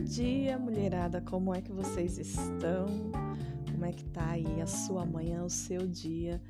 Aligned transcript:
Bom 0.00 0.04
dia, 0.04 0.58
mulherada. 0.58 1.20
Como 1.20 1.54
é 1.54 1.60
que 1.60 1.70
vocês 1.70 2.16
estão? 2.16 2.86
Como 3.70 3.84
é 3.84 3.92
que 3.92 4.02
tá 4.04 4.30
aí 4.30 4.58
a 4.62 4.66
sua 4.66 5.04
manhã, 5.04 5.44
o 5.44 5.50
seu 5.50 5.86
dia? 5.86 6.40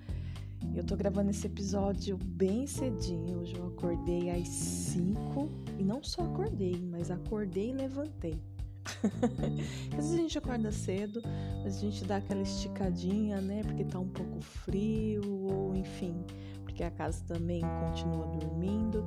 Eu 0.73 0.85
tô 0.85 0.97
gravando 0.97 1.31
esse 1.31 1.49
episódio 1.49 2.17
bem 2.17 2.69
cedinho. 2.69 3.41
Hoje 3.41 3.57
eu 3.57 3.67
acordei 3.67 4.31
às 4.31 4.47
5 4.47 5.49
e 5.81 5.83
não 5.83 6.01
só 6.01 6.23
acordei, 6.23 6.81
mas 6.81 7.11
acordei 7.11 7.71
e 7.71 7.73
levantei. 7.73 8.41
Às 9.99 10.05
vezes 10.05 10.13
a 10.13 10.17
gente 10.17 10.39
acorda 10.39 10.71
cedo, 10.71 11.21
mas 11.65 11.77
a 11.77 11.81
gente 11.81 12.05
dá 12.05 12.19
aquela 12.19 12.43
esticadinha, 12.43 13.41
né? 13.41 13.65
Porque 13.65 13.85
tá 13.85 13.99
um 13.99 14.09
pouco 14.09 14.41
frio, 14.41 15.23
ou 15.29 15.75
enfim, 15.75 16.25
porque 16.63 16.85
a 16.85 16.91
casa 16.91 17.25
também 17.27 17.63
continua 17.81 18.29
dormindo. 18.29 19.05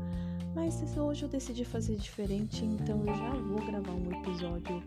Mas 0.56 0.98
hoje 0.98 1.24
eu 1.24 1.30
decidi 1.30 1.66
fazer 1.66 1.96
diferente, 1.96 2.64
então 2.64 3.04
eu 3.08 3.16
já 3.16 3.30
vou 3.32 3.66
gravar 3.66 3.92
um 3.92 4.12
episódio 4.12 4.84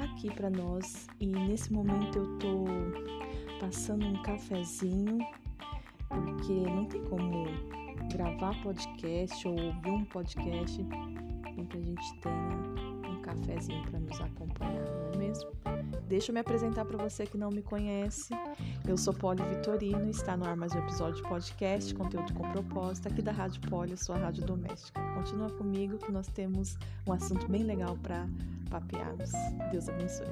aqui 0.00 0.32
para 0.32 0.48
nós. 0.48 1.08
E 1.18 1.26
nesse 1.26 1.72
momento 1.72 2.18
eu 2.18 2.38
tô 2.38 2.64
passando 3.58 4.06
um 4.06 4.22
cafezinho, 4.22 5.18
porque 6.08 6.52
não 6.52 6.84
tem 6.84 7.04
como 7.04 7.44
gravar 8.12 8.60
podcast 8.62 9.46
ou 9.46 9.60
ouvir 9.60 9.90
um 9.90 10.04
podcast 10.04 10.76
sem 11.54 11.66
que 11.66 11.76
a 11.76 11.80
gente 11.80 12.20
tenha 12.20 13.10
um 13.10 13.22
cafezinho 13.22 13.82
para 13.90 14.00
nos 14.00 14.20
acompanhar, 14.20 14.84
não 14.84 15.12
é 15.12 15.16
mesmo? 15.16 15.59
Deixa 16.10 16.32
eu 16.32 16.34
me 16.34 16.40
apresentar 16.40 16.84
para 16.84 16.98
você 16.98 17.24
que 17.24 17.38
não 17.38 17.50
me 17.50 17.62
conhece. 17.62 18.34
Eu 18.86 18.98
sou 18.98 19.14
Poli 19.14 19.44
Vitorino 19.44 20.08
e 20.08 20.10
está 20.10 20.36
no 20.36 20.44
ar 20.44 20.56
mais 20.56 20.72
um 20.74 20.78
episódio 20.80 21.22
de 21.22 21.28
podcast, 21.28 21.94
conteúdo 21.94 22.34
com 22.34 22.50
propósito, 22.50 23.06
aqui 23.06 23.22
da 23.22 23.30
Rádio 23.30 23.60
Poli, 23.70 23.96
sua 23.96 24.18
rádio 24.18 24.44
doméstica. 24.44 25.00
Continua 25.14 25.50
comigo 25.50 25.98
que 25.98 26.10
nós 26.10 26.26
temos 26.26 26.76
um 27.06 27.12
assunto 27.12 27.48
bem 27.48 27.62
legal 27.62 27.96
para 28.02 28.26
papearmos. 28.68 29.30
Deus 29.70 29.88
abençoe. 29.88 30.26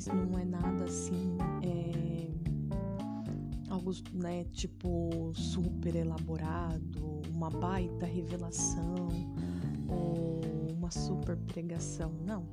Vocês 0.00 0.16
não 0.16 0.38
é 0.38 0.44
nada 0.44 0.84
assim, 0.84 1.36
é, 1.62 2.30
algo 3.68 3.90
né, 4.12 4.44
tipo 4.52 5.32
super 5.34 5.96
elaborado, 5.96 7.22
uma 7.34 7.50
baita 7.50 8.06
revelação 8.06 9.08
ou 9.88 10.40
uma 10.72 10.90
super 10.90 11.36
pregação, 11.36 12.12
não. 12.24 12.46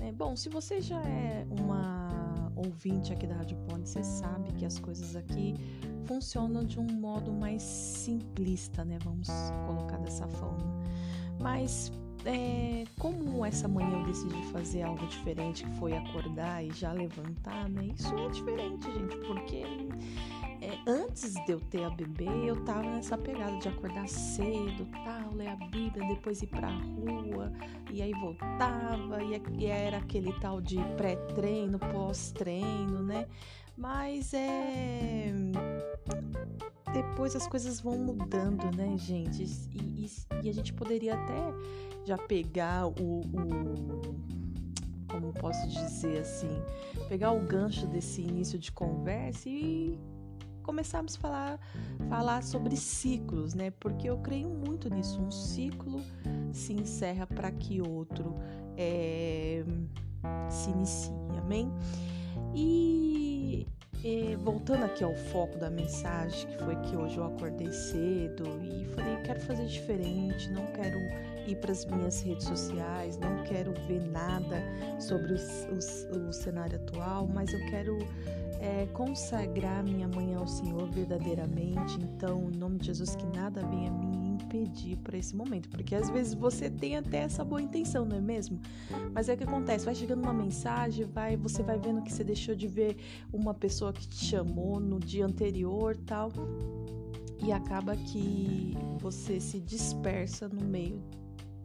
É, 0.00 0.12
bom, 0.12 0.34
se 0.34 0.48
você 0.48 0.80
já 0.80 1.00
é 1.02 1.46
uma 1.60 2.50
ouvinte 2.56 3.12
aqui 3.12 3.26
da 3.26 3.34
Rádio 3.34 3.58
Poli, 3.68 3.86
você 3.86 4.02
sabe 4.02 4.50
que 4.52 4.64
as 4.64 4.78
coisas 4.78 5.14
aqui 5.14 5.54
funcionam 6.04 6.64
de 6.64 6.80
um 6.80 6.86
modo 6.86 7.32
mais 7.32 7.62
simplista, 7.62 8.84
né? 8.84 8.98
Vamos 9.04 9.28
colocar 9.66 9.98
dessa 9.98 10.26
forma. 10.26 10.80
Mas 11.38 11.92
é, 12.28 12.84
como 12.98 13.44
essa 13.44 13.66
manhã 13.66 14.00
eu 14.00 14.04
decidi 14.04 14.42
fazer 14.52 14.82
algo 14.82 15.06
diferente, 15.06 15.64
que 15.64 15.70
foi 15.78 15.96
acordar 15.96 16.62
e 16.62 16.70
já 16.72 16.92
levantar, 16.92 17.68
né? 17.70 17.88
Isso 17.96 18.14
é 18.14 18.28
diferente, 18.28 18.84
gente, 18.92 19.16
porque 19.26 19.62
é, 20.60 20.78
antes 20.86 21.32
de 21.32 21.52
eu 21.52 21.58
ter 21.58 21.84
a 21.84 21.90
bebê, 21.90 22.28
eu 22.44 22.62
tava 22.64 22.82
nessa 22.82 23.16
pegada 23.16 23.56
de 23.56 23.68
acordar 23.68 24.06
cedo, 24.06 24.86
tal, 25.04 25.32
ler 25.34 25.48
a 25.48 25.56
Bíblia, 25.56 26.06
depois 26.06 26.42
ir 26.42 26.48
pra 26.48 26.68
rua, 26.68 27.50
e 27.90 28.02
aí 28.02 28.12
voltava, 28.12 29.22
e, 29.22 29.40
e 29.58 29.66
era 29.66 29.96
aquele 29.96 30.32
tal 30.34 30.60
de 30.60 30.76
pré-treino, 30.98 31.78
pós-treino, 31.78 33.02
né? 33.02 33.26
Mas 33.74 34.34
é 34.34 35.32
depois 36.92 37.36
as 37.36 37.46
coisas 37.46 37.80
vão 37.80 37.98
mudando, 37.98 38.74
né, 38.76 38.96
gente? 38.96 39.44
E, 39.72 39.78
e, 39.78 40.10
e, 40.42 40.48
a 40.48 40.52
gente 40.52 40.72
poderia 40.72 41.14
até 41.14 41.52
já 42.04 42.16
pegar 42.16 42.86
o, 42.86 43.20
o. 43.20 44.28
Como 45.08 45.32
posso 45.32 45.66
dizer 45.68 46.20
assim? 46.20 46.62
Pegar 47.08 47.32
o 47.32 47.40
gancho 47.40 47.86
desse 47.86 48.20
início 48.20 48.58
de 48.58 48.70
conversa 48.70 49.48
e 49.48 49.98
começarmos 50.62 51.16
a 51.16 51.18
falar, 51.18 51.60
falar 52.10 52.42
sobre 52.42 52.76
ciclos, 52.76 53.54
né? 53.54 53.70
Porque 53.70 54.08
eu 54.08 54.18
creio 54.18 54.50
muito 54.50 54.90
nisso. 54.90 55.18
Um 55.20 55.30
ciclo 55.30 56.02
se 56.52 56.74
encerra 56.74 57.26
para 57.26 57.50
que 57.50 57.80
outro 57.80 58.34
é, 58.76 59.64
se 60.50 60.70
inicie, 60.70 61.10
amém? 61.42 61.72
E 62.54 63.66
e, 64.04 64.36
voltando 64.36 64.84
aqui 64.84 65.02
ao 65.02 65.14
foco 65.14 65.58
da 65.58 65.68
mensagem, 65.68 66.48
que 66.48 66.58
foi 66.64 66.76
que 66.82 66.96
hoje 66.96 67.16
eu 67.16 67.24
acordei 67.24 67.72
cedo 67.72 68.44
e 68.62 68.84
falei, 68.94 69.16
quero 69.24 69.40
fazer 69.40 69.66
diferente, 69.66 70.50
não 70.50 70.66
quero 70.72 70.98
ir 71.46 71.56
para 71.56 71.72
as 71.72 71.84
minhas 71.84 72.22
redes 72.22 72.46
sociais, 72.46 73.18
não 73.18 73.42
quero 73.44 73.72
ver 73.86 74.02
nada 74.10 74.62
sobre 75.00 75.32
os, 75.32 75.66
os, 75.72 76.04
o 76.10 76.32
cenário 76.32 76.76
atual, 76.76 77.26
mas 77.26 77.52
eu 77.52 77.60
quero 77.66 77.98
é, 78.60 78.86
consagrar 78.92 79.82
minha 79.82 80.08
manhã 80.08 80.38
ao 80.38 80.46
Senhor 80.46 80.88
verdadeiramente. 80.90 81.98
Então, 82.00 82.50
em 82.52 82.56
nome 82.56 82.78
de 82.78 82.86
Jesus, 82.86 83.16
que 83.16 83.26
nada 83.36 83.62
venha 83.66 83.90
me 83.90 84.27
pedir 84.48 84.96
para 84.98 85.16
esse 85.16 85.36
momento, 85.36 85.68
porque 85.68 85.94
às 85.94 86.08
vezes 86.10 86.34
você 86.34 86.70
tem 86.70 86.96
até 86.96 87.18
essa 87.18 87.44
boa 87.44 87.60
intenção, 87.60 88.04
não 88.04 88.16
é 88.16 88.20
mesmo? 88.20 88.60
Mas 89.12 89.28
é 89.28 89.34
o 89.34 89.36
que 89.36 89.44
acontece, 89.44 89.84
vai 89.84 89.94
chegando 89.94 90.22
uma 90.22 90.32
mensagem, 90.32 91.04
vai, 91.04 91.36
você 91.36 91.62
vai 91.62 91.78
vendo 91.78 92.02
que 92.02 92.12
você 92.12 92.24
deixou 92.24 92.54
de 92.54 92.66
ver 92.66 92.96
uma 93.32 93.54
pessoa 93.54 93.92
que 93.92 94.06
te 94.08 94.24
chamou 94.24 94.80
no 94.80 94.98
dia 94.98 95.26
anterior, 95.26 95.96
tal, 95.96 96.30
e 97.44 97.52
acaba 97.52 97.96
que 97.96 98.74
você 98.98 99.38
se 99.40 99.60
dispersa 99.60 100.48
no 100.48 100.64
meio 100.64 101.00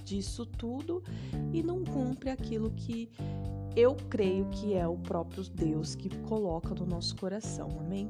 disso 0.03 0.45
tudo 0.45 1.01
e 1.51 1.63
não 1.63 1.83
cumpre 1.83 2.29
aquilo 2.29 2.69
que 2.71 3.09
eu 3.75 3.95
creio 4.09 4.45
que 4.49 4.73
é 4.73 4.87
o 4.87 4.97
próprio 4.97 5.43
Deus 5.43 5.95
que 5.95 6.09
coloca 6.21 6.75
no 6.75 6.85
nosso 6.85 7.15
coração, 7.15 7.69
amém? 7.79 8.09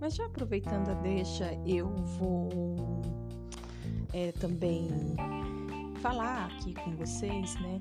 Mas 0.00 0.16
já 0.16 0.26
aproveitando 0.26 0.88
a 0.88 0.94
deixa, 0.94 1.52
eu 1.64 1.88
vou 2.18 3.00
é, 4.12 4.32
também 4.32 4.88
falar 6.00 6.46
aqui 6.46 6.74
com 6.74 6.94
vocês, 6.96 7.54
né? 7.60 7.80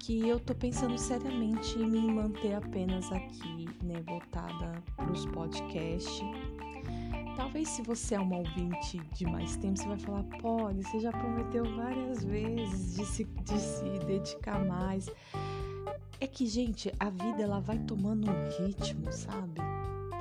Que 0.00 0.28
eu 0.28 0.38
tô 0.38 0.54
pensando 0.54 0.96
seriamente 0.96 1.78
em 1.78 1.86
me 1.86 2.00
manter 2.12 2.54
apenas 2.54 3.10
aqui, 3.12 3.68
né? 3.82 4.02
Voltada 4.06 4.82
para 4.96 5.12
os 5.12 5.26
podcasts. 5.26 6.20
Talvez 7.36 7.68
se 7.68 7.82
você 7.82 8.14
é 8.14 8.20
uma 8.20 8.38
ouvinte 8.38 8.98
de 9.12 9.26
mais 9.26 9.56
tempo, 9.56 9.78
você 9.78 9.86
vai 9.86 9.98
falar, 9.98 10.22
pode, 10.40 10.82
você 10.82 10.98
já 11.00 11.12
prometeu 11.12 11.64
várias 11.76 12.24
vezes 12.24 12.96
de 12.96 13.04
se, 13.04 13.24
de 13.24 13.58
se 13.58 13.98
dedicar 14.06 14.64
mais. 14.64 15.10
É 16.18 16.26
que, 16.26 16.46
gente, 16.46 16.90
a 16.98 17.10
vida 17.10 17.42
ela 17.42 17.60
vai 17.60 17.78
tomando 17.78 18.30
um 18.30 18.48
ritmo, 18.58 19.12
sabe? 19.12 19.60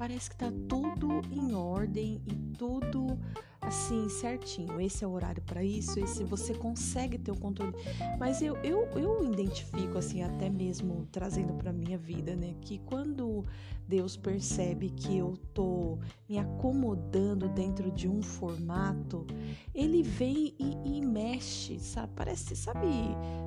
Parece 0.06 0.30
que 0.30 0.36
tá 0.36 0.54
tudo 0.70 1.24
em 1.32 1.56
ordem 1.56 2.22
e 2.28 2.36
tudo 2.56 3.18
assim, 3.60 4.08
certinho. 4.08 4.80
Esse 4.80 5.04
é 5.04 5.08
o 5.08 5.10
horário 5.10 5.42
para 5.42 5.64
isso, 5.64 6.00
esse 6.00 6.24
você 6.24 6.54
consegue 6.54 7.18
ter 7.18 7.32
o 7.32 7.36
controle. 7.36 7.74
Mas 8.20 8.40
eu, 8.40 8.56
eu, 8.58 8.88
eu 8.96 9.26
identifico, 9.34 9.98
assim, 9.98 10.22
até 10.22 10.48
mesmo 10.48 11.08
trazendo 11.12 11.56
para 11.56 11.74
minha 11.74 11.98
vida, 11.98 12.36
né, 12.36 12.54
que 12.62 12.78
quando 12.86 13.46
Deus 13.88 14.16
percebe 14.16 14.92
que 14.92 15.18
eu 15.18 15.36
tô 15.56 15.98
me 16.30 16.38
acomodando 16.38 17.50
dentro 17.50 17.90
de 17.90 18.08
um 18.08 18.22
formato, 18.22 19.26
ele 19.74 20.04
vem 20.04 20.54
e, 20.60 20.98
e 20.98 21.02
mexe, 21.02 21.80
sabe? 21.80 22.14
Parece, 22.16 22.56
sabe, 22.56 22.88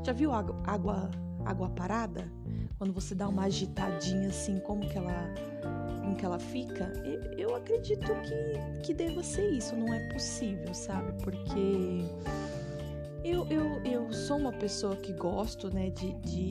já 0.05 0.13
viu 0.13 0.33
água, 0.33 0.61
água, 0.67 1.09
água 1.45 1.71
parada? 1.71 2.29
Quando 2.79 2.93
você 2.93 3.15
dá 3.15 3.29
uma 3.29 3.45
agitadinha 3.45 4.29
assim, 4.29 4.59
como 4.59 4.81
que 4.89 4.99
ela 4.99 5.33
com 6.09 6.15
que 6.15 6.25
ela 6.25 6.39
fica, 6.39 6.91
eu 7.37 7.55
acredito 7.55 8.07
que, 8.23 8.81
que 8.83 8.95
deva 8.95 9.23
ser 9.23 9.51
isso, 9.51 9.77
não 9.77 9.93
é 9.93 10.09
possível, 10.13 10.73
sabe? 10.73 11.13
Porque 11.23 12.05
eu, 13.23 13.47
eu, 13.49 13.83
eu 13.85 14.13
sou 14.13 14.39
uma 14.39 14.53
pessoa 14.53 14.97
que 14.97 15.13
gosto, 15.13 15.73
né, 15.73 15.91
de, 15.91 16.15
de 16.21 16.51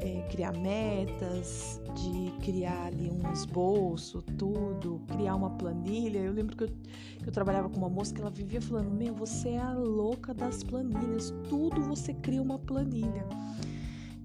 é, 0.00 0.22
criar 0.30 0.52
metas, 0.52 1.80
de 1.94 2.30
criar 2.44 2.86
ali 2.86 3.10
um 3.10 3.32
esboço, 3.32 4.20
tudo, 4.36 5.00
criar 5.08 5.34
uma 5.34 5.50
planilha. 5.50 6.18
Eu 6.18 6.32
lembro 6.32 6.56
que 6.56 6.64
eu, 6.64 6.68
que 6.68 7.28
eu 7.28 7.32
trabalhava 7.32 7.70
com 7.70 7.78
uma 7.78 7.88
moça 7.88 8.12
que 8.12 8.20
ela 8.20 8.30
vivia 8.30 8.60
falando: 8.60 8.90
Meu, 8.90 9.14
você 9.14 9.50
é 9.50 9.58
a 9.58 9.72
louca 9.72 10.34
das 10.34 10.62
planilhas, 10.62 11.32
tudo 11.48 11.80
você 11.82 12.12
cria 12.12 12.42
uma 12.42 12.58
planilha. 12.58 13.24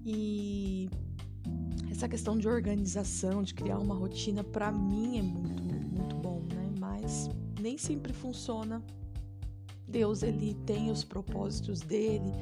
E 0.04 0.90
essa 1.98 2.08
questão 2.08 2.38
de 2.38 2.46
organização, 2.46 3.42
de 3.42 3.52
criar 3.52 3.76
uma 3.80 3.92
rotina, 3.92 4.44
para 4.44 4.70
mim 4.70 5.18
é 5.18 5.22
muito, 5.22 5.62
muito 5.92 6.14
bom, 6.14 6.44
né? 6.54 6.70
Mas 6.78 7.28
nem 7.60 7.76
sempre 7.76 8.12
funciona. 8.12 8.80
Deus, 9.84 10.22
ele 10.22 10.54
tem 10.64 10.92
os 10.92 11.02
propósitos 11.02 11.80
dele, 11.80 12.32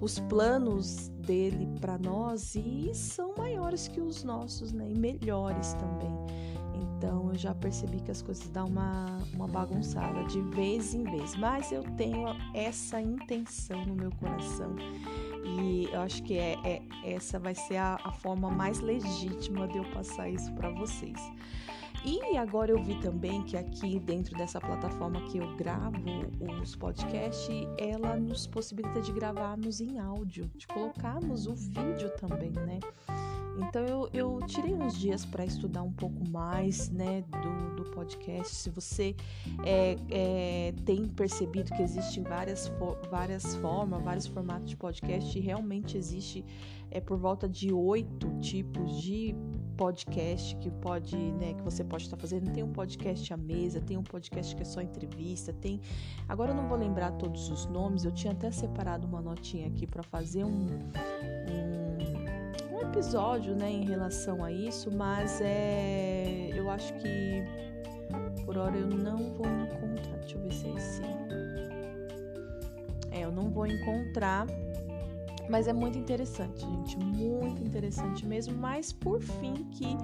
os 0.00 0.20
planos 0.20 1.08
dele 1.08 1.66
para 1.80 1.98
nós 1.98 2.54
e 2.54 2.92
são 2.94 3.34
maiores 3.36 3.88
que 3.88 4.00
os 4.00 4.22
nossos, 4.22 4.70
né? 4.72 4.88
E 4.88 4.96
melhores 4.96 5.74
também. 5.74 6.14
Então 7.02 7.30
eu 7.30 7.34
já 7.34 7.52
percebi 7.52 7.98
que 8.00 8.12
as 8.12 8.22
coisas 8.22 8.48
dão 8.50 8.68
uma, 8.68 9.18
uma 9.34 9.48
bagunçada 9.48 10.22
de 10.26 10.40
vez 10.40 10.94
em 10.94 11.02
vez. 11.02 11.34
Mas 11.34 11.72
eu 11.72 11.82
tenho 11.96 12.28
essa 12.54 13.00
intenção 13.00 13.84
no 13.84 13.96
meu 13.96 14.12
coração. 14.12 14.76
E 15.44 15.88
eu 15.92 16.00
acho 16.00 16.22
que 16.22 16.38
é, 16.38 16.56
é 16.62 16.80
essa 17.02 17.40
vai 17.40 17.56
ser 17.56 17.78
a, 17.78 17.98
a 18.04 18.12
forma 18.12 18.48
mais 18.48 18.78
legítima 18.78 19.66
de 19.66 19.78
eu 19.78 19.84
passar 19.90 20.28
isso 20.28 20.52
para 20.52 20.70
vocês. 20.70 21.18
E 22.04 22.36
agora 22.36 22.70
eu 22.70 22.80
vi 22.80 22.94
também 23.00 23.42
que 23.42 23.56
aqui 23.56 23.98
dentro 23.98 24.36
dessa 24.36 24.60
plataforma 24.60 25.20
que 25.22 25.38
eu 25.38 25.56
gravo 25.56 25.98
os 26.62 26.76
podcasts, 26.76 27.66
ela 27.78 28.14
nos 28.16 28.46
possibilita 28.46 29.00
de 29.00 29.12
gravarmos 29.12 29.80
em 29.80 29.98
áudio, 29.98 30.48
de 30.54 30.68
colocarmos 30.68 31.48
o 31.48 31.54
vídeo 31.54 32.12
também, 32.16 32.52
né? 32.52 32.78
Então 33.58 33.84
eu, 33.84 34.08
eu 34.12 34.40
tirei 34.46 34.74
uns 34.74 34.98
dias 34.98 35.24
para 35.24 35.44
estudar 35.44 35.82
um 35.82 35.92
pouco 35.92 36.28
mais, 36.28 36.88
né, 36.90 37.22
do, 37.42 37.76
do 37.76 37.90
podcast. 37.90 38.54
Se 38.54 38.70
você 38.70 39.14
é, 39.64 39.96
é, 40.10 40.74
tem 40.84 41.06
percebido 41.06 41.72
que 41.74 41.82
existem 41.82 42.22
várias, 42.22 42.70
várias 43.10 43.54
formas, 43.56 44.02
vários 44.02 44.26
formatos 44.26 44.68
de 44.68 44.76
podcast, 44.76 45.38
realmente 45.38 45.96
existe 45.96 46.44
é 46.94 47.00
por 47.00 47.16
volta 47.16 47.48
de 47.48 47.72
oito 47.72 48.28
tipos 48.38 49.00
de 49.00 49.34
podcast 49.78 50.54
que 50.56 50.70
pode, 50.70 51.16
né, 51.16 51.54
que 51.54 51.62
você 51.62 51.82
pode 51.82 52.02
estar 52.02 52.18
fazendo. 52.18 52.52
Tem 52.52 52.62
um 52.62 52.72
podcast 52.72 53.32
à 53.32 53.36
mesa, 53.36 53.80
tem 53.80 53.96
um 53.96 54.02
podcast 54.02 54.54
que 54.54 54.60
é 54.60 54.64
só 54.64 54.82
entrevista, 54.82 55.54
tem. 55.54 55.80
Agora 56.28 56.52
eu 56.52 56.54
não 56.54 56.68
vou 56.68 56.76
lembrar 56.76 57.12
todos 57.12 57.48
os 57.48 57.64
nomes. 57.66 58.04
Eu 58.04 58.12
tinha 58.12 58.32
até 58.34 58.50
separado 58.50 59.06
uma 59.06 59.22
notinha 59.22 59.68
aqui 59.68 59.86
para 59.86 60.02
fazer 60.02 60.44
um, 60.44 60.66
um, 60.66 61.81
episódio, 62.82 63.54
né, 63.54 63.70
em 63.70 63.84
relação 63.84 64.44
a 64.44 64.50
isso, 64.50 64.90
mas 64.90 65.40
é, 65.40 66.50
eu 66.54 66.70
acho 66.70 66.92
que 66.94 67.42
por 68.44 68.56
hora 68.58 68.76
eu 68.76 68.88
não 68.88 69.32
vou 69.34 69.46
encontrar. 69.46 70.16
Deixa 70.18 70.36
eu 70.36 70.42
ver 70.42 70.52
se 70.52 70.66
é 70.66 70.74
esse. 70.74 71.02
É, 73.10 73.24
eu 73.24 73.32
não 73.32 73.50
vou 73.50 73.66
encontrar 73.66 74.46
mas 75.48 75.68
é 75.68 75.72
muito 75.72 75.98
interessante, 75.98 76.60
gente, 76.60 76.98
muito 76.98 77.62
interessante 77.62 78.24
mesmo. 78.24 78.56
Mas 78.56 78.92
por 78.92 79.20
fim, 79.20 79.52
que 79.70 79.96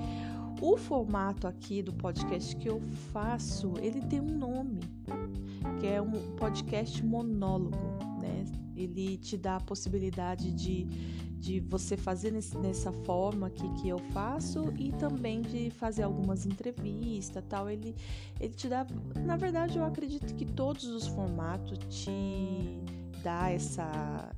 o 0.60 0.76
formato 0.76 1.46
aqui 1.46 1.82
do 1.82 1.92
podcast 1.92 2.54
que 2.56 2.68
eu 2.68 2.80
faço, 3.12 3.72
ele 3.80 4.00
tem 4.02 4.20
um 4.20 4.36
nome, 4.36 4.80
que 5.80 5.86
é 5.86 6.02
um 6.02 6.36
podcast 6.36 7.04
monólogo, 7.04 7.78
né? 8.20 8.44
Ele 8.76 9.16
te 9.16 9.36
dá 9.36 9.56
a 9.56 9.60
possibilidade 9.60 10.52
de, 10.52 10.84
de 11.38 11.60
você 11.60 11.96
fazer 11.96 12.32
nesse, 12.32 12.56
nessa 12.58 12.92
forma 12.92 13.46
aqui 13.46 13.68
que 13.80 13.88
eu 13.88 13.98
faço 14.12 14.72
e 14.76 14.92
também 14.92 15.40
de 15.40 15.70
fazer 15.70 16.02
algumas 16.02 16.44
entrevistas 16.46 17.42
tal. 17.48 17.70
Ele, 17.70 17.94
ele 18.40 18.54
te 18.54 18.68
dá, 18.68 18.86
na 19.24 19.36
verdade, 19.36 19.78
eu 19.78 19.84
acredito 19.84 20.34
que 20.34 20.44
todos 20.44 20.84
os 20.84 21.06
formatos 21.06 21.78
te 21.88 22.78
dá 23.22 23.50
essa, 23.50 24.30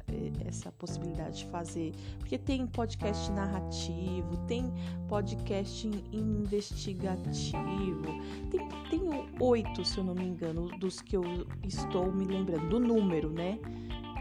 essa 0.47 0.73
possibilidade 0.73 1.39
de 1.39 1.47
fazer. 1.47 1.93
Porque 2.19 2.39
tem 2.39 2.67
podcast 2.67 3.31
narrativo, 3.33 4.37
tem 4.47 4.73
podcast 5.09 5.89
investigativo, 6.13 8.03
tem, 8.51 8.69
tem 8.91 9.03
oito, 9.39 9.85
se 9.85 9.99
eu 9.99 10.05
não 10.05 10.15
me 10.15 10.25
engano, 10.25 10.69
dos 10.79 11.01
que 11.01 11.17
eu 11.17 11.23
estou 11.65 12.13
me 12.13 12.25
lembrando, 12.25 12.69
do 12.69 12.81
número, 12.81 13.31
né? 13.31 13.59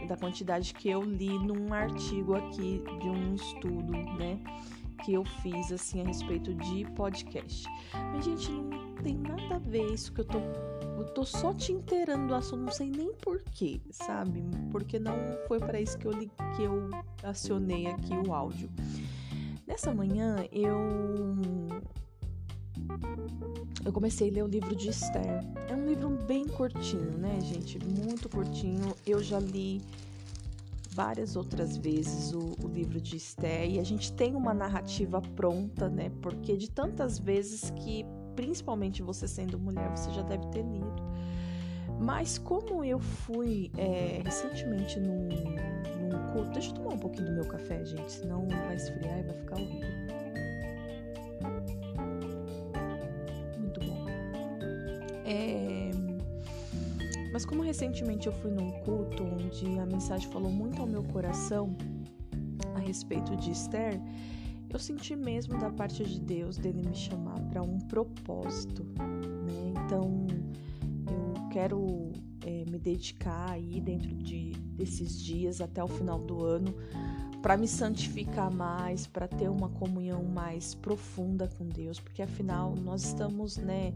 Da 0.07 0.17
quantidade 0.17 0.73
que 0.73 0.89
eu 0.89 1.03
li 1.03 1.37
num 1.39 1.73
artigo 1.73 2.35
aqui 2.35 2.81
de 2.99 3.09
um 3.09 3.35
estudo, 3.35 3.91
né? 3.91 4.39
Que 5.03 5.13
eu 5.13 5.23
fiz 5.23 5.71
assim 5.71 6.01
a 6.01 6.05
respeito 6.05 6.53
de 6.53 6.85
podcast. 6.91 7.67
Mas, 8.13 8.25
gente, 8.25 8.51
não 8.51 8.95
tem 8.95 9.15
nada 9.15 9.55
a 9.55 9.59
ver 9.59 9.93
isso 9.93 10.11
que 10.11 10.21
eu 10.21 10.25
tô 10.25 10.39
eu 10.99 11.05
tô 11.05 11.23
só 11.23 11.53
te 11.53 11.71
inteirando 11.71 12.27
do 12.27 12.35
assunto, 12.35 12.63
não 12.63 12.71
sei 12.71 12.89
nem 12.89 13.13
porquê, 13.13 13.79
sabe? 13.89 14.43
Porque 14.69 14.99
não 14.99 15.15
foi 15.47 15.57
para 15.57 15.79
isso 15.79 15.97
que 15.97 16.05
eu, 16.05 16.11
li, 16.11 16.29
que 16.57 16.63
eu 16.63 16.89
acionei 17.23 17.87
aqui 17.87 18.13
o 18.13 18.33
áudio. 18.33 18.69
Nessa 19.65 19.93
manhã 19.93 20.45
eu 20.51 20.77
eu 23.85 23.93
comecei 23.93 24.29
a 24.29 24.33
ler 24.33 24.43
o 24.43 24.47
livro 24.47 24.75
de 24.75 24.89
Esther. 24.89 25.43
É 25.67 25.73
um 25.73 25.85
livro 25.85 26.09
bem 26.27 26.47
curtinho, 26.47 27.17
né, 27.17 27.39
gente? 27.41 27.79
Muito 27.83 28.29
curtinho. 28.29 28.93
Eu 29.05 29.23
já 29.23 29.39
li 29.39 29.81
várias 30.91 31.35
outras 31.35 31.77
vezes 31.77 32.33
o, 32.33 32.55
o, 32.63 32.67
livro 32.67 32.99
de 32.99 33.15
Esther 33.15 33.69
e 33.69 33.79
a 33.79 33.83
gente 33.83 34.11
tem 34.11 34.35
uma 34.35 34.53
narrativa 34.53 35.21
pronta, 35.21 35.87
né? 35.87 36.11
Porque 36.21 36.57
de 36.57 36.69
tantas 36.69 37.17
vezes 37.17 37.69
que 37.71 38.05
principalmente 38.35 39.01
você 39.01 39.27
sendo 39.27 39.57
mulher, 39.57 39.89
você 39.89 40.11
já 40.11 40.21
deve 40.21 40.45
ter 40.47 40.63
lido. 40.63 41.01
Mas 41.99 42.37
como 42.37 42.83
eu 42.83 42.99
fui 42.99 43.71
é, 43.77 44.21
recentemente 44.23 44.99
num, 44.99 45.27
num 45.27 46.33
culto. 46.33 46.51
Deixa 46.51 46.69
eu 46.69 46.75
tomar 46.75 46.93
um 46.93 46.97
pouquinho 46.97 47.27
do 47.27 47.33
meu 47.33 47.45
café, 47.45 47.83
gente, 47.85 48.11
senão 48.11 48.47
vai 48.47 48.75
esfriar 48.75 49.19
e 49.19 49.23
vai 49.23 49.35
ficar 49.35 49.55
horrível. 49.55 50.18
É, 55.31 55.91
mas 57.31 57.45
como 57.45 57.61
recentemente 57.61 58.25
eu 58.25 58.33
fui 58.33 58.49
num 58.49 58.71
culto 58.81 59.23
onde 59.23 59.77
a 59.77 59.85
mensagem 59.85 60.27
falou 60.29 60.51
muito 60.51 60.81
ao 60.81 60.87
meu 60.87 61.03
coração 61.03 61.75
a 62.75 62.79
respeito 62.79 63.35
de 63.35 63.51
Esther, 63.51 64.01
eu 64.71 64.79
senti 64.79 65.15
mesmo 65.15 65.59
da 65.59 65.69
parte 65.69 66.03
de 66.03 66.19
Deus 66.19 66.57
dele 66.57 66.81
me 66.81 66.95
chamar 66.95 67.39
para 67.41 67.61
um 67.61 67.77
propósito, 67.79 68.83
né? 68.83 69.83
Então 69.85 70.25
eu 71.07 71.49
quero 71.49 72.11
é, 72.43 72.65
me 72.69 72.79
dedicar 72.79 73.51
aí 73.51 73.79
dentro 73.79 74.09
de, 74.15 74.53
desses 74.75 75.21
dias 75.21 75.61
até 75.61 75.83
o 75.83 75.87
final 75.87 76.19
do 76.19 76.43
ano 76.43 76.73
para 77.41 77.55
me 77.55 77.67
santificar 77.67 78.51
mais, 78.51 79.07
para 79.07 79.27
ter 79.27 79.49
uma 79.49 79.69
comunhão 79.69 80.23
mais 80.23 80.73
profunda 80.73 81.47
com 81.57 81.67
Deus, 81.67 81.99
porque 81.99 82.21
afinal 82.21 82.75
nós 82.75 83.03
estamos, 83.03 83.57
né, 83.57 83.93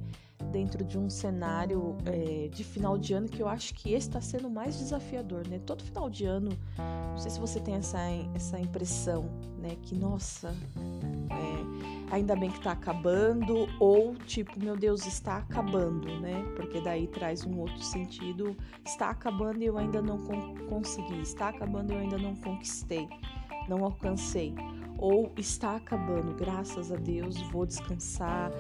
dentro 0.52 0.84
de 0.84 0.98
um 0.98 1.10
cenário 1.10 1.98
é, 2.06 2.48
de 2.50 2.64
final 2.64 2.98
de 2.98 3.14
ano 3.14 3.28
que 3.28 3.42
eu 3.42 3.48
acho 3.48 3.74
que 3.74 3.94
esse 3.94 4.08
está 4.08 4.22
sendo 4.22 4.50
mais 4.50 4.78
desafiador, 4.78 5.48
né? 5.48 5.60
Todo 5.66 5.84
final 5.84 6.10
de 6.10 6.26
ano, 6.26 6.52
não 6.78 7.18
sei 7.18 7.32
se 7.32 7.40
você 7.40 7.60
tem 7.60 7.76
essa, 7.76 8.00
essa 8.36 8.60
impressão, 8.60 9.30
né, 9.58 9.78
que 9.82 9.96
nossa, 9.96 10.50
é, 10.50 12.14
ainda 12.14 12.36
bem 12.36 12.52
que 12.52 12.58
está 12.58 12.74
acabando, 12.74 13.68
ou 13.80 14.16
tipo, 14.16 14.60
meu 14.60 14.76
Deus, 14.76 15.06
está 15.06 15.38
acabando, 15.38 16.20
né? 16.20 16.44
Porque 16.56 16.82
daí 16.82 17.08
traz 17.08 17.46
um 17.46 17.60
outro 17.60 17.82
sentido, 17.82 18.56
está 18.86 19.10
acabando 19.10 19.62
e 19.62 19.66
eu 19.66 19.78
ainda 19.78 20.02
não 20.02 20.18
con 20.18 20.56
consegui, 20.68 21.22
está 21.22 21.50
acabando 21.50 21.92
e 21.92 21.96
eu 21.96 22.00
ainda 22.00 22.18
não 22.18 22.36
conquistei, 22.36 23.08
não 23.68 23.84
alcancei 23.84 24.54
ou 24.98 25.32
está 25.38 25.76
acabando, 25.76 26.34
graças 26.34 26.90
a 26.90 26.96
Deus, 26.96 27.42
vou 27.52 27.66
descansar, 27.66 28.52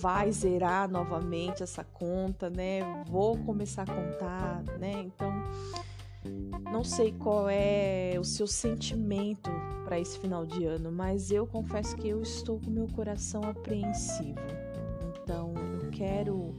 vai 0.00 0.30
zerar 0.32 0.90
novamente 0.90 1.62
essa 1.62 1.84
conta, 1.84 2.50
né? 2.50 2.80
Vou 3.06 3.36
começar 3.38 3.82
a 3.82 3.86
contar, 3.86 4.62
né? 4.78 5.02
Então, 5.02 5.32
não 6.70 6.84
sei 6.84 7.12
qual 7.12 7.48
é 7.48 8.14
o 8.18 8.24
seu 8.24 8.46
sentimento 8.46 9.50
para 9.84 10.00
esse 10.00 10.18
final 10.18 10.44
de 10.44 10.64
ano, 10.64 10.90
mas 10.90 11.30
eu 11.30 11.46
confesso 11.46 11.96
que 11.96 12.08
eu 12.08 12.20
estou 12.20 12.60
com 12.60 12.70
meu 12.70 12.88
coração 12.88 13.42
apreensivo. 13.44 14.40
Então, 15.22 15.54
eu 15.82 15.90
quero 15.90 16.54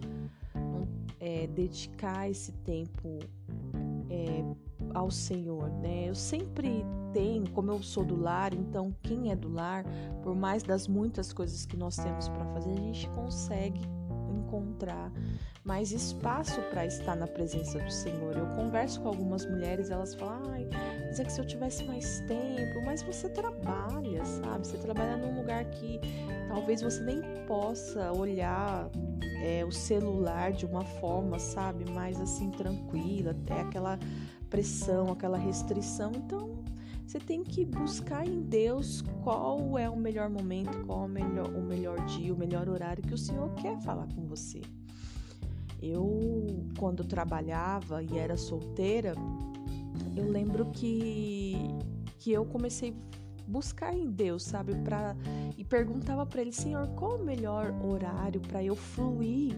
é, 1.19 1.47
dedicar 1.47 2.29
esse 2.29 2.51
tempo 2.51 3.19
é, 4.09 4.43
ao 4.97 5.11
Senhor, 5.11 5.69
né? 5.69 6.09
Eu 6.09 6.15
sempre 6.15 6.83
tenho, 7.13 7.49
como 7.51 7.71
eu 7.71 7.81
sou 7.83 8.03
do 8.03 8.19
lar, 8.19 8.53
então 8.53 8.93
quem 9.03 9.31
é 9.31 9.35
do 9.35 9.47
lar, 9.47 9.85
por 10.23 10.35
mais 10.35 10.63
das 10.63 10.87
muitas 10.87 11.31
coisas 11.31 11.65
que 11.65 11.77
nós 11.77 11.95
temos 11.95 12.27
para 12.27 12.45
fazer, 12.53 12.71
a 12.71 12.75
gente 12.75 13.09
consegue 13.09 13.81
encontrar 14.29 15.11
mais 15.63 15.91
espaço 15.91 16.61
para 16.69 16.85
estar 16.85 17.15
na 17.15 17.27
presença 17.27 17.79
do 17.79 17.91
Senhor. 17.91 18.35
Eu 18.35 18.47
converso 18.55 19.01
com 19.01 19.09
algumas 19.09 19.45
mulheres, 19.45 19.91
elas 19.91 20.15
falam: 20.15 20.51
"Ai, 20.51 20.67
mas 21.05 21.19
é 21.19 21.23
que 21.23 21.31
se 21.31 21.39
eu 21.39 21.45
tivesse 21.45 21.83
mais 21.83 22.21
tempo, 22.21 22.81
mas 22.85 23.03
você 23.03 23.29
trabalha, 23.29 24.25
sabe? 24.25 24.65
Você 24.65 24.77
trabalha 24.77 25.17
num 25.17 25.37
lugar 25.37 25.65
que 25.65 25.99
talvez 26.47 26.81
você 26.81 27.01
nem 27.03 27.21
possa 27.45 28.11
olhar 28.13 28.89
é, 29.41 29.63
o 29.63 29.71
celular 29.71 30.51
de 30.51 30.65
uma 30.65 30.83
forma, 30.83 31.37
sabe, 31.37 31.89
mais 31.91 32.19
assim 32.19 32.49
tranquila, 32.51 33.31
até 33.31 33.61
aquela 33.61 33.99
pressão, 34.49 35.11
aquela 35.11 35.37
restrição. 35.37 36.11
Então, 36.15 36.63
você 37.05 37.19
tem 37.19 37.43
que 37.43 37.63
buscar 37.63 38.27
em 38.27 38.41
Deus 38.41 39.01
qual 39.23 39.77
é 39.77 39.89
o 39.89 39.95
melhor 39.95 40.29
momento, 40.29 40.85
qual 40.85 41.03
é 41.03 41.05
o 41.05 41.09
melhor, 41.09 41.47
o 41.47 41.61
melhor 41.61 42.05
dia, 42.05 42.33
o 42.33 42.37
melhor 42.37 42.67
horário 42.67 43.01
que 43.01 43.13
o 43.13 43.17
Senhor 43.17 43.53
quer 43.55 43.79
falar 43.79 44.07
com 44.13 44.25
você. 44.25 44.61
Eu, 45.81 46.65
quando 46.77 47.03
trabalhava 47.03 48.03
e 48.03 48.17
era 48.17 48.35
solteira, 48.35 49.13
eu 50.15 50.29
lembro 50.29 50.65
que, 50.71 51.55
que 52.17 52.31
eu 52.31 52.45
comecei 52.45 52.89
a 52.89 53.49
buscar 53.49 53.93
em 53.93 54.09
Deus, 54.09 54.43
sabe? 54.43 54.75
Pra, 54.75 55.15
e 55.57 55.63
perguntava 55.63 56.25
para 56.25 56.41
ele, 56.41 56.51
Senhor, 56.51 56.87
qual 56.89 57.17
o 57.17 57.23
melhor 57.23 57.73
horário 57.85 58.41
para 58.41 58.61
eu 58.63 58.75
fluir, 58.75 59.55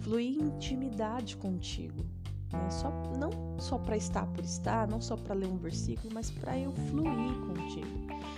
fluir 0.00 0.40
intimidade 0.40 1.36
contigo? 1.36 2.06
Né? 2.54 2.70
Só, 2.70 2.90
não 3.18 3.58
só 3.58 3.78
para 3.78 3.96
estar 3.96 4.26
por 4.26 4.44
estar, 4.44 4.86
não 4.86 5.00
só 5.00 5.16
para 5.16 5.34
ler 5.34 5.48
um 5.48 5.56
versículo, 5.56 6.12
mas 6.12 6.30
para 6.30 6.58
eu 6.58 6.72
fluir 6.72 7.34
contigo. 7.46 8.34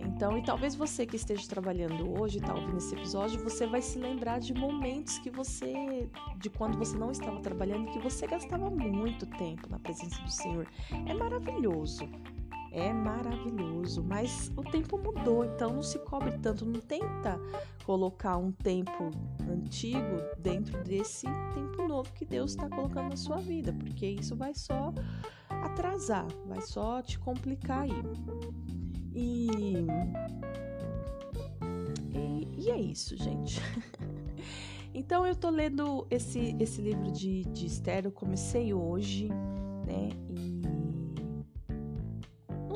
Então, 0.00 0.38
e 0.38 0.42
talvez 0.42 0.74
você 0.74 1.04
que 1.04 1.16
esteja 1.16 1.46
trabalhando 1.48 2.18
hoje, 2.18 2.40
tá 2.40 2.54
ouvindo 2.54 2.78
esse 2.78 2.94
episódio, 2.94 3.42
você 3.42 3.66
vai 3.66 3.82
se 3.82 3.98
lembrar 3.98 4.38
de 4.38 4.54
momentos 4.54 5.18
que 5.18 5.30
você, 5.30 6.08
de 6.36 6.48
quando 6.50 6.78
você 6.78 6.96
não 6.96 7.10
estava 7.10 7.40
trabalhando, 7.40 7.90
que 7.90 7.98
você 7.98 8.26
gastava 8.26 8.70
muito 8.70 9.26
tempo 9.26 9.68
na 9.68 9.78
presença 9.78 10.20
do 10.22 10.30
Senhor. 10.30 10.66
É 11.06 11.14
maravilhoso. 11.14 12.08
É 12.78 12.92
maravilhoso, 12.92 14.04
mas 14.04 14.52
o 14.56 14.62
tempo 14.62 14.96
mudou, 14.96 15.44
então 15.44 15.72
não 15.72 15.82
se 15.82 15.98
cobre 15.98 16.38
tanto, 16.38 16.64
não 16.64 16.80
tenta 16.80 17.40
colocar 17.84 18.36
um 18.36 18.52
tempo 18.52 19.10
antigo 19.50 20.22
dentro 20.38 20.80
desse 20.84 21.26
tempo 21.52 21.88
novo 21.88 22.12
que 22.12 22.24
Deus 22.24 22.52
está 22.52 22.68
colocando 22.68 23.10
na 23.10 23.16
sua 23.16 23.38
vida, 23.38 23.72
porque 23.72 24.06
isso 24.06 24.36
vai 24.36 24.54
só 24.54 24.94
atrasar, 25.48 26.28
vai 26.46 26.60
só 26.60 27.02
te 27.02 27.18
complicar 27.18 27.80
aí. 27.80 28.02
E, 29.12 29.48
e, 32.14 32.48
e 32.58 32.70
é 32.70 32.80
isso, 32.80 33.16
gente. 33.16 33.60
então 34.94 35.26
eu 35.26 35.34
tô 35.34 35.50
lendo 35.50 36.06
esse, 36.12 36.54
esse 36.60 36.80
livro 36.80 37.10
de, 37.10 37.42
de 37.46 37.66
Esther, 37.66 38.04
eu 38.04 38.12
comecei 38.12 38.72
hoje, 38.72 39.28
né? 39.84 40.10
E 40.28 40.57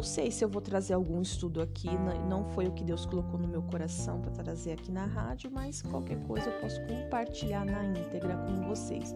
não 0.02 0.08
sei 0.08 0.32
se 0.32 0.44
eu 0.44 0.48
vou 0.48 0.60
trazer 0.60 0.94
algum 0.94 1.22
estudo 1.22 1.62
aqui, 1.62 1.88
não 2.28 2.44
foi 2.44 2.66
o 2.66 2.72
que 2.72 2.82
Deus 2.82 3.06
colocou 3.06 3.38
no 3.38 3.46
meu 3.46 3.62
coração 3.62 4.20
para 4.20 4.32
trazer 4.32 4.72
aqui 4.72 4.90
na 4.90 5.06
rádio, 5.06 5.48
mas 5.48 5.80
qualquer 5.80 6.18
coisa 6.24 6.50
eu 6.50 6.60
posso 6.60 6.80
compartilhar 6.88 7.64
na 7.64 7.84
íntegra 7.84 8.36
com 8.38 8.68
vocês. 8.68 9.14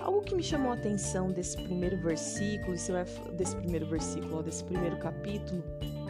Algo 0.00 0.22
que 0.22 0.34
me 0.34 0.42
chamou 0.42 0.70
a 0.70 0.76
atenção 0.76 1.30
desse 1.30 1.62
primeiro 1.62 1.98
versículo, 1.98 2.74
desse 3.36 3.54
primeiro 3.54 3.84
versículo, 3.84 4.42
desse 4.42 4.64
primeiro 4.64 4.96
capítulo, 4.96 5.62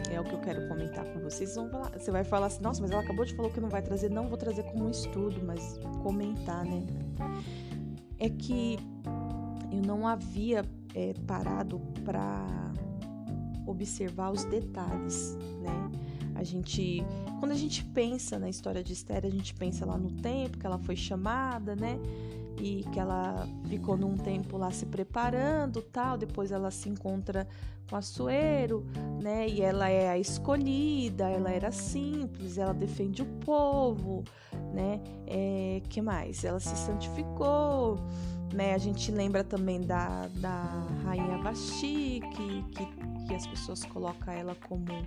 é 0.09 0.17
o 0.17 0.23
que 0.23 0.31
eu 0.31 0.39
quero 0.39 0.65
comentar 0.69 1.03
com 1.03 1.19
vocês. 1.19 1.57
Você 1.93 2.09
vai 2.09 2.23
falar 2.23 2.45
assim, 2.45 2.61
nossa, 2.61 2.81
mas 2.81 2.89
ela 2.89 3.01
acabou 3.01 3.25
de 3.25 3.35
falar 3.35 3.49
que 3.49 3.59
não 3.59 3.69
vai 3.69 3.81
trazer. 3.81 4.09
Não 4.09 4.29
vou 4.29 4.37
trazer 4.37 4.63
como 4.63 4.85
um 4.85 4.89
estudo, 4.91 5.43
mas 5.45 5.77
comentar, 6.01 6.63
né? 6.63 6.85
É 8.17 8.29
que 8.29 8.79
eu 9.69 9.81
não 9.85 10.07
havia 10.07 10.63
é, 10.95 11.13
parado 11.27 11.81
para 12.05 12.63
observar 13.65 14.31
os 14.31 14.43
detalhes, 14.45 15.37
né? 15.61 15.91
A 16.35 16.43
gente, 16.43 17.03
quando 17.39 17.51
a 17.51 17.55
gente 17.55 17.83
pensa 17.85 18.39
na 18.39 18.49
história 18.49 18.83
de 18.83 18.93
Esther, 18.93 19.25
a 19.25 19.29
gente 19.29 19.53
pensa 19.53 19.85
lá 19.85 19.97
no 19.97 20.11
tempo 20.11 20.57
que 20.57 20.65
ela 20.65 20.79
foi 20.79 20.95
chamada, 20.95 21.75
né? 21.75 21.99
E 22.59 22.83
que 22.91 22.99
ela 22.99 23.47
ficou 23.67 23.97
num 23.97 24.17
tempo 24.17 24.57
lá 24.57 24.71
se 24.71 24.85
preparando, 24.85 25.81
tal. 25.81 26.17
Depois 26.17 26.51
ela 26.51 26.71
se 26.71 26.89
encontra 26.89 27.47
com 27.89 27.95
Assuero, 27.95 28.85
né? 29.21 29.47
E 29.47 29.61
ela 29.61 29.89
é 29.89 30.09
a 30.09 30.17
escolhida, 30.17 31.29
ela 31.29 31.51
era 31.51 31.71
simples, 31.71 32.57
ela 32.57 32.73
defende 32.73 33.21
o 33.21 33.25
povo, 33.25 34.23
né? 34.73 34.99
É, 35.27 35.81
que 35.89 36.01
mais? 36.01 36.43
Ela 36.43 36.59
se 36.59 36.75
santificou, 36.75 37.97
né? 38.53 38.73
A 38.73 38.77
gente 38.77 39.11
lembra 39.11 39.43
também 39.43 39.81
da, 39.81 40.27
da 40.35 40.87
rainha 41.03 41.37
Vasti, 41.39 42.21
que, 42.33 42.63
que, 42.71 42.85
que 43.27 43.33
as 43.33 43.47
pessoas 43.47 43.83
colocam 43.85 44.33
ela 44.33 44.55
como, 44.67 44.85
né? 44.85 45.05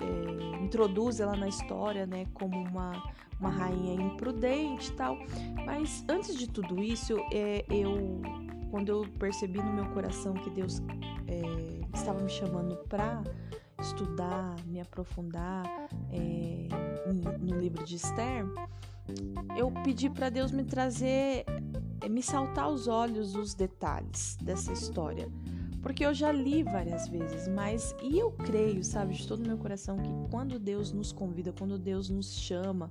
É, 0.00 0.62
introduz 0.64 1.20
ela 1.20 1.36
na 1.36 1.48
história, 1.48 2.06
né? 2.06 2.26
Como 2.34 2.58
uma, 2.58 2.92
uma 3.38 3.50
rainha 3.50 3.94
imprudente 3.94 4.90
e 4.90 4.94
tal. 4.94 5.16
Mas 5.64 6.04
antes 6.08 6.36
de 6.36 6.48
tudo 6.48 6.82
isso, 6.82 7.16
é, 7.32 7.64
eu 7.68 8.20
quando 8.72 8.88
eu 8.88 9.06
percebi 9.18 9.58
no 9.58 9.70
meu 9.70 9.84
coração 9.90 10.32
que 10.32 10.48
Deus 10.48 10.80
é, 11.28 11.42
estava 11.94 12.22
me 12.22 12.30
chamando 12.30 12.74
para 12.88 13.22
estudar, 13.78 14.56
me 14.64 14.80
aprofundar 14.80 15.62
é, 16.10 16.68
no 17.38 17.58
livro 17.58 17.84
de 17.84 17.96
Esther, 17.96 18.46
eu 19.56 19.70
pedi 19.82 20.08
para 20.08 20.30
Deus 20.30 20.50
me 20.50 20.64
trazer, 20.64 21.44
é, 22.00 22.08
me 22.08 22.22
saltar 22.22 22.64
aos 22.64 22.88
olhos 22.88 23.34
os 23.34 23.54
detalhes 23.54 24.36
dessa 24.42 24.72
história 24.72 25.30
porque 25.82 26.06
eu 26.06 26.14
já 26.14 26.30
li 26.30 26.62
várias 26.62 27.08
vezes, 27.08 27.48
mas 27.48 27.94
e 28.00 28.16
eu 28.16 28.30
creio, 28.30 28.84
sabe, 28.84 29.14
de 29.14 29.26
todo 29.26 29.44
meu 29.44 29.58
coração 29.58 29.98
que 29.98 30.30
quando 30.30 30.58
Deus 30.58 30.92
nos 30.92 31.12
convida, 31.12 31.52
quando 31.52 31.76
Deus 31.76 32.08
nos 32.08 32.32
chama 32.32 32.88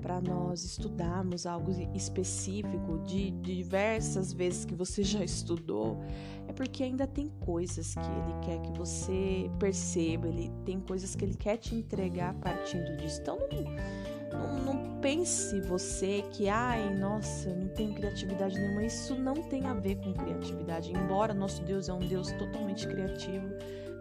para 0.00 0.20
nós 0.20 0.64
estudarmos 0.64 1.46
algo 1.46 1.72
específico 1.94 3.00
de, 3.00 3.32
de 3.32 3.56
diversas 3.56 4.32
vezes 4.32 4.64
que 4.64 4.74
você 4.74 5.02
já 5.02 5.24
estudou, 5.24 5.98
é 6.46 6.52
porque 6.52 6.84
ainda 6.84 7.08
tem 7.08 7.28
coisas 7.40 7.94
que 7.94 8.00
ele 8.00 8.40
quer 8.42 8.60
que 8.60 8.78
você 8.78 9.50
perceba, 9.58 10.28
ele 10.28 10.48
tem 10.64 10.78
coisas 10.78 11.16
que 11.16 11.24
ele 11.24 11.34
quer 11.34 11.56
te 11.56 11.74
entregar 11.74 12.34
partindo 12.34 12.96
disso. 12.98 13.20
Então 13.20 13.36
não 13.36 14.17
não, 14.32 14.74
não, 14.74 15.00
pense 15.00 15.60
você 15.60 16.24
que, 16.32 16.48
ai, 16.48 16.94
nossa, 16.94 17.54
não 17.54 17.68
tenho 17.68 17.94
criatividade 17.94 18.58
nenhuma. 18.58 18.84
Isso 18.84 19.14
não 19.14 19.34
tem 19.34 19.66
a 19.66 19.74
ver 19.74 19.96
com 19.96 20.12
criatividade. 20.12 20.92
Embora 20.92 21.32
nosso 21.32 21.62
Deus 21.62 21.88
é 21.88 21.92
um 21.92 22.00
Deus 22.00 22.32
totalmente 22.32 22.86
criativo, 22.86 23.48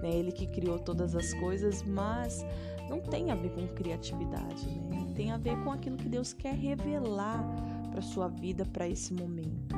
né? 0.02 0.12
Ele 0.12 0.32
que 0.32 0.48
criou 0.48 0.80
todas 0.80 1.16
as 1.16 1.34
coisas, 1.36 1.84
mas 1.84 2.46
não 2.90 3.00
tem 3.00 3.32
a 3.32 3.36
ver 3.36 3.52
com 3.52 3.68
criatividade, 3.68 4.68
né? 4.90 5.08
Tem 5.16 5.32
a 5.32 5.38
ver 5.38 5.58
com 5.64 5.72
aquilo 5.72 5.98
que 5.98 6.10
Deus 6.10 6.34
quer 6.34 6.56
revelar 6.56 7.44
para 7.92 8.02
sua 8.02 8.28
vida, 8.28 8.66
para 8.66 8.88
esse 8.88 9.14
momento. 9.14 9.76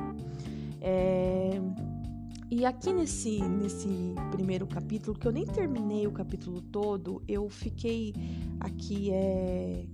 É... 0.81 1.59
E 2.51 2.65
aqui 2.65 2.91
nesse, 2.91 3.39
nesse 3.43 3.87
primeiro 4.31 4.65
capítulo, 4.65 5.17
que 5.17 5.27
eu 5.27 5.31
nem 5.31 5.45
terminei 5.45 6.07
o 6.07 6.11
capítulo 6.11 6.61
todo, 6.61 7.21
eu 7.27 7.47
fiquei 7.47 8.11
aqui 8.59 9.11
é, 9.11 9.85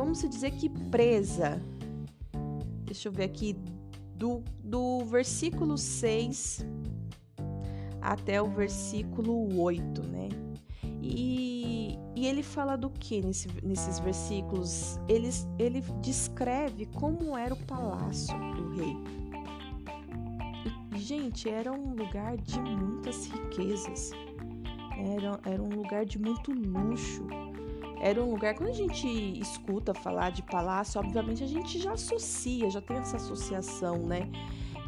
vamos 0.00 0.22
dizer 0.22 0.52
que 0.52 0.70
presa. 0.90 1.62
Deixa 2.84 3.08
eu 3.08 3.12
ver 3.12 3.24
aqui, 3.24 3.54
do, 4.14 4.42
do 4.64 5.04
versículo 5.04 5.76
6 5.76 6.64
até 8.00 8.40
o 8.40 8.48
versículo 8.48 9.60
8, 9.60 10.02
né? 10.06 10.30
E, 11.02 11.98
e 12.16 12.26
ele 12.26 12.42
fala 12.42 12.76
do 12.76 12.88
que 12.88 13.20
nesse, 13.20 13.48
nesses 13.62 13.98
versículos? 13.98 14.98
Ele, 15.06 15.28
ele 15.58 15.82
descreve 16.00 16.86
como 16.86 17.36
era 17.36 17.52
o 17.52 17.66
palácio 17.66 18.34
do 18.54 18.70
rei. 18.70 18.96
E, 20.96 20.98
gente, 20.98 21.46
era 21.46 21.70
um 21.70 21.94
lugar 21.94 22.38
de 22.38 22.58
muitas 22.58 23.26
riquezas, 23.26 24.12
era, 24.96 25.38
era 25.44 25.62
um 25.62 25.68
lugar 25.68 26.06
de 26.06 26.18
muito 26.18 26.52
luxo 26.52 27.26
era 28.00 28.22
um 28.22 28.30
lugar, 28.30 28.54
quando 28.54 28.70
a 28.70 28.74
gente 28.74 29.06
escuta 29.38 29.92
falar 29.92 30.30
de 30.30 30.42
palácio, 30.42 30.98
obviamente 30.98 31.44
a 31.44 31.46
gente 31.46 31.78
já 31.78 31.92
associa, 31.92 32.70
já 32.70 32.80
tem 32.80 32.96
essa 32.96 33.18
associação, 33.18 33.98
né? 33.98 34.30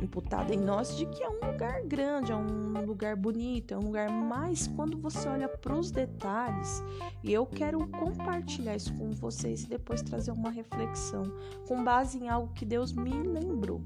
Imputada 0.01 0.53
em 0.53 0.59
nós 0.59 0.97
de 0.97 1.05
que 1.05 1.23
é 1.23 1.29
um 1.29 1.53
lugar 1.53 1.83
grande, 1.83 2.33
é 2.33 2.35
um 2.35 2.87
lugar 2.87 3.15
bonito, 3.15 3.75
é 3.75 3.77
um 3.77 3.83
lugar 3.83 4.11
mais 4.11 4.67
quando 4.67 4.99
você 4.99 5.29
olha 5.29 5.47
para 5.47 5.79
os 5.79 5.91
detalhes. 5.91 6.83
E 7.23 7.31
eu 7.31 7.45
quero 7.45 7.87
compartilhar 7.89 8.75
isso 8.75 8.95
com 8.95 9.11
vocês 9.13 9.65
e 9.65 9.69
depois 9.69 10.01
trazer 10.01 10.33
uma 10.33 10.51
reflexão 10.51 11.25
com 11.69 11.85
base 11.85 12.19
em 12.19 12.31
algo 12.31 12.53
que 12.55 12.65
Deus 12.65 12.93
me 12.93 13.13
lembrou. 13.13 13.83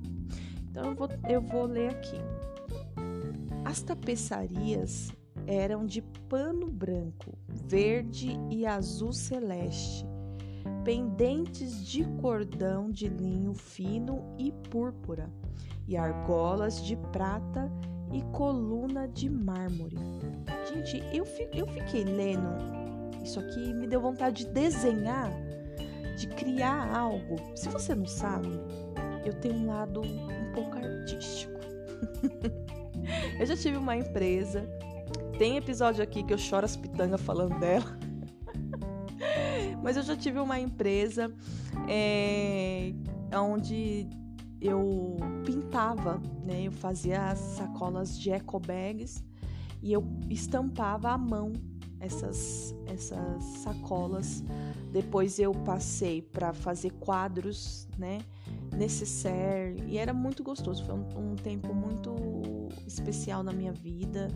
Então 0.71 0.85
eu 0.85 0.95
vou, 0.95 1.09
eu 1.28 1.40
vou 1.40 1.64
ler 1.64 1.90
aqui. 1.90 2.16
As 3.64 3.83
tapeçarias 3.83 5.12
eram 5.47 5.87
de 5.87 6.03
pano 6.29 6.67
branco, 6.69 7.38
verde 7.49 8.38
e 8.50 8.67
azul 8.67 9.12
celeste, 9.12 10.07
pendentes 10.85 11.85
de 11.85 12.05
cordão 12.21 12.91
de 12.91 13.09
linho 13.09 13.55
fino 13.55 14.35
e 14.38 14.53
púrpura, 14.71 15.31
e 15.87 15.97
argolas 15.97 16.85
de 16.85 16.97
prata 16.97 17.71
e 18.12 18.23
coluna 18.33 19.07
de 19.07 19.29
mármore. 19.31 19.97
Gente, 20.73 20.99
eu, 21.12 21.25
eu 21.53 21.67
fiquei 21.67 22.05
lendo 22.05 22.87
isso 23.26 23.41
aqui 23.41 23.75
me 23.75 23.88
deu 23.88 24.00
vontade 24.00 24.45
de 24.45 24.53
desenhar, 24.53 25.33
de 26.17 26.29
criar 26.29 26.97
algo. 26.97 27.37
Se 27.57 27.69
você 27.69 27.93
não 27.93 28.07
sabe, 28.07 28.49
eu 29.25 29.35
tenho 29.35 29.57
um 29.57 29.67
lado 29.67 30.00
um 30.00 30.53
pouco 30.55 30.76
artístico. 30.76 31.59
eu 33.41 33.45
já 33.45 33.57
tive 33.57 33.79
uma 33.79 33.97
empresa 33.97 34.71
tem 35.38 35.57
episódio 35.57 36.02
aqui 36.02 36.23
que 36.23 36.33
eu 36.33 36.38
choro 36.38 36.64
as 36.64 36.76
pitangas 36.76 37.21
falando 37.21 37.59
dela. 37.59 37.99
Mas 39.83 39.97
eu 39.97 40.02
já 40.02 40.16
tive 40.16 40.38
uma 40.38 40.59
empresa 40.59 41.33
é, 41.88 42.93
onde 43.33 44.09
eu 44.61 45.16
pintava 45.45 46.21
né? 46.47 46.62
Eu 46.62 46.73
fazia 46.73 47.31
as 47.31 47.38
sacolas 47.38 48.16
de 48.19 48.31
eco 48.31 48.61
bags 48.61 49.23
e 49.83 49.93
eu 49.93 50.07
estampava 50.31 51.11
à 51.11 51.19
mão 51.19 51.52
essas, 52.00 52.75
essas 52.87 53.43
sacolas. 53.45 54.45
Depois 54.93 55.38
eu 55.38 55.53
passei 55.53 56.23
para 56.23 56.53
fazer 56.53 56.91
quadros, 56.93 57.88
né? 57.99 58.19
Necessaire 58.75 59.83
e 59.87 59.99
era 59.99 60.12
muito 60.12 60.43
gostoso. 60.43 60.85
Foi 60.85 60.95
um, 60.95 61.33
um, 61.33 61.37
tempo 61.37 61.75
muito 61.75 62.15
especial 62.87 63.43
na 63.43 63.53
minha 63.53 63.73
vida. 63.73 64.29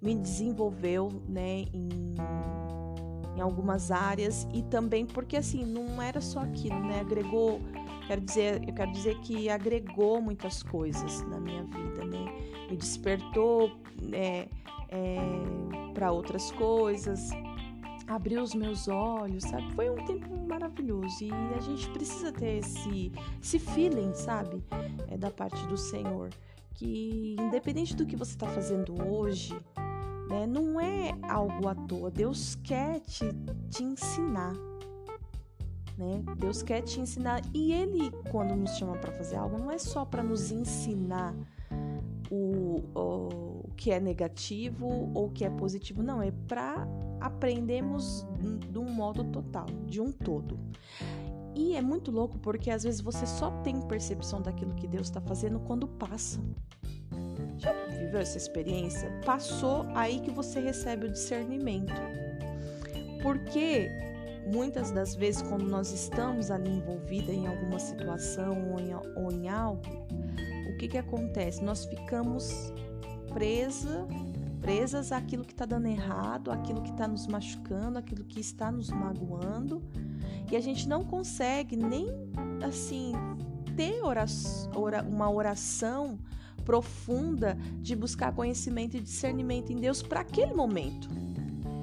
Me 0.00 0.14
desenvolveu, 0.14 1.22
né? 1.28 1.64
Em, 1.72 2.14
em 3.36 3.40
algumas 3.40 3.90
áreas 3.92 4.48
e 4.52 4.62
também 4.62 5.06
porque 5.06 5.36
assim 5.36 5.64
não 5.64 6.02
era 6.02 6.20
só 6.20 6.40
aquilo, 6.40 6.80
né? 6.80 7.00
Agregou, 7.00 7.60
quero 8.06 8.20
dizer, 8.20 8.68
eu 8.68 8.74
quero 8.74 8.90
dizer 8.90 9.18
que 9.20 9.48
agregou 9.48 10.20
muitas 10.20 10.62
coisas 10.62 11.22
na 11.28 11.38
minha 11.38 11.62
vida, 11.62 12.04
né? 12.04 12.26
Me 12.68 12.76
despertou, 12.76 13.70
né? 14.02 14.48
É, 14.88 15.18
para 15.94 16.10
outras 16.12 16.50
coisas, 16.52 17.30
abriu 18.06 18.42
os 18.42 18.54
meus 18.54 18.88
olhos, 18.88 19.44
sabe? 19.44 19.70
Foi 19.74 19.90
um 19.90 20.04
tempo 20.04 20.34
maravilhoso 20.46 21.24
e 21.24 21.30
a 21.54 21.60
gente 21.60 21.88
precisa 21.90 22.32
ter 22.32 22.58
esse, 22.58 23.12
esse 23.42 23.58
feeling, 23.58 24.14
sabe? 24.14 24.62
É 25.08 25.16
da 25.16 25.30
parte 25.30 25.64
do 25.66 25.76
Senhor. 25.76 26.30
Que 26.74 27.36
independente 27.38 27.94
do 27.94 28.06
que 28.06 28.16
você 28.16 28.32
está 28.32 28.46
fazendo 28.46 28.94
hoje, 29.02 29.54
né, 30.28 30.46
não 30.46 30.80
é 30.80 31.12
algo 31.28 31.68
à 31.68 31.74
toa. 31.74 32.10
Deus 32.10 32.54
quer 32.54 33.00
te, 33.00 33.26
te 33.68 33.82
ensinar. 33.82 34.54
Né? 35.98 36.22
Deus 36.36 36.62
quer 36.62 36.82
te 36.82 37.00
ensinar 37.00 37.42
e 37.52 37.72
Ele, 37.72 38.12
quando 38.30 38.54
nos 38.54 38.76
chama 38.76 38.96
para 38.96 39.10
fazer 39.12 39.36
algo, 39.36 39.58
não 39.58 39.70
é 39.70 39.78
só 39.78 40.04
para 40.04 40.22
nos 40.22 40.52
ensinar 40.52 41.34
o, 42.30 42.82
o, 42.94 43.70
que 43.76 43.90
é 43.90 44.00
negativo 44.00 44.86
ou 45.14 45.26
o 45.26 45.30
que 45.30 45.44
é 45.44 45.50
positivo, 45.50 46.02
não, 46.02 46.22
é 46.22 46.30
para 46.46 46.86
aprendermos 47.20 48.26
de 48.70 48.78
um 48.78 48.90
modo 48.90 49.24
total, 49.24 49.66
de 49.86 50.00
um 50.00 50.12
todo. 50.12 50.58
E 51.54 51.74
é 51.74 51.82
muito 51.82 52.10
louco 52.10 52.38
porque 52.38 52.70
às 52.70 52.84
vezes 52.84 53.00
você 53.00 53.26
só 53.26 53.50
tem 53.62 53.80
percepção 53.82 54.40
daquilo 54.40 54.74
que 54.74 54.86
Deus 54.86 55.08
está 55.08 55.20
fazendo 55.20 55.58
quando 55.60 55.88
passa. 55.88 56.40
Já 57.58 57.72
viveu 57.88 58.20
essa 58.20 58.38
experiência? 58.38 59.10
Passou 59.24 59.84
aí 59.94 60.20
que 60.20 60.30
você 60.30 60.60
recebe 60.60 61.06
o 61.06 61.10
discernimento. 61.10 62.00
Porque 63.20 63.90
muitas 64.52 64.90
das 64.90 65.14
vezes, 65.14 65.42
quando 65.42 65.64
nós 65.64 65.92
estamos 65.92 66.50
ali 66.50 66.70
envolvida 66.70 67.32
em 67.32 67.46
alguma 67.46 67.78
situação 67.78 68.72
ou 68.72 68.80
em, 68.80 68.94
ou 68.94 69.32
em 69.32 69.48
algo, 69.48 69.82
que, 70.78 70.88
que 70.88 70.98
acontece? 70.98 71.62
Nós 71.62 71.84
ficamos 71.84 72.72
presa, 73.32 74.06
presas 74.60 75.12
àquilo 75.12 75.44
que 75.44 75.52
está 75.52 75.66
dando 75.66 75.86
errado, 75.86 76.50
àquilo 76.50 76.82
que 76.82 76.90
está 76.90 77.06
nos 77.06 77.26
machucando, 77.26 77.98
àquilo 77.98 78.24
que 78.24 78.40
está 78.40 78.70
nos 78.70 78.88
magoando, 78.90 79.82
e 80.50 80.56
a 80.56 80.60
gente 80.60 80.88
não 80.88 81.04
consegue 81.04 81.76
nem 81.76 82.06
assim 82.64 83.12
ter 83.76 84.00
uma 85.08 85.30
oração 85.30 86.18
profunda 86.64 87.56
de 87.80 87.94
buscar 87.94 88.32
conhecimento 88.32 88.96
e 88.96 89.00
discernimento 89.00 89.72
em 89.72 89.76
Deus 89.76 90.02
para 90.02 90.20
aquele 90.20 90.54
momento. 90.54 91.08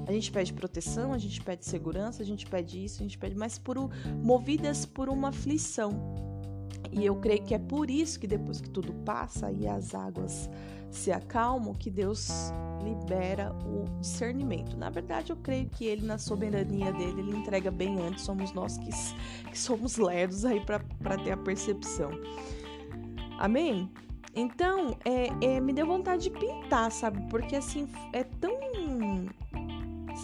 A 0.08 0.12
gente 0.12 0.32
pede 0.32 0.54
proteção, 0.54 1.14
a 1.14 1.18
gente 1.18 1.42
pede 1.42 1.66
segurança, 1.66 2.22
a 2.22 2.25
gente 2.25 2.46
pede 2.46 2.86
isso, 2.86 3.02
a 3.02 3.04
gente 3.04 3.18
pede, 3.18 3.36
mas 3.36 3.58
por 3.58 3.78
movidas 4.22 4.86
por 4.86 5.10
uma 5.10 5.30
aflição. 5.30 6.35
E 6.98 7.06
eu 7.06 7.16
creio 7.18 7.44
que 7.44 7.54
é 7.54 7.60
por 7.60 7.90
isso 7.90 8.18
que 8.18 8.25
depois 8.25 8.62
que 8.62 8.70
tudo 8.70 8.94
passa 9.06 9.52
e 9.52 9.68
as 9.68 9.94
águas 9.94 10.50
se 10.90 11.12
acalmam, 11.12 11.74
que 11.74 11.92
Deus 11.92 12.54
libera 12.81 13.53
o 13.66 14.00
discernimento. 14.00 14.77
Na 14.77 14.90
verdade, 14.90 15.31
eu 15.31 15.36
creio 15.36 15.68
que 15.70 15.86
Ele, 15.86 16.05
na 16.05 16.18
soberania 16.18 16.94
dele, 16.94 17.20
Ele 17.20 17.36
entrega 17.36 17.70
bem 17.70 18.00
antes. 18.00 18.24
Somos 18.24 18.53
nós 18.53 18.77
que, 18.77 18.90
que 19.50 19.60
somos 19.60 19.98
lerdos 19.98 20.46
aí 20.46 20.62
para 20.62 21.18
ter 21.22 21.31
a 21.31 21.38
percepção. 21.38 22.12
Amém? 23.38 23.92
Então, 24.34 24.96
é, 25.03 25.27
é, 25.46 25.60
me 25.60 25.74
deu 25.74 25.86
vontade 25.86 26.24
de 26.24 26.29
pintar, 26.29 26.92
sabe? 26.94 27.22
Porque 27.29 27.58
assim, 27.58 27.90
é 28.14 28.24
tão. 28.24 28.58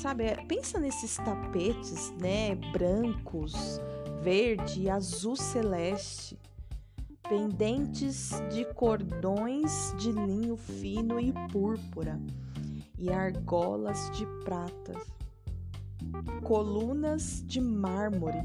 Sabe? 0.01 0.23
É, 0.23 0.35
pensa 0.45 0.79
nesses 0.79 1.17
tapetes, 1.17 2.13
né? 2.21 2.55
Brancos, 2.71 3.81
verde, 4.21 4.89
azul 4.89 5.35
celeste 5.35 6.39
pendentes 7.27 8.31
de 8.51 8.65
cordões 8.73 9.93
de 9.97 10.11
linho 10.11 10.57
fino 10.57 11.19
e 11.19 11.33
púrpura, 11.51 12.19
e 12.97 13.09
argolas 13.09 14.09
de 14.11 14.25
prata, 14.43 14.93
colunas 16.43 17.43
de 17.45 17.61
mármore. 17.61 18.39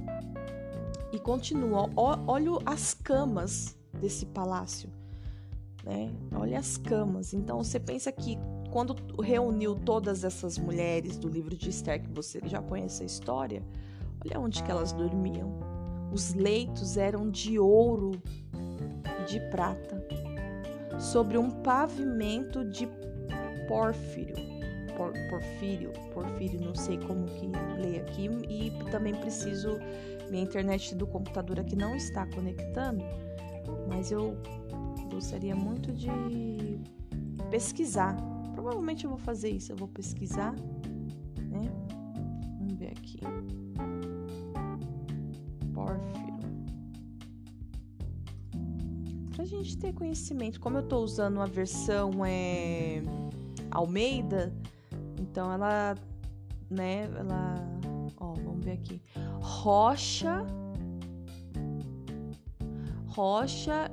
E 1.12 1.18
continua, 1.18 1.88
olha 1.96 2.52
as 2.66 2.94
camas 2.94 3.76
desse 4.00 4.26
palácio, 4.26 4.90
né? 5.84 6.12
Olha 6.34 6.58
as 6.58 6.76
camas. 6.76 7.32
Então 7.32 7.62
você 7.62 7.78
pensa 7.78 8.12
que 8.12 8.38
quando 8.70 8.94
reuniu 9.22 9.74
todas 9.74 10.24
essas 10.24 10.58
mulheres 10.58 11.16
do 11.16 11.28
livro 11.28 11.56
de 11.56 11.70
Esther, 11.70 12.02
que 12.02 12.10
você 12.10 12.40
já 12.44 12.60
conhece 12.60 13.02
a 13.02 13.06
história, 13.06 13.62
olha 14.24 14.38
onde 14.38 14.62
que 14.62 14.70
elas 14.70 14.92
dormiam. 14.92 15.58
Os 16.12 16.34
leitos 16.34 16.96
eram 16.96 17.30
de 17.30 17.58
ouro 17.58 18.12
de 19.26 19.40
prata 19.50 20.02
sobre 20.98 21.36
um 21.36 21.50
pavimento 21.50 22.64
de 22.64 22.88
pórfiro. 23.68 24.34
Por, 24.96 25.12
porfírio, 25.28 25.92
porfírio, 26.14 26.58
não 26.58 26.74
sei 26.74 26.96
como 26.96 27.26
que 27.26 27.46
lê 27.78 27.98
aqui 27.98 28.30
e 28.48 28.72
também 28.90 29.14
preciso 29.14 29.78
minha 30.30 30.42
internet 30.42 30.94
do 30.94 31.06
computador 31.06 31.60
aqui 31.60 31.76
não 31.76 31.94
está 31.96 32.26
conectando, 32.26 33.04
mas 33.86 34.10
eu 34.10 34.38
gostaria 35.10 35.54
muito 35.54 35.92
de 35.92 36.80
pesquisar. 37.50 38.16
Provavelmente 38.54 39.04
eu 39.04 39.10
vou 39.10 39.18
fazer 39.18 39.50
isso, 39.50 39.70
eu 39.70 39.76
vou 39.76 39.88
pesquisar, 39.88 40.54
gente 49.46 49.76
ter 49.78 49.92
conhecimento. 49.92 50.60
Como 50.60 50.78
eu 50.78 50.82
estou 50.82 51.02
usando 51.02 51.40
a 51.40 51.46
versão 51.46 52.24
é, 52.24 53.02
Almeida, 53.70 54.52
então 55.18 55.52
ela, 55.52 55.94
né, 56.68 57.04
ela, 57.16 57.54
ó, 58.18 58.34
vamos 58.34 58.64
ver 58.64 58.72
aqui, 58.72 59.00
rocha, 59.40 60.44
rocha 63.06 63.90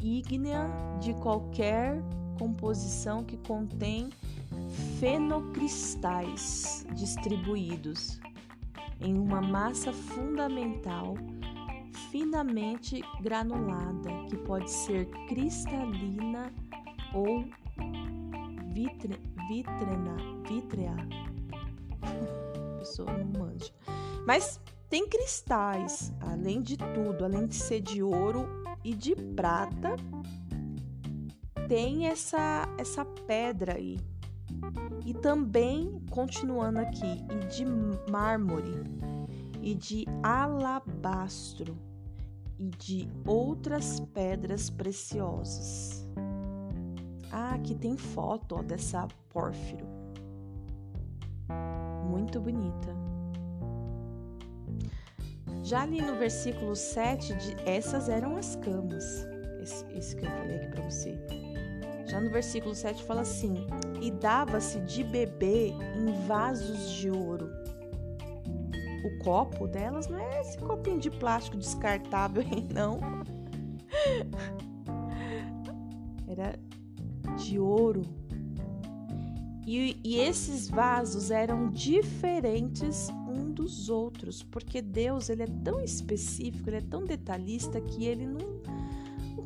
ígnea 0.00 0.70
de 1.00 1.12
qualquer 1.14 2.02
composição 2.38 3.24
que 3.24 3.36
contém 3.38 4.10
fenocristais 4.98 6.86
distribuídos 6.94 8.20
em 9.00 9.18
uma 9.18 9.40
massa 9.40 9.92
fundamental 9.92 11.14
finamente 12.16 13.02
granulada, 13.20 14.08
que 14.26 14.38
pode 14.38 14.70
ser 14.70 15.04
cristalina 15.28 16.50
ou 17.12 17.44
vitre, 18.72 19.20
vitrena, 19.46 20.16
vítrea. 20.48 20.96
A 22.00 22.78
pessoa 22.80 23.12
não 23.12 23.38
manja. 23.38 23.70
Mas 24.26 24.58
tem 24.88 25.06
cristais, 25.06 26.10
além 26.22 26.62
de 26.62 26.78
tudo, 26.78 27.22
além 27.22 27.46
de 27.46 27.54
ser 27.54 27.82
de 27.82 28.02
ouro 28.02 28.48
e 28.82 28.94
de 28.94 29.14
prata, 29.14 29.96
tem 31.68 32.06
essa 32.06 32.66
essa 32.78 33.04
pedra 33.04 33.74
aí. 33.74 33.98
E 35.04 35.12
também, 35.12 36.02
continuando 36.08 36.78
aqui, 36.78 37.26
e 37.30 37.46
de 37.48 37.66
mármore 38.10 38.84
e 39.60 39.74
de 39.74 40.06
alabastro 40.22 41.85
e 42.58 42.68
de 42.70 43.08
outras 43.26 44.00
pedras 44.00 44.70
preciosas. 44.70 46.06
Ah, 47.30 47.54
aqui 47.54 47.74
tem 47.74 47.96
foto 47.96 48.56
ó, 48.56 48.62
dessa 48.62 49.06
pórfiro. 49.28 49.86
Muito 52.08 52.40
bonita. 52.40 52.94
Já 55.62 55.82
ali 55.82 56.00
no 56.00 56.16
versículo 56.16 56.76
7, 56.76 57.34
de, 57.34 57.56
essas 57.68 58.08
eram 58.08 58.36
as 58.36 58.56
camas. 58.56 59.26
Esse, 59.60 59.84
esse 59.92 60.16
que 60.16 60.24
eu 60.24 60.30
falei 60.30 60.56
aqui 60.56 60.68
para 60.68 60.84
você. 60.88 61.18
Já 62.06 62.20
no 62.20 62.30
versículo 62.30 62.74
7 62.74 63.02
fala 63.02 63.22
assim: 63.22 63.66
E 64.00 64.12
dava-se 64.12 64.80
de 64.80 65.02
beber 65.02 65.72
em 65.96 66.26
vasos 66.26 66.90
de 66.92 67.10
ouro 67.10 67.50
o 69.06 69.18
copo 69.18 69.66
delas 69.66 70.08
não 70.08 70.18
é 70.18 70.40
esse 70.40 70.58
copinho 70.58 70.98
de 70.98 71.10
plástico 71.10 71.56
descartável 71.56 72.42
aí, 72.42 72.66
não. 72.72 73.00
era 76.26 76.58
de 77.36 77.58
ouro. 77.58 78.02
E, 79.66 79.96
e, 80.04 80.20
esses 80.20 80.68
vasos 80.68 81.32
eram 81.32 81.70
diferentes 81.70 83.08
um 83.28 83.50
dos 83.50 83.88
outros, 83.88 84.40
porque 84.40 84.80
Deus 84.80 85.28
ele 85.28 85.42
é 85.42 85.48
tão 85.64 85.80
específico, 85.80 86.68
ele 86.68 86.76
é 86.76 86.80
tão 86.82 87.04
detalhista 87.04 87.80
que 87.80 88.04
ele 88.04 88.26
não 88.26 88.55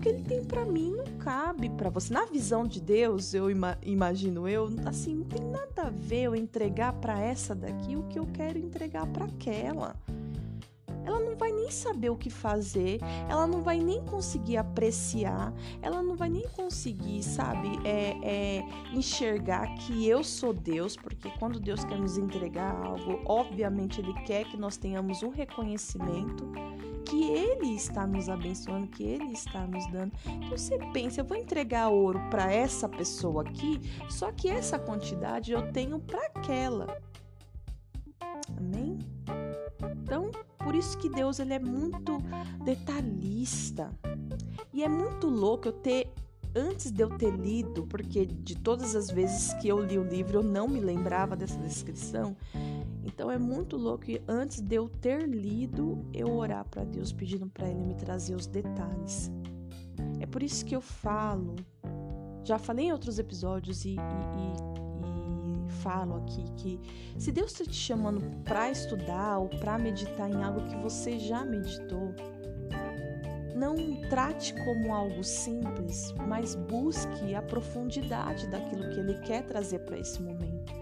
que 0.01 0.09
ele 0.09 0.23
tem 0.23 0.45
para 0.45 0.65
mim 0.65 0.93
não 0.93 1.05
cabe 1.19 1.69
para 1.71 1.91
você. 1.91 2.13
Na 2.13 2.25
visão 2.25 2.67
de 2.67 2.81
Deus, 2.81 3.35
eu 3.35 3.51
ima, 3.51 3.79
imagino 3.83 4.49
eu, 4.49 4.69
assim, 4.87 5.15
não 5.15 5.25
tem 5.25 5.45
nada 5.45 5.83
a 5.83 5.91
ver 5.91 6.23
eu 6.23 6.35
entregar 6.35 6.93
para 6.95 7.21
essa 7.21 7.55
daqui 7.55 7.97
o 7.97 8.03
que 8.05 8.19
eu 8.19 8.27
quero 8.33 8.59
entregar 8.59 9.07
para 9.07 9.27
aquela 9.27 9.95
ela 11.05 11.19
não 11.19 11.37
vai 11.37 11.51
nem 11.51 11.71
saber 11.71 12.11
o 12.11 12.17
que 12.17 12.31
fazer, 12.31 13.01
ela 13.29 13.47
não 13.47 13.63
vai 13.63 13.79
nem 13.79 14.03
conseguir 14.05 14.57
apreciar, 14.57 15.53
ela 15.83 16.03
não 16.03 16.15
vai 16.15 16.29
nem 16.29 16.47
conseguir, 16.49 17.23
sabe, 17.23 17.69
é, 17.85 18.17
é, 18.23 18.65
enxergar 18.93 19.67
que 19.77 20.07
eu 20.07 20.23
sou 20.23 20.53
Deus, 20.53 20.97
porque 20.97 21.31
quando 21.39 21.59
Deus 21.59 21.85
quer 21.85 21.99
nos 21.99 22.17
entregar 22.17 22.75
algo, 22.75 23.21
obviamente 23.25 24.01
Ele 24.01 24.15
quer 24.23 24.45
que 24.45 24.57
nós 24.57 24.77
tenhamos 24.77 25.23
um 25.23 25.31
reconhecimento 25.31 26.51
que 27.05 27.25
Ele 27.25 27.75
está 27.75 28.07
nos 28.07 28.29
abençoando, 28.29 28.87
que 28.89 29.03
Ele 29.03 29.33
está 29.33 29.67
nos 29.67 29.87
dando. 29.91 30.13
Então 30.27 30.51
você 30.51 30.79
pensa, 30.93 31.21
eu 31.21 31.25
vou 31.25 31.37
entregar 31.37 31.89
ouro 31.89 32.21
para 32.31 32.53
essa 32.53 32.89
pessoa 32.89 33.43
aqui, 33.43 33.81
só 34.09 34.31
que 34.33 34.49
essa 34.49 34.79
quantidade 34.79 35.53
eu 35.53 35.71
tenho 35.73 35.99
para 35.99 36.25
aquela. 36.27 36.99
Amém? 38.57 38.99
Então, 40.03 40.31
por 40.59 40.75
isso 40.75 40.99
que 40.99 41.09
Deus 41.09 41.39
ele 41.39 41.55
é 41.55 41.59
muito 41.59 42.19
detalhista. 42.65 43.91
E 44.73 44.85
é 44.85 44.89
muito 44.89 45.29
louco 45.29 45.69
eu 45.69 45.73
ter 45.73 46.13
antes 46.55 46.91
de 46.91 47.03
eu 47.03 47.11
ter 47.11 47.31
lido, 47.31 47.87
porque 47.87 48.27
de 48.27 48.57
todas 48.57 48.95
as 48.97 49.11
vezes 49.11 49.53
que 49.55 49.69
eu 49.69 49.81
li 49.83 49.99
o 49.99 50.03
livro 50.03 50.39
eu 50.39 50.43
não 50.43 50.69
me 50.69 50.81
lembrava 50.81 51.37
dessa 51.37 51.59
descrição. 51.59 52.37
Então 53.05 53.31
é 53.31 53.39
muito 53.39 53.77
louco 53.77 54.05
que 54.05 54.23
antes 54.29 54.61
de 54.61 54.75
eu 54.75 54.89
ter 54.89 55.27
lido, 55.29 56.05
eu 56.13 56.33
orar 56.33 56.65
para 56.69 56.85
Deus 56.85 57.13
pedindo 57.13 57.47
para 57.49 57.69
ele 57.69 57.83
me 57.83 57.95
trazer 57.95 58.35
os 58.35 58.47
detalhes. 58.47 59.31
É 60.21 60.27
por 60.27 60.43
isso 60.43 60.65
que 60.65 60.77
eu 60.77 60.81
falo, 60.81 61.57
já 62.45 62.59
falei 62.59 62.87
em 62.87 62.93
outros 62.93 63.19
episódios 63.19 63.85
e, 63.85 63.91
e, 63.91 63.97
e 63.97 65.71
falo 65.83 66.17
aqui 66.17 66.45
que 66.57 66.81
se 67.19 67.33
Deus 67.33 67.53
está 67.53 67.65
te 67.65 67.77
chamando 67.77 68.21
para 68.45 68.71
estudar 68.71 69.39
ou 69.39 69.49
para 69.49 69.79
meditar 69.79 70.31
em 70.31 70.43
algo 70.43 70.67
que 70.67 70.77
você 70.77 71.19
já 71.19 71.45
meditou, 71.45 72.15
não 73.61 73.77
trate 74.09 74.55
como 74.65 74.95
algo 74.95 75.23
simples, 75.23 76.15
mas 76.27 76.55
busque 76.55 77.35
a 77.35 77.43
profundidade 77.43 78.47
daquilo 78.47 78.89
que 78.89 78.99
ele 78.99 79.15
quer 79.21 79.45
trazer 79.45 79.81
para 79.81 79.99
esse 79.99 80.23
momento. 80.23 80.73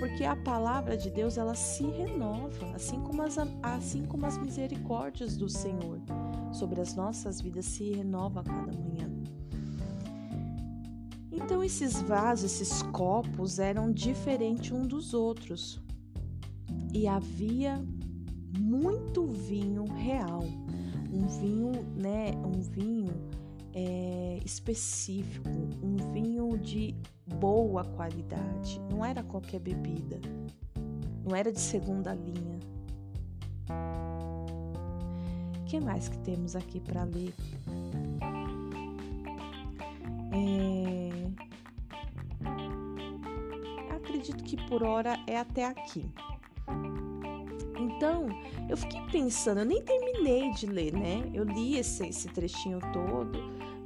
Porque 0.00 0.24
a 0.24 0.34
palavra 0.34 0.96
de 0.96 1.08
Deus, 1.10 1.38
ela 1.38 1.54
se 1.54 1.84
renova, 1.84 2.74
assim 2.74 3.00
como 3.02 3.22
as, 3.22 3.36
assim 3.62 4.04
como 4.04 4.26
as 4.26 4.36
misericórdias 4.36 5.36
do 5.36 5.48
Senhor 5.48 6.00
sobre 6.52 6.80
as 6.80 6.96
nossas 6.96 7.40
vidas 7.40 7.66
se 7.66 7.92
renova 7.92 8.40
a 8.40 8.44
cada 8.44 8.72
manhã. 8.72 9.08
Então 11.30 11.62
esses 11.62 12.00
vasos, 12.02 12.60
esses 12.60 12.82
copos 12.82 13.60
eram 13.60 13.92
diferentes 13.92 14.72
um 14.72 14.82
dos 14.82 15.14
outros. 15.14 15.80
E 16.92 17.06
havia 17.06 17.80
muito 18.58 19.26
vinho 19.26 19.84
real, 19.84 20.44
um 21.14 21.26
vinho, 21.28 21.72
né, 21.96 22.32
um 22.44 22.60
vinho 22.60 23.14
é, 23.72 24.40
específico, 24.44 25.48
um 25.82 25.96
vinho 26.12 26.58
de 26.58 26.94
boa 27.38 27.84
qualidade. 27.84 28.80
Não 28.90 29.04
era 29.04 29.22
qualquer 29.22 29.60
bebida, 29.60 30.20
não 31.24 31.36
era 31.36 31.52
de 31.52 31.60
segunda 31.60 32.12
linha. 32.14 32.58
O 35.60 35.64
que 35.64 35.80
mais 35.80 36.08
que 36.08 36.18
temos 36.18 36.56
aqui 36.56 36.80
para 36.80 37.04
ler? 37.04 37.32
É, 40.32 41.10
acredito 43.94 44.42
que 44.42 44.56
por 44.68 44.82
hora 44.82 45.16
é 45.26 45.38
até 45.38 45.64
aqui. 45.64 46.04
Então, 48.04 48.28
eu 48.68 48.76
fiquei 48.76 49.00
pensando, 49.10 49.60
eu 49.60 49.64
nem 49.64 49.80
terminei 49.80 50.50
de 50.50 50.66
ler, 50.66 50.92
né? 50.92 51.22
Eu 51.32 51.42
li 51.42 51.78
esse, 51.78 52.06
esse 52.06 52.28
trechinho 52.28 52.78
todo, 52.92 53.38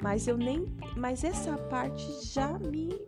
mas 0.03 0.27
eu 0.27 0.37
nem, 0.37 0.67
mas 0.97 1.23
essa 1.23 1.57
parte 1.57 2.05
já 2.27 2.59
me 2.59 2.99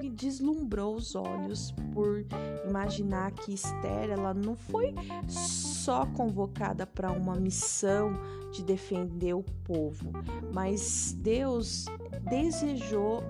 me 0.00 0.08
deslumbrou 0.08 0.94
os 0.94 1.14
olhos 1.14 1.74
por 1.92 2.24
imaginar 2.66 3.32
que 3.32 3.52
Esther 3.52 4.08
ela 4.08 4.32
não 4.32 4.56
foi 4.56 4.94
só 5.28 6.06
convocada 6.06 6.86
para 6.86 7.12
uma 7.12 7.36
missão 7.36 8.14
de 8.50 8.64
defender 8.64 9.34
o 9.34 9.42
povo, 9.62 10.10
mas 10.54 11.14
Deus 11.18 11.84
desejou 12.30 13.22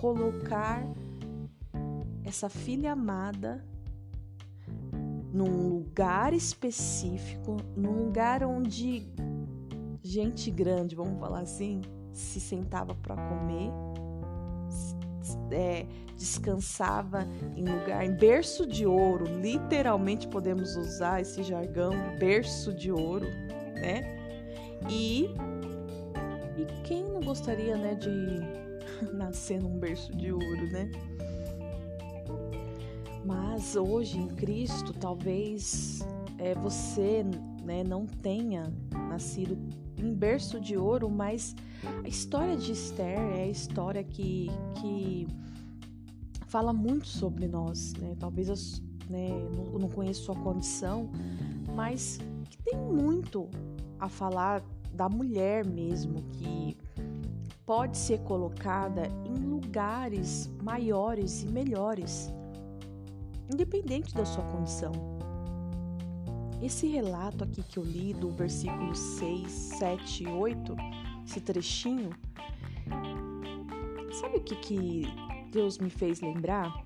colocar 0.00 0.82
essa 2.24 2.48
filha 2.48 2.92
amada 2.92 3.62
num 5.36 5.68
lugar 5.68 6.32
específico, 6.32 7.58
num 7.76 8.04
lugar 8.04 8.42
onde 8.42 9.06
gente 10.02 10.50
grande, 10.50 10.96
vamos 10.96 11.20
falar 11.20 11.40
assim, 11.40 11.82
se 12.10 12.40
sentava 12.40 12.94
para 12.94 13.14
comer, 13.16 13.70
é, 15.50 15.84
descansava 16.16 17.26
em 17.54 17.66
lugar, 17.66 18.06
em 18.06 18.14
berço 18.14 18.66
de 18.66 18.86
ouro, 18.86 19.26
literalmente 19.26 20.26
podemos 20.26 20.74
usar 20.74 21.20
esse 21.20 21.42
jargão, 21.42 21.92
berço 22.18 22.72
de 22.72 22.90
ouro, 22.90 23.26
né? 23.74 24.16
E, 24.88 25.28
e 26.56 26.82
quem 26.84 27.04
não 27.04 27.20
gostaria, 27.20 27.76
né, 27.76 27.94
de 27.94 29.12
nascer 29.12 29.60
num 29.60 29.78
berço 29.78 30.16
de 30.16 30.32
ouro, 30.32 30.72
né? 30.72 30.90
Mas 33.26 33.74
hoje 33.74 34.18
em 34.18 34.28
Cristo, 34.28 34.92
talvez 34.92 36.06
é, 36.38 36.54
você 36.54 37.24
né, 37.64 37.82
não 37.82 38.06
tenha 38.06 38.72
nascido 39.08 39.58
em 39.98 40.14
berço 40.14 40.60
de 40.60 40.76
ouro, 40.76 41.10
mas 41.10 41.56
a 42.04 42.08
história 42.08 42.56
de 42.56 42.70
Esther 42.70 43.18
é 43.18 43.42
a 43.42 43.48
história 43.48 44.04
que, 44.04 44.48
que 44.80 45.26
fala 46.46 46.72
muito 46.72 47.08
sobre 47.08 47.48
nós. 47.48 47.94
Né? 47.94 48.14
Talvez 48.16 48.48
eu 48.48 48.54
né, 49.10 49.28
não, 49.76 49.88
conheço 49.88 50.22
sua 50.22 50.36
condição, 50.36 51.10
mas 51.74 52.20
que 52.48 52.58
tem 52.58 52.78
muito 52.78 53.48
a 53.98 54.08
falar 54.08 54.62
da 54.92 55.08
mulher 55.08 55.66
mesmo, 55.66 56.22
que 56.30 56.76
pode 57.64 57.98
ser 57.98 58.20
colocada 58.20 59.08
em 59.24 59.34
lugares 59.34 60.48
maiores 60.62 61.42
e 61.42 61.48
melhores 61.48 62.32
independente 63.52 64.14
da 64.14 64.24
sua 64.24 64.44
condição. 64.44 64.92
Esse 66.62 66.86
relato 66.86 67.44
aqui 67.44 67.62
que 67.62 67.78
eu 67.78 67.84
li 67.84 68.14
do 68.14 68.30
versículo 68.30 68.94
6, 68.94 69.50
7 69.50 70.24
e 70.24 70.26
8, 70.26 70.76
esse 71.26 71.40
trechinho, 71.40 72.10
sabe 74.12 74.38
o 74.38 74.42
que, 74.42 74.56
que 74.56 75.02
Deus 75.52 75.78
me 75.78 75.90
fez 75.90 76.20
lembrar? 76.20 76.84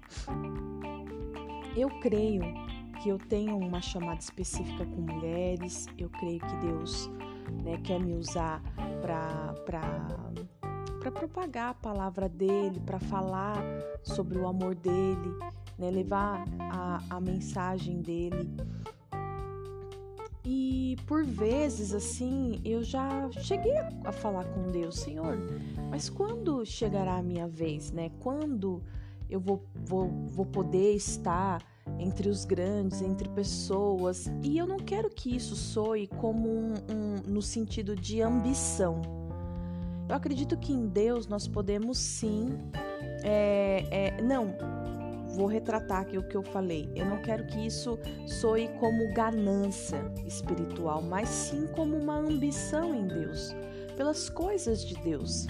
Eu 1.77 1.89
creio 2.01 2.43
que 3.01 3.09
eu 3.09 3.19
tenho 3.19 3.57
uma 3.57 3.81
chamada 3.81 4.21
específica 4.21 4.85
com 4.85 5.01
mulheres, 5.01 5.87
eu 5.97 6.11
creio 6.11 6.41
que 6.41 6.57
Deus 6.57 7.09
né, 7.63 7.79
quer 7.85 8.01
me 8.01 8.15
usar 8.15 8.61
para 9.01 9.55
para 11.01 11.11
propagar 11.11 11.71
a 11.71 11.75
palavra 11.75 12.29
dele, 12.29 12.79
para 12.81 13.01
falar 13.01 13.57
sobre 14.03 14.39
o 14.39 14.47
amor 14.47 14.75
dele, 14.75 15.35
né, 15.81 15.91
levar 15.91 16.45
a, 16.59 17.03
a 17.09 17.21
mensagem 17.21 18.03
dele. 18.03 18.49
E 20.45 20.97
por 21.07 21.25
vezes, 21.25 21.95
assim, 21.95 22.61
eu 22.65 22.83
já 22.83 23.31
cheguei 23.41 23.77
a, 24.05 24.13
falar 24.13 24.45
com 24.45 24.69
Deus, 24.69 24.97
Senhor, 24.97 25.39
mas 25.91 26.09
quando 26.09 26.65
chegará 26.65 27.17
a 27.17 27.23
minha 27.23 27.47
vez, 27.47 27.91
né? 27.91 28.11
Quando 28.21 28.83
eu 29.29 29.39
vou, 29.39 29.65
vou, 29.75 30.09
vou 30.27 30.47
poder 30.47 30.95
estar 30.95 31.63
entre 31.99 32.29
os 32.29 32.45
grandes, 32.45 33.03
entre 33.03 33.29
pessoas? 33.29 34.31
E 34.43 34.59
eu 34.59 34.67
não 34.67 34.79
quero 34.79 35.09
que 35.11 35.35
isso 35.35 35.55
soe 35.55 36.07
como 36.07 36.49
um, 36.49 36.75
um 36.91 37.31
no 37.31 37.43
sentido 37.43 37.95
de 37.95 38.21
ambição. 38.21 39.03
Eu 40.09 40.17
acredito 40.17 40.57
que 40.57 40.73
em 40.73 40.89
Deus 40.89 41.29
nós 41.29 41.47
podemos 41.47 41.97
sim. 41.97 42.59
É, 43.23 43.85
é, 43.91 44.23
não, 44.23 44.57
vou 45.35 45.47
retratar 45.47 46.03
aqui 46.03 46.19
o 46.19 46.23
que 46.23 46.37
eu 46.37 46.43
falei. 46.43 46.91
Eu 46.95 47.07
não 47.07 47.21
quero 47.23 47.47
que 47.47 47.67
isso 47.67 47.99
soe 48.27 48.69
como 48.79 49.13
ganância 49.13 50.01
espiritual, 50.27 51.03
mas 51.03 51.29
sim 51.29 51.67
como 51.75 51.97
uma 51.97 52.17
ambição 52.17 52.95
em 52.95 53.07
Deus, 53.07 53.55
pelas 53.97 54.29
coisas 54.29 54.85
de 54.85 54.95
Deus. 54.97 55.47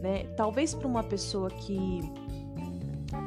né? 0.00 0.24
Talvez 0.36 0.74
para 0.74 0.86
uma 0.86 1.02
pessoa 1.02 1.50
que 1.50 2.00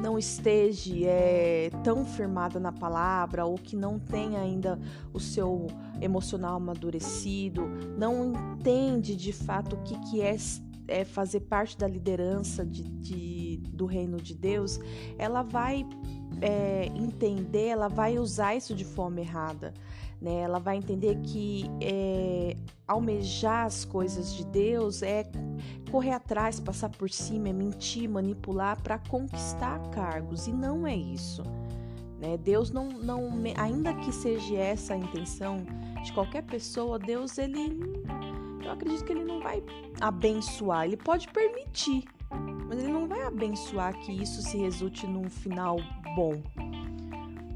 não 0.00 0.18
esteja 0.18 1.06
é, 1.06 1.70
tão 1.82 2.04
firmada 2.04 2.58
na 2.58 2.72
palavra 2.72 3.44
ou 3.44 3.56
que 3.56 3.76
não 3.76 3.98
tenha 3.98 4.40
ainda 4.40 4.78
o 5.12 5.20
seu 5.20 5.66
emocional 6.00 6.56
amadurecido, 6.56 7.66
não 7.98 8.32
entende 8.32 9.14
de 9.14 9.32
fato 9.32 9.76
o 9.76 9.82
que, 9.82 9.98
que 10.10 10.20
é, 10.22 10.36
é 10.90 11.04
fazer 11.04 11.40
parte 11.40 11.78
da 11.78 11.86
liderança 11.86 12.64
de, 12.64 12.82
de, 12.82 13.56
do 13.68 13.86
reino 13.86 14.18
de 14.18 14.34
Deus, 14.34 14.80
ela 15.16 15.42
vai 15.42 15.86
é, 16.40 16.86
entender, 16.94 17.68
ela 17.68 17.88
vai 17.88 18.18
usar 18.18 18.54
isso 18.54 18.74
de 18.74 18.84
forma 18.84 19.20
errada. 19.20 19.72
Né? 20.20 20.40
Ela 20.40 20.58
vai 20.58 20.76
entender 20.76 21.16
que 21.22 21.64
é, 21.80 22.56
almejar 22.86 23.64
as 23.66 23.84
coisas 23.84 24.34
de 24.34 24.44
Deus 24.44 25.02
é 25.02 25.24
correr 25.90 26.12
atrás, 26.12 26.60
passar 26.60 26.90
por 26.90 27.10
cima, 27.10 27.48
é 27.48 27.52
mentir, 27.52 28.08
manipular 28.08 28.80
para 28.82 28.98
conquistar 28.98 29.78
cargos 29.90 30.46
e 30.46 30.52
não 30.52 30.86
é 30.86 30.94
isso. 30.94 31.42
Né? 32.20 32.36
Deus 32.36 32.70
não, 32.70 32.88
não, 32.90 33.30
ainda 33.56 33.94
que 33.94 34.12
seja 34.12 34.56
essa 34.56 34.92
a 34.92 34.96
intenção 34.96 35.64
de 36.04 36.12
qualquer 36.12 36.42
pessoa, 36.42 36.98
Deus 36.98 37.38
ele, 37.38 37.80
eu 38.70 38.74
acredito 38.74 39.04
que 39.04 39.12
ele 39.12 39.24
não 39.24 39.40
vai 39.40 39.62
abençoar, 40.00 40.84
ele 40.84 40.96
pode 40.96 41.28
permitir, 41.28 42.04
mas 42.68 42.78
ele 42.78 42.92
não 42.92 43.08
vai 43.08 43.22
abençoar 43.22 43.98
que 43.98 44.12
isso 44.12 44.40
se 44.42 44.56
resulte 44.56 45.06
num 45.06 45.28
final 45.28 45.76
bom, 46.14 46.40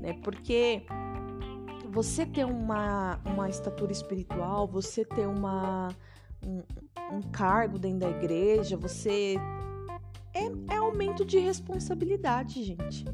né? 0.00 0.12
Porque 0.24 0.84
você 1.90 2.26
ter 2.26 2.44
uma, 2.44 3.20
uma 3.24 3.48
estatura 3.48 3.92
espiritual, 3.92 4.66
você 4.66 5.04
ter 5.04 5.28
uma, 5.28 5.88
um, 6.44 6.62
um 7.12 7.22
cargo 7.30 7.78
dentro 7.78 8.00
da 8.00 8.10
igreja, 8.10 8.76
você. 8.76 9.36
É, 10.36 10.74
é 10.74 10.76
aumento 10.78 11.24
de 11.24 11.38
responsabilidade, 11.38 12.64
gente. 12.64 13.04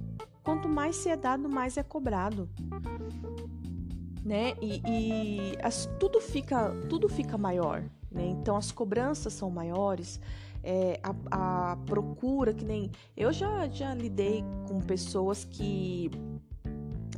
Quanto 0.42 0.66
mais 0.66 0.96
se 0.96 1.10
é 1.10 1.16
dado, 1.18 1.50
mais 1.50 1.76
é 1.76 1.82
cobrado. 1.82 2.48
Né? 4.31 4.55
E, 4.62 4.81
e 4.87 5.59
as, 5.61 5.90
tudo, 5.99 6.21
fica, 6.21 6.71
tudo 6.88 7.09
fica 7.09 7.37
maior. 7.37 7.83
Né? 8.12 8.27
Então 8.27 8.57
as 8.57 8.71
cobranças 8.71 9.33
são 9.33 9.51
maiores. 9.51 10.21
É, 10.62 11.01
a, 11.03 11.73
a, 11.73 11.77
procura, 11.79 12.55
que 12.55 12.64
nem. 12.64 12.93
Eu 13.16 13.33
já, 13.33 13.66
já 13.66 13.93
lidei 13.93 14.45
com 14.69 14.81
pessoas 14.81 15.45
que 15.45 16.12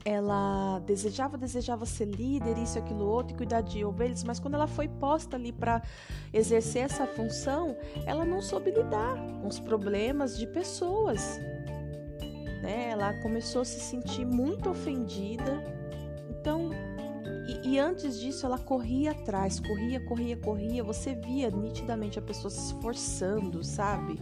ela 0.07 0.79
desejava, 0.87 1.37
desejava 1.37 1.85
ser 1.85 2.07
líder, 2.07 2.57
isso, 2.57 2.79
aquilo, 2.79 3.05
outro, 3.05 3.35
e 3.35 3.37
cuidar 3.37 3.61
de 3.61 3.85
ovelhas, 3.85 4.25
mas 4.25 4.41
quando 4.41 4.55
ela 4.55 4.67
foi 4.67 4.89
posta 4.89 5.37
ali 5.37 5.53
para 5.53 5.83
exercer 6.33 6.85
essa 6.85 7.07
função, 7.07 7.77
ela 8.07 8.25
não 8.25 8.41
soube 8.41 8.71
lidar 8.71 9.19
com 9.39 9.49
os 9.49 9.61
problemas 9.61 10.39
de 10.39 10.47
pessoas. 10.47 11.39
Né? 12.63 12.89
Ela 12.89 13.13
começou 13.21 13.61
a 13.61 13.65
se 13.67 13.81
sentir 13.81 14.25
muito 14.25 14.71
ofendida. 14.71 15.63
Então, 16.31 16.71
e, 17.47 17.75
e, 17.75 17.79
antes 17.79 18.19
disso, 18.19 18.47
ela 18.47 18.59
corria 18.59 19.13
atrás, 19.13 19.59
corria, 19.59 20.01
corria, 20.01 20.37
corria. 20.37 20.85
Você 20.85 21.15
via 21.15 21.51
nitidamente 21.51 22.19
a 22.19 22.23
pessoa 22.23 22.51
se 22.51 22.73
esforçando, 22.73 23.65
sabe? 23.65 24.19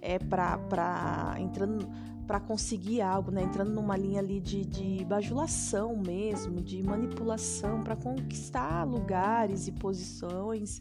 É, 0.00 0.18
pra, 0.18 0.58
pra 0.58 1.36
entrando 1.38 1.88
para 2.26 2.40
conseguir 2.40 3.00
algo, 3.00 3.30
né? 3.30 3.42
Entrando 3.42 3.70
numa 3.70 3.96
linha 3.96 4.20
ali 4.20 4.40
de, 4.40 4.64
de 4.64 5.04
bajulação 5.04 5.96
mesmo, 5.96 6.60
de 6.60 6.82
manipulação 6.82 7.82
para 7.82 7.94
conquistar 7.94 8.84
lugares 8.84 9.68
e 9.68 9.72
posições. 9.72 10.80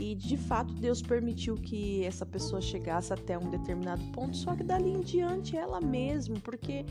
E 0.00 0.14
de 0.14 0.36
fato 0.36 0.72
Deus 0.74 1.02
permitiu 1.02 1.56
que 1.56 2.04
essa 2.04 2.24
pessoa 2.24 2.60
chegasse 2.60 3.12
até 3.12 3.36
um 3.36 3.50
determinado 3.50 4.02
ponto, 4.12 4.36
só 4.36 4.54
que 4.54 4.62
dali 4.62 4.90
em 4.90 5.00
diante 5.00 5.56
ela 5.56 5.80
mesma, 5.80 6.36
porque 6.42 6.86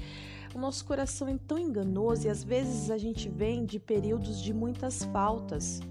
o 0.54 0.60
nosso 0.60 0.84
coração 0.84 1.28
é 1.28 1.38
tão 1.48 1.58
enganoso 1.58 2.28
e 2.28 2.30
às 2.30 2.44
vezes 2.44 2.92
a 2.92 2.98
gente 2.98 3.30
vem 3.30 3.66
de 3.66 3.80
períodos 3.80 4.42
de 4.42 4.54
muitas 4.54 5.04
faltas 5.06 5.82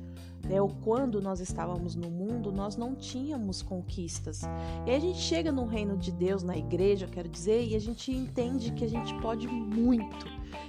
né, 0.49 0.61
ou 0.61 0.69
quando 0.69 1.21
nós 1.21 1.41
estávamos 1.41 1.95
no 1.95 2.11
mundo, 2.11 2.53
nós 2.53 2.77
não 2.77 2.95
tínhamos 2.95 3.63
conquistas. 3.63 4.43
E 4.87 4.91
aí 4.91 4.97
a 4.97 5.01
gente 5.01 5.19
chega 5.19 5.51
no 5.51 5.67
reino 5.67 5.97
de 5.97 6.13
Deus, 6.13 6.43
na 6.43 6.57
igreja, 6.57 7.07
quero 7.07 7.29
dizer, 7.29 7.67
e 7.67 7.75
a 7.75 7.81
gente 7.81 8.13
entende 8.13 8.73
que 8.73 8.85
a 8.85 8.89
gente 8.89 9.15
pode 9.21 9.47
muito, 9.49 10.27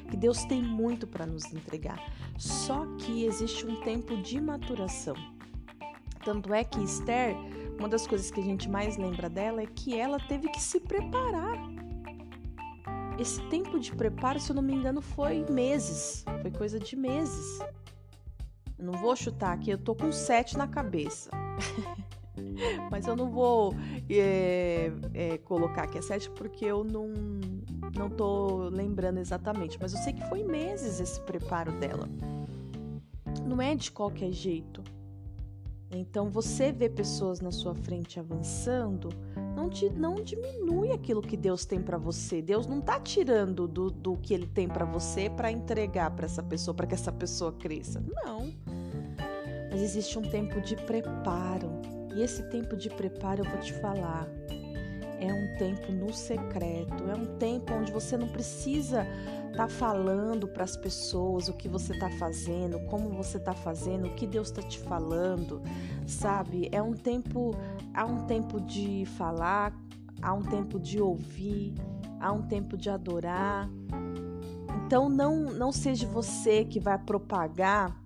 que 0.10 0.18
Deus 0.18 0.44
tem 0.46 0.62
muito 0.62 1.06
para 1.06 1.26
nos 1.26 1.52
entregar. 1.54 2.02
Só 2.38 2.86
que 2.98 3.26
existe 3.26 3.66
um 3.66 3.82
tempo 3.82 4.18
de 4.18 4.40
maturação. 4.42 5.16
Tanto 6.24 6.54
é 6.54 6.64
que 6.64 6.84
Esther, 6.84 7.36
uma 7.80 7.88
das 7.88 8.06
coisas 8.06 8.30
que 8.30 8.42
a 8.42 8.44
gente 8.44 8.70
mais 8.70 8.98
lembra 8.98 9.30
dela 9.30 9.62
é 9.62 9.66
que 9.66 9.98
ela 9.98 10.20
teve 10.20 10.50
que 10.50 10.62
se 10.62 10.80
preparar. 10.80 11.58
Esse 13.18 13.42
tempo 13.50 13.80
de 13.80 13.96
preparo, 13.96 14.40
se 14.40 14.52
eu 14.52 14.56
não 14.56 14.62
me 14.62 14.74
engano, 14.74 15.02
foi 15.02 15.46
meses, 15.50 16.24
foi 16.42 16.52
coisa 16.52 16.80
de 16.80 16.96
meses. 16.96 17.60
Não 18.78 18.94
vou 18.94 19.16
chutar 19.16 19.54
aqui, 19.54 19.72
eu 19.72 19.78
tô 19.78 19.96
com 19.96 20.12
sete 20.12 20.58
na 20.58 20.68
cabeça. 20.68 21.32
Mas 22.92 23.08
eu 23.08 23.16
não 23.16 23.32
vou 23.32 23.74
é, 24.10 24.92
é, 25.14 25.38
colocar 25.40 25.84
aqui 25.84 25.98
a 25.98 26.02
sete 26.02 26.30
porque 26.30 26.66
eu 26.66 26.84
não, 26.84 27.12
não 27.96 28.10
tô 28.10 28.70
lembrando 28.70 29.18
exatamente. 29.18 29.78
Mas 29.82 29.94
eu 29.94 30.00
sei 30.00 30.14
que 30.14 30.24
foi 30.30 30.44
meses 30.44 31.00
esse 31.00 31.20
preparo 31.22 31.72
dela. 31.74 32.08
Não 33.44 33.62
é 33.62 33.74
de 33.74 33.92
qualquer 33.92 34.32
jeito. 34.32 34.84
Então, 35.90 36.30
você 36.30 36.72
vê 36.72 36.90
pessoas 36.90 37.40
na 37.40 37.52
sua 37.52 37.74
frente 37.74 38.20
avançando, 38.20 39.10
não, 39.56 39.70
te, 39.70 39.90
não 39.90 40.16
diminui 40.16 40.92
aquilo 40.92 41.22
que 41.22 41.38
Deus 41.38 41.66
tem 41.66 41.82
para 41.82 41.98
você. 41.98 42.42
Deus 42.42 42.68
não 42.68 42.82
tá 42.82 43.00
tirando 43.00 43.68
do, 43.68 43.90
do 43.90 44.18
que 44.18 44.34
Ele 44.34 44.48
tem 44.48 44.68
para 44.68 44.86
você 44.86 45.30
para 45.30 45.52
entregar 45.52 46.12
para 46.12 46.26
essa 46.26 46.44
pessoa, 46.44 46.74
para 46.74 46.88
que 46.88 46.94
essa 46.94 47.12
pessoa 47.12 47.52
cresça. 47.54 48.04
Não. 48.24 48.54
Mas 49.72 49.82
existe 49.82 50.20
um 50.20 50.22
tempo 50.22 50.60
de 50.62 50.76
preparo. 50.76 51.70
E 52.16 52.22
esse 52.22 52.44
tempo 52.50 52.76
de 52.76 52.90
preparo 52.90 53.44
eu 53.44 53.50
vou 53.50 53.60
te 53.60 53.74
falar. 53.74 54.28
É 55.20 55.34
um 55.34 55.58
tempo 55.58 55.92
no 55.92 56.14
secreto, 56.14 57.04
é 57.10 57.16
um 57.16 57.38
tempo 57.38 57.74
onde 57.74 57.92
você 57.92 58.16
não 58.16 58.28
precisa 58.28 59.08
tá 59.58 59.68
falando 59.68 60.48
para 60.48 60.64
as 60.64 60.78
pessoas 60.78 61.50
o 61.50 61.54
que 61.54 61.68
você 61.68 61.92
está 61.92 62.12
fazendo, 62.12 62.80
como 62.82 63.10
você 63.10 63.38
está 63.38 63.56
fazendo, 63.56 64.06
o 64.06 64.14
que 64.14 64.28
Deus 64.28 64.50
está 64.50 64.62
te 64.62 64.78
falando, 64.78 65.64
sabe? 66.06 66.70
É 66.72 66.80
um 66.80 66.94
tempo, 66.94 67.56
há 67.92 68.06
um 68.06 68.28
tempo 68.28 68.62
de 68.62 69.04
falar, 69.18 69.74
há 70.22 70.32
um 70.32 70.44
tempo 70.44 70.80
de 70.80 71.02
ouvir, 71.02 71.74
há 72.20 72.32
um 72.32 72.44
tempo 72.44 72.78
de 72.78 72.88
adorar. 72.88 73.68
Então 74.86 75.10
não 75.10 75.46
não 75.52 75.72
seja 75.72 76.06
você 76.06 76.64
que 76.64 76.80
vai 76.80 77.00
propagar 77.00 78.00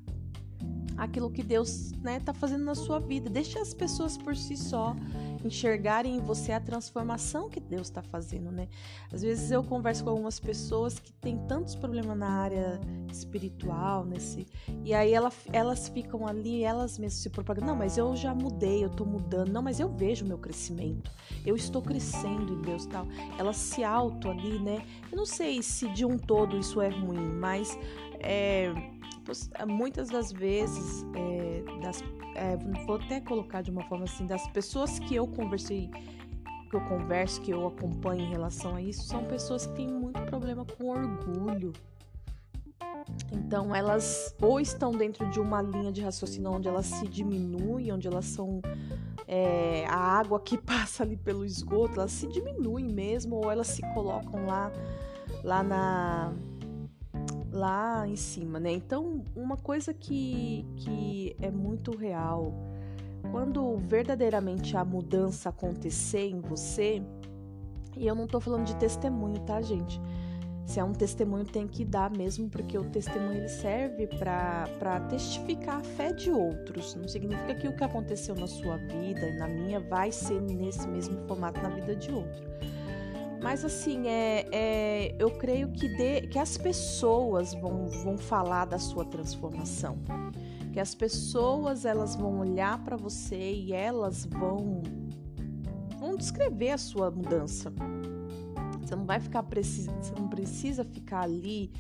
aquilo 1.01 1.31
que 1.31 1.41
Deus 1.41 1.91
né, 1.93 2.19
tá 2.19 2.31
fazendo 2.31 2.63
na 2.63 2.75
sua 2.75 2.99
vida. 2.99 3.27
Deixe 3.27 3.57
as 3.57 3.73
pessoas 3.73 4.15
por 4.15 4.35
si 4.35 4.55
só 4.55 4.95
enxergarem 5.43 6.17
em 6.17 6.19
você 6.19 6.51
a 6.51 6.59
transformação 6.59 7.49
que 7.49 7.59
Deus 7.59 7.87
está 7.87 8.03
fazendo, 8.03 8.51
né? 8.51 8.67
Às 9.11 9.23
vezes 9.23 9.49
eu 9.49 9.63
converso 9.63 10.03
com 10.03 10.11
algumas 10.11 10.39
pessoas 10.39 10.99
que 10.99 11.11
têm 11.13 11.39
tantos 11.47 11.73
problemas 11.73 12.15
na 12.15 12.29
área 12.29 12.79
espiritual, 13.11 14.05
nesse, 14.05 14.45
e 14.85 14.93
aí 14.93 15.11
ela, 15.11 15.31
elas 15.51 15.89
ficam 15.89 16.27
ali, 16.27 16.63
elas 16.63 16.99
mesmas 16.99 17.23
se 17.23 17.31
propagando. 17.31 17.65
Não, 17.65 17.75
mas 17.75 17.97
eu 17.97 18.15
já 18.15 18.35
mudei, 18.35 18.85
eu 18.85 18.89
tô 18.89 19.03
mudando. 19.03 19.49
Não, 19.49 19.63
mas 19.63 19.79
eu 19.79 19.89
vejo 19.89 20.23
meu 20.23 20.37
crescimento. 20.37 21.09
Eu 21.43 21.55
estou 21.55 21.81
crescendo 21.81 22.53
em 22.53 22.61
Deus, 22.61 22.85
tal. 22.85 23.07
Elas 23.39 23.57
se 23.57 23.83
auto 23.83 24.29
ali, 24.29 24.59
né? 24.59 24.85
Eu 25.11 25.17
não 25.17 25.25
sei 25.25 25.63
se 25.63 25.89
de 25.89 26.05
um 26.05 26.15
todo 26.15 26.59
isso 26.59 26.79
é 26.79 26.89
ruim, 26.89 27.31
mas 27.39 27.75
é, 28.19 28.71
muitas 29.67 30.09
das 30.09 30.31
vezes 30.31 31.05
é, 31.15 31.63
das 31.81 32.03
é, 32.35 32.57
vou 32.85 32.95
até 32.95 33.19
colocar 33.19 33.61
de 33.61 33.71
uma 33.71 33.83
forma 33.83 34.05
assim, 34.05 34.25
das 34.25 34.47
pessoas 34.47 34.99
que 34.99 35.15
eu 35.15 35.27
conversei, 35.27 35.89
que 36.69 36.75
eu 36.75 36.81
converso, 36.81 37.41
que 37.41 37.51
eu 37.51 37.67
acompanho 37.67 38.21
em 38.21 38.29
relação 38.29 38.75
a 38.75 38.81
isso, 38.81 39.03
são 39.03 39.25
pessoas 39.25 39.65
que 39.65 39.73
têm 39.73 39.87
muito 39.87 40.21
problema 40.23 40.65
com 40.65 40.89
orgulho. 40.89 41.73
Então, 43.31 43.75
elas 43.75 44.35
ou 44.41 44.59
estão 44.59 44.91
dentro 44.91 45.29
de 45.29 45.39
uma 45.39 45.61
linha 45.61 45.91
de 45.91 46.01
raciocínio 46.01 46.51
onde 46.51 46.67
elas 46.67 46.85
se 46.85 47.07
diminuem, 47.07 47.91
onde 47.91 48.07
elas 48.07 48.25
são 48.25 48.61
é, 49.27 49.85
a 49.87 49.97
água 49.97 50.39
que 50.39 50.57
passa 50.61 51.03
ali 51.03 51.17
pelo 51.17 51.43
esgoto, 51.43 51.99
elas 51.99 52.11
se 52.11 52.27
diminuem 52.27 52.85
mesmo, 52.85 53.35
ou 53.35 53.51
elas 53.51 53.67
se 53.67 53.81
colocam 53.93 54.45
lá, 54.45 54.71
lá 55.43 55.63
na, 55.63 56.33
lá 57.51 58.07
em 58.07 58.15
cima, 58.15 58.59
né? 58.59 58.71
Então, 58.71 59.23
uma 59.35 59.57
coisa 59.57 59.93
que, 59.93 60.65
que 60.77 61.35
é 61.41 61.51
muito 61.51 61.95
real, 61.95 62.53
quando 63.31 63.77
verdadeiramente 63.77 64.75
a 64.77 64.85
mudança 64.85 65.49
acontecer 65.49 66.29
em 66.29 66.39
você, 66.39 67.01
e 67.97 68.07
eu 68.07 68.15
não 68.15 68.25
tô 68.25 68.39
falando 68.39 68.65
de 68.65 68.75
testemunho, 68.77 69.39
tá, 69.41 69.61
gente? 69.61 69.99
Se 70.65 70.79
é 70.79 70.83
um 70.83 70.93
testemunho, 70.93 71.43
tem 71.43 71.67
que 71.67 71.83
dar 71.83 72.09
mesmo, 72.09 72.47
porque 72.47 72.77
o 72.77 72.85
testemunho 72.85 73.39
ele 73.39 73.49
serve 73.49 74.07
para 74.07 75.01
testificar 75.09 75.77
a 75.77 75.83
fé 75.83 76.13
de 76.13 76.31
outros. 76.31 76.95
Não 76.95 77.07
significa 77.07 77.53
que 77.55 77.67
o 77.67 77.75
que 77.75 77.83
aconteceu 77.83 78.35
na 78.35 78.47
sua 78.47 78.77
vida 78.77 79.27
e 79.27 79.37
na 79.37 79.47
minha 79.47 79.81
vai 79.81 80.11
ser 80.11 80.39
nesse 80.41 80.87
mesmo 80.87 81.17
formato 81.27 81.61
na 81.61 81.69
vida 81.69 81.93
de 81.95 82.09
outro. 82.11 82.49
Mas 83.41 83.65
assim, 83.65 84.07
é, 84.07 84.47
é, 84.51 85.15
eu 85.17 85.31
creio 85.31 85.71
que, 85.71 85.87
de, 85.87 86.27
que 86.27 86.37
as 86.37 86.57
pessoas 86.57 87.53
vão, 87.55 87.87
vão 87.87 88.17
falar 88.17 88.65
da 88.65 88.77
sua 88.77 89.03
transformação. 89.03 89.97
Que 90.71 90.79
as 90.79 90.93
pessoas 90.93 91.83
elas 91.83 92.15
vão 92.15 92.39
olhar 92.39 92.81
para 92.83 92.95
você 92.95 93.53
e 93.53 93.73
elas 93.73 94.25
vão, 94.25 94.83
vão 95.99 96.15
descrever 96.15 96.71
a 96.71 96.77
sua 96.77 97.09
mudança. 97.09 97.73
Você 98.79 98.95
não 98.95 99.05
vai 99.05 99.19
ficar 99.19 99.43
precisa, 99.43 99.91
você 99.99 100.13
não 100.13 100.27
precisa 100.27 100.83
ficar 100.85 101.21
ali, 101.21 101.71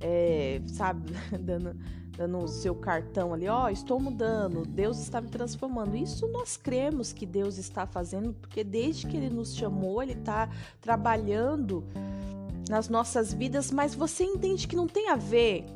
é, 0.00 0.60
sabe, 0.66 1.12
dando 1.40 1.76
dando 2.16 2.38
o 2.38 2.48
seu 2.48 2.74
cartão 2.74 3.34
ali, 3.34 3.48
ó, 3.48 3.64
oh, 3.64 3.68
estou 3.68 3.98
mudando, 3.98 4.64
Deus 4.64 4.98
está 4.98 5.20
me 5.20 5.28
transformando. 5.28 5.96
Isso 5.96 6.26
nós 6.28 6.56
cremos 6.56 7.12
que 7.12 7.26
Deus 7.26 7.58
está 7.58 7.86
fazendo, 7.86 8.32
porque 8.34 8.62
desde 8.62 9.06
que 9.06 9.16
Ele 9.16 9.30
nos 9.30 9.54
chamou, 9.54 10.02
Ele 10.02 10.12
está 10.12 10.48
trabalhando 10.80 11.84
nas 12.68 12.88
nossas 12.88 13.32
vidas, 13.32 13.70
mas 13.70 13.94
você 13.94 14.24
entende 14.24 14.66
que 14.66 14.76
não 14.76 14.86
tem 14.86 15.10
a 15.10 15.16
ver 15.16 15.66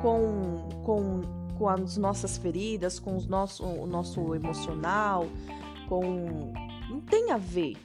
com, 0.00 0.68
com, 0.84 1.20
com 1.58 1.68
as 1.68 1.96
nossas 1.96 2.38
feridas, 2.38 2.98
com 2.98 3.16
os 3.16 3.26
nosso, 3.26 3.64
o 3.64 3.86
nosso 3.86 4.34
emocional, 4.34 5.26
com. 5.88 6.52
Não 6.88 7.00
tem 7.00 7.30
a 7.32 7.36
ver 7.36 7.76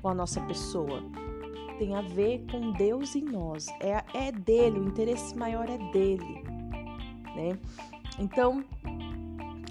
com 0.00 0.08
a 0.08 0.14
nossa 0.14 0.40
pessoa 0.42 1.02
tem 1.78 1.94
a 1.94 2.00
ver 2.00 2.44
com 2.50 2.72
Deus 2.72 3.14
em 3.14 3.24
nós. 3.24 3.68
É, 3.80 4.02
é 4.14 4.32
dele, 4.32 4.80
o 4.80 4.84
interesse 4.84 5.36
maior 5.36 5.68
é 5.68 5.78
dele, 5.92 6.42
né? 7.34 7.58
Então, 8.18 8.64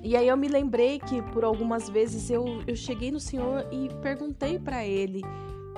e 0.04 0.16
aí 0.16 0.28
eu 0.28 0.38
me 0.38 0.48
lembrei 0.48 1.00
que 1.00 1.22
por 1.34 1.44
algumas 1.44 1.90
vezes 1.90 2.30
eu, 2.30 2.62
eu 2.68 2.76
cheguei 2.76 3.12
no 3.12 3.20
Senhor 3.20 3.68
e 3.72 3.90
perguntei 4.02 4.60
para 4.60 4.86
ele 4.86 5.22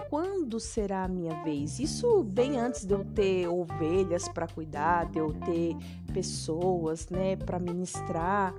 quando 0.09 0.59
será 0.59 1.03
a 1.03 1.07
minha 1.07 1.43
vez? 1.43 1.79
Isso 1.79 2.23
bem 2.23 2.57
antes 2.57 2.85
de 2.85 2.93
eu 2.93 3.05
ter 3.05 3.47
ovelhas 3.47 4.27
para 4.27 4.47
cuidar, 4.47 5.05
de 5.05 5.19
eu 5.19 5.33
ter 5.33 5.75
pessoas, 6.13 7.09
né, 7.09 7.35
para 7.35 7.59
ministrar, 7.59 8.53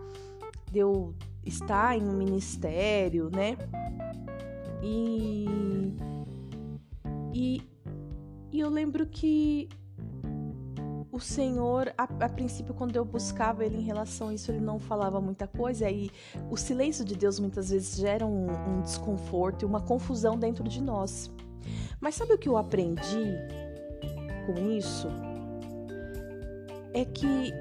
de 0.70 0.78
eu 0.78 1.14
estar 1.44 1.96
em 1.96 2.02
um 2.02 2.12
ministério, 2.12 3.30
né? 3.30 3.56
E 4.82 5.46
e, 7.34 7.62
e 8.50 8.60
eu 8.60 8.68
lembro 8.68 9.06
que 9.06 9.68
o 11.10 11.18
Senhor, 11.18 11.92
a, 11.96 12.04
a, 12.04 12.28
princípio, 12.28 12.74
quando 12.74 12.94
eu 12.94 13.04
buscava 13.04 13.64
Ele 13.64 13.78
em 13.78 13.82
relação 13.82 14.28
a 14.28 14.34
isso, 14.34 14.50
Ele 14.50 14.60
não 14.60 14.78
falava 14.78 15.20
muita 15.20 15.46
coisa, 15.46 15.90
e 15.90 16.10
o 16.50 16.56
silêncio 16.56 17.04
de 17.04 17.16
Deus 17.16 17.40
muitas 17.40 17.70
vezes 17.70 17.96
gera 17.96 18.26
um, 18.26 18.46
um 18.50 18.80
desconforto 18.82 19.62
e 19.62 19.66
uma 19.66 19.80
confusão 19.80 20.38
dentro 20.38 20.64
de 20.64 20.82
nós. 20.82 21.30
Mas 22.00 22.14
sabe 22.14 22.34
o 22.34 22.38
que 22.38 22.48
eu 22.48 22.56
aprendi 22.56 23.34
com 24.46 24.70
isso? 24.70 25.08
É 26.94 27.04
que 27.04 27.52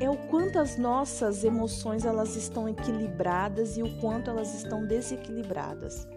é 0.00 0.08
o 0.08 0.16
quanto 0.28 0.58
as 0.58 0.78
nossas 0.78 1.44
emoções 1.44 2.04
elas 2.04 2.34
estão 2.34 2.68
equilibradas 2.68 3.76
e 3.76 3.82
o 3.82 4.00
quanto 4.00 4.30
elas 4.30 4.54
estão 4.54 4.84
desequilibradas. 4.84 6.08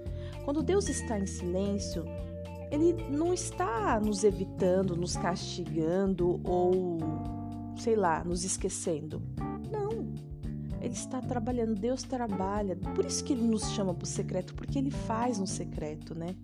Quando 0.46 0.64
Deus 0.64 0.90
está 0.90 1.20
em 1.20 1.26
silêncio, 1.26 2.06
ele 2.74 3.06
não 3.08 3.32
está 3.32 4.00
nos 4.00 4.24
evitando, 4.24 4.96
nos 4.96 5.16
castigando 5.16 6.42
ou, 6.44 6.98
sei 7.78 7.96
lá, 7.96 8.24
nos 8.24 8.44
esquecendo. 8.44 9.22
Não. 9.72 9.92
Ele 10.82 10.96
está 10.96 11.22
trabalhando, 11.22 11.76
Deus 11.76 12.02
trabalha. 12.02 12.76
Por 12.76 13.06
isso 13.06 13.24
que 13.24 13.34
ele 13.34 13.44
nos 13.44 13.70
chama 13.74 13.94
para 13.94 14.06
o 14.06 14.08
secreto, 14.08 14.56
porque 14.56 14.80
ele 14.80 14.90
faz 14.90 15.38
no 15.38 15.46
secreto, 15.46 16.16
né? 16.16 16.36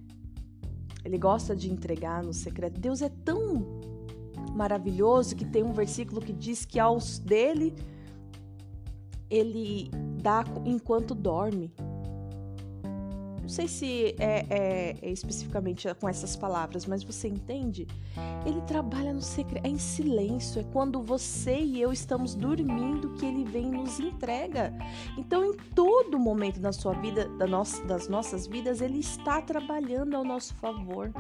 Ele 1.03 1.17
gosta 1.17 1.55
de 1.55 1.71
entregar 1.71 2.23
no 2.23 2.31
secreto. 2.31 2.79
Deus 2.79 3.01
é 3.01 3.09
tão 3.09 3.65
maravilhoso 4.53 5.35
que 5.35 5.45
tem 5.45 5.63
um 5.63 5.73
versículo 5.73 6.21
que 6.21 6.31
diz 6.31 6.63
que 6.63 6.77
aos 6.77 7.17
dele 7.17 7.73
ele 9.31 9.89
dá 10.21 10.43
enquanto 10.63 11.15
dorme. 11.15 11.73
Não 13.49 13.55
sei 13.55 13.67
se 13.67 14.15
é, 14.19 14.45
é, 14.47 14.95
é, 15.01 15.09
especificamente 15.09 15.91
com 15.95 16.07
essas 16.07 16.35
palavras, 16.35 16.85
mas 16.85 17.03
você 17.03 17.27
entende? 17.27 17.87
Ele 18.45 18.61
trabalha 18.61 19.11
no 19.11 19.23
segredo, 19.23 19.65
é 19.65 19.69
em 19.69 19.77
silêncio, 19.79 20.61
é 20.61 20.63
quando 20.71 21.01
você 21.01 21.57
e 21.59 21.81
eu 21.81 21.91
estamos 21.91 22.35
dormindo 22.35 23.09
que 23.13 23.25
ele 23.25 23.43
vem 23.43 23.69
e 23.69 23.71
nos 23.71 23.99
entrega. 23.99 24.71
Então, 25.17 25.43
em 25.43 25.53
todo 25.73 26.19
momento 26.19 26.59
da 26.59 26.71
sua 26.71 26.93
vida, 26.93 27.27
da 27.39 27.47
nossa, 27.47 27.83
das 27.85 28.07
nossas 28.07 28.45
vidas, 28.45 28.81
ele 28.81 28.99
está 28.99 29.41
trabalhando 29.41 30.15
ao 30.15 30.23
nosso 30.23 30.53
favor. 30.53 31.11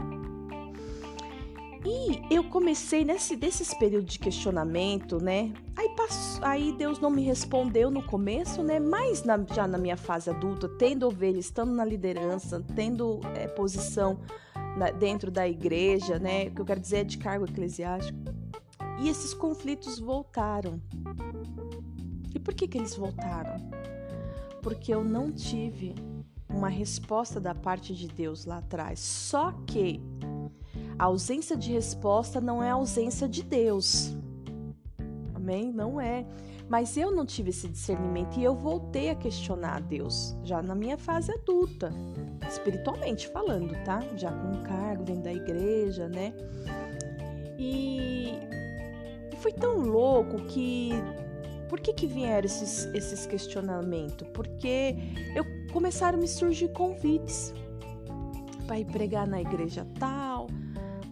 E 1.85 2.33
eu 2.33 2.43
comecei 2.43 3.05
nesse 3.05 3.35
desses 3.35 3.73
períodos 3.73 4.13
de 4.13 4.19
questionamento, 4.19 5.17
né? 5.23 5.53
Aí, 5.77 5.87
passou, 5.95 6.43
aí 6.43 6.73
Deus 6.73 6.99
não 6.99 7.09
me 7.09 7.23
respondeu 7.23 7.89
no 7.89 8.03
começo, 8.03 8.61
né? 8.61 8.79
Mas 8.79 9.23
na, 9.23 9.39
já 9.53 9.65
na 9.65 9.77
minha 9.77 9.95
fase 9.95 10.29
adulta, 10.29 10.67
tendo 10.67 11.07
ovelha, 11.07 11.39
estando 11.39 11.71
na 11.71 11.85
liderança, 11.85 12.61
tendo 12.75 13.21
é, 13.33 13.47
posição 13.47 14.19
na, 14.77 14.91
dentro 14.91 15.31
da 15.31 15.47
igreja, 15.47 16.19
né? 16.19 16.47
O 16.47 16.51
que 16.51 16.61
eu 16.61 16.65
quero 16.65 16.81
dizer 16.81 16.97
é 16.97 17.03
de 17.05 17.17
cargo 17.17 17.45
eclesiástico. 17.45 18.19
E 18.99 19.07
esses 19.07 19.33
conflitos 19.33 19.99
voltaram. 19.99 20.81
E 22.35 22.39
por 22.39 22.53
que 22.53 22.67
que 22.67 22.77
eles 22.77 22.95
voltaram? 22.95 23.69
Porque 24.61 24.93
eu 24.93 25.01
não 25.01 25.31
tive 25.31 25.95
uma 26.49 26.67
resposta 26.67 27.39
da 27.39 27.55
parte 27.55 27.95
de 27.95 28.07
Deus 28.07 28.45
lá 28.45 28.57
atrás. 28.57 28.99
Só 28.99 29.53
que 29.65 30.01
a 30.99 31.05
ausência 31.05 31.55
de 31.55 31.71
resposta 31.71 32.41
não 32.41 32.61
é 32.61 32.71
ausência 32.71 33.27
de 33.27 33.41
Deus. 33.41 34.13
Amém? 35.33 35.71
Não 35.71 35.99
é. 35.99 36.25
Mas 36.67 36.97
eu 36.97 37.09
não 37.09 37.25
tive 37.25 37.49
esse 37.49 37.69
discernimento 37.69 38.37
e 38.37 38.43
eu 38.43 38.53
voltei 38.53 39.09
a 39.09 39.15
questionar 39.15 39.77
a 39.77 39.79
Deus, 39.79 40.35
já 40.43 40.61
na 40.61 40.75
minha 40.75 40.97
fase 40.97 41.31
adulta, 41.31 41.91
espiritualmente 42.47 43.27
falando, 43.29 43.73
tá? 43.83 44.01
Já 44.15 44.31
com 44.31 44.49
um 44.49 44.63
cargo 44.63 45.03
dentro 45.03 45.23
da 45.23 45.33
igreja, 45.33 46.07
né? 46.07 46.31
E, 47.57 48.33
foi 49.39 49.53
tão 49.53 49.79
louco 49.79 50.37
que. 50.45 50.91
Por 51.69 51.79
que, 51.79 51.93
que 51.93 52.07
vieram 52.07 52.45
esses, 52.45 52.85
esses 52.93 53.25
questionamentos? 53.25 54.27
Porque 54.33 54.95
eu 55.35 55.45
começaram 55.71 56.17
a 56.17 56.21
me 56.21 56.27
surgir 56.27 56.69
convites 56.69 57.53
para 58.65 58.79
ir 58.79 58.85
pregar 58.85 59.27
na 59.27 59.39
igreja 59.39 59.87
tal, 59.99 60.47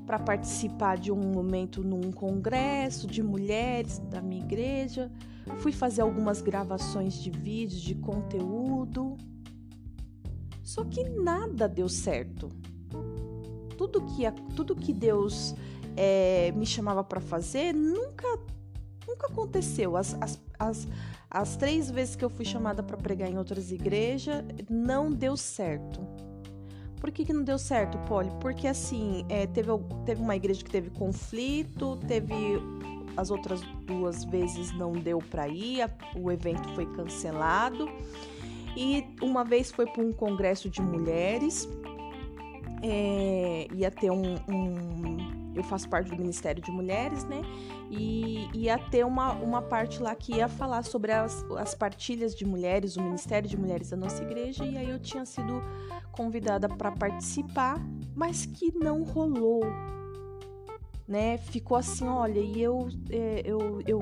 para 0.07 0.17
participar 0.17 0.97
de 0.97 1.11
um 1.11 1.17
momento 1.17 1.83
num 1.83 2.13
congresso 2.13 3.05
de 3.05 3.21
mulheres 3.21 3.99
da 3.99 4.21
minha 4.21 4.41
igreja. 4.41 5.11
Fui 5.57 5.73
fazer 5.73 6.01
algumas 6.01 6.41
gravações 6.41 7.15
de 7.15 7.29
vídeos, 7.29 7.81
de 7.81 7.93
conteúdo. 7.93 9.17
Só 10.63 10.85
que 10.85 11.03
nada 11.03 11.67
deu 11.67 11.89
certo. 11.89 12.49
Tudo 13.77 14.01
que, 14.05 14.23
tudo 14.55 14.75
que 14.77 14.93
Deus 14.93 15.53
é, 15.97 16.53
me 16.53 16.65
chamava 16.65 17.03
para 17.03 17.19
fazer 17.19 17.73
nunca, 17.73 18.27
nunca 19.05 19.27
aconteceu. 19.27 19.97
As, 19.97 20.15
as, 20.21 20.41
as, 20.57 20.87
as 21.29 21.57
três 21.57 21.91
vezes 21.91 22.15
que 22.15 22.23
eu 22.23 22.29
fui 22.29 22.45
chamada 22.45 22.81
para 22.81 22.95
pregar 22.95 23.29
em 23.29 23.37
outras 23.37 23.73
igrejas, 23.73 24.41
não 24.69 25.11
deu 25.11 25.35
certo. 25.35 26.26
Por 26.99 27.11
que, 27.11 27.25
que 27.25 27.33
não 27.33 27.43
deu 27.43 27.59
certo, 27.59 27.97
Polly? 27.99 28.31
Porque 28.39 28.67
assim, 28.67 29.25
é, 29.29 29.45
teve, 29.47 29.69
teve 30.05 30.21
uma 30.21 30.35
igreja 30.35 30.63
que 30.63 30.69
teve 30.69 30.89
conflito, 30.89 31.97
teve 32.07 32.33
as 33.15 33.31
outras 33.31 33.61
duas 33.85 34.23
vezes 34.25 34.71
não 34.73 34.91
deu 34.91 35.19
para 35.19 35.47
ir, 35.47 35.81
a, 35.81 35.89
o 36.15 36.31
evento 36.31 36.67
foi 36.75 36.85
cancelado. 36.93 37.89
E 38.75 39.05
uma 39.21 39.43
vez 39.43 39.71
foi 39.71 39.87
para 39.87 40.03
um 40.03 40.13
congresso 40.13 40.69
de 40.69 40.81
mulheres, 40.81 41.67
é, 42.83 43.67
ia 43.73 43.89
ter 43.89 44.11
um, 44.11 44.35
um 44.47 45.36
eu 45.59 45.63
faço 45.63 45.89
parte 45.89 46.09
do 46.09 46.17
Ministério 46.17 46.61
de 46.61 46.71
Mulheres, 46.71 47.23
né? 47.23 47.41
E 47.89 48.49
ia 48.53 48.77
ter 48.77 49.05
uma, 49.05 49.33
uma 49.33 49.61
parte 49.61 50.01
lá 50.01 50.13
que 50.15 50.35
ia 50.35 50.47
falar 50.47 50.83
sobre 50.83 51.11
as, 51.11 51.43
as 51.57 51.73
partilhas 51.73 52.35
de 52.35 52.45
mulheres, 52.45 52.97
o 52.97 53.01
Ministério 53.01 53.49
de 53.49 53.57
Mulheres 53.57 53.89
da 53.89 53.97
nossa 53.97 54.21
igreja, 54.23 54.65
e 54.65 54.77
aí 54.77 54.89
eu 54.89 54.99
tinha 54.99 55.25
sido 55.25 55.61
convidada 56.11 56.67
para 56.67 56.91
participar, 56.91 57.79
mas 58.15 58.45
que 58.45 58.71
não 58.77 59.03
rolou, 59.03 59.61
né? 61.07 61.37
Ficou 61.37 61.77
assim, 61.77 62.05
olha, 62.05 62.39
e 62.39 62.61
eu, 62.61 62.89
é, 63.09 63.41
eu, 63.45 63.81
eu, 63.87 64.01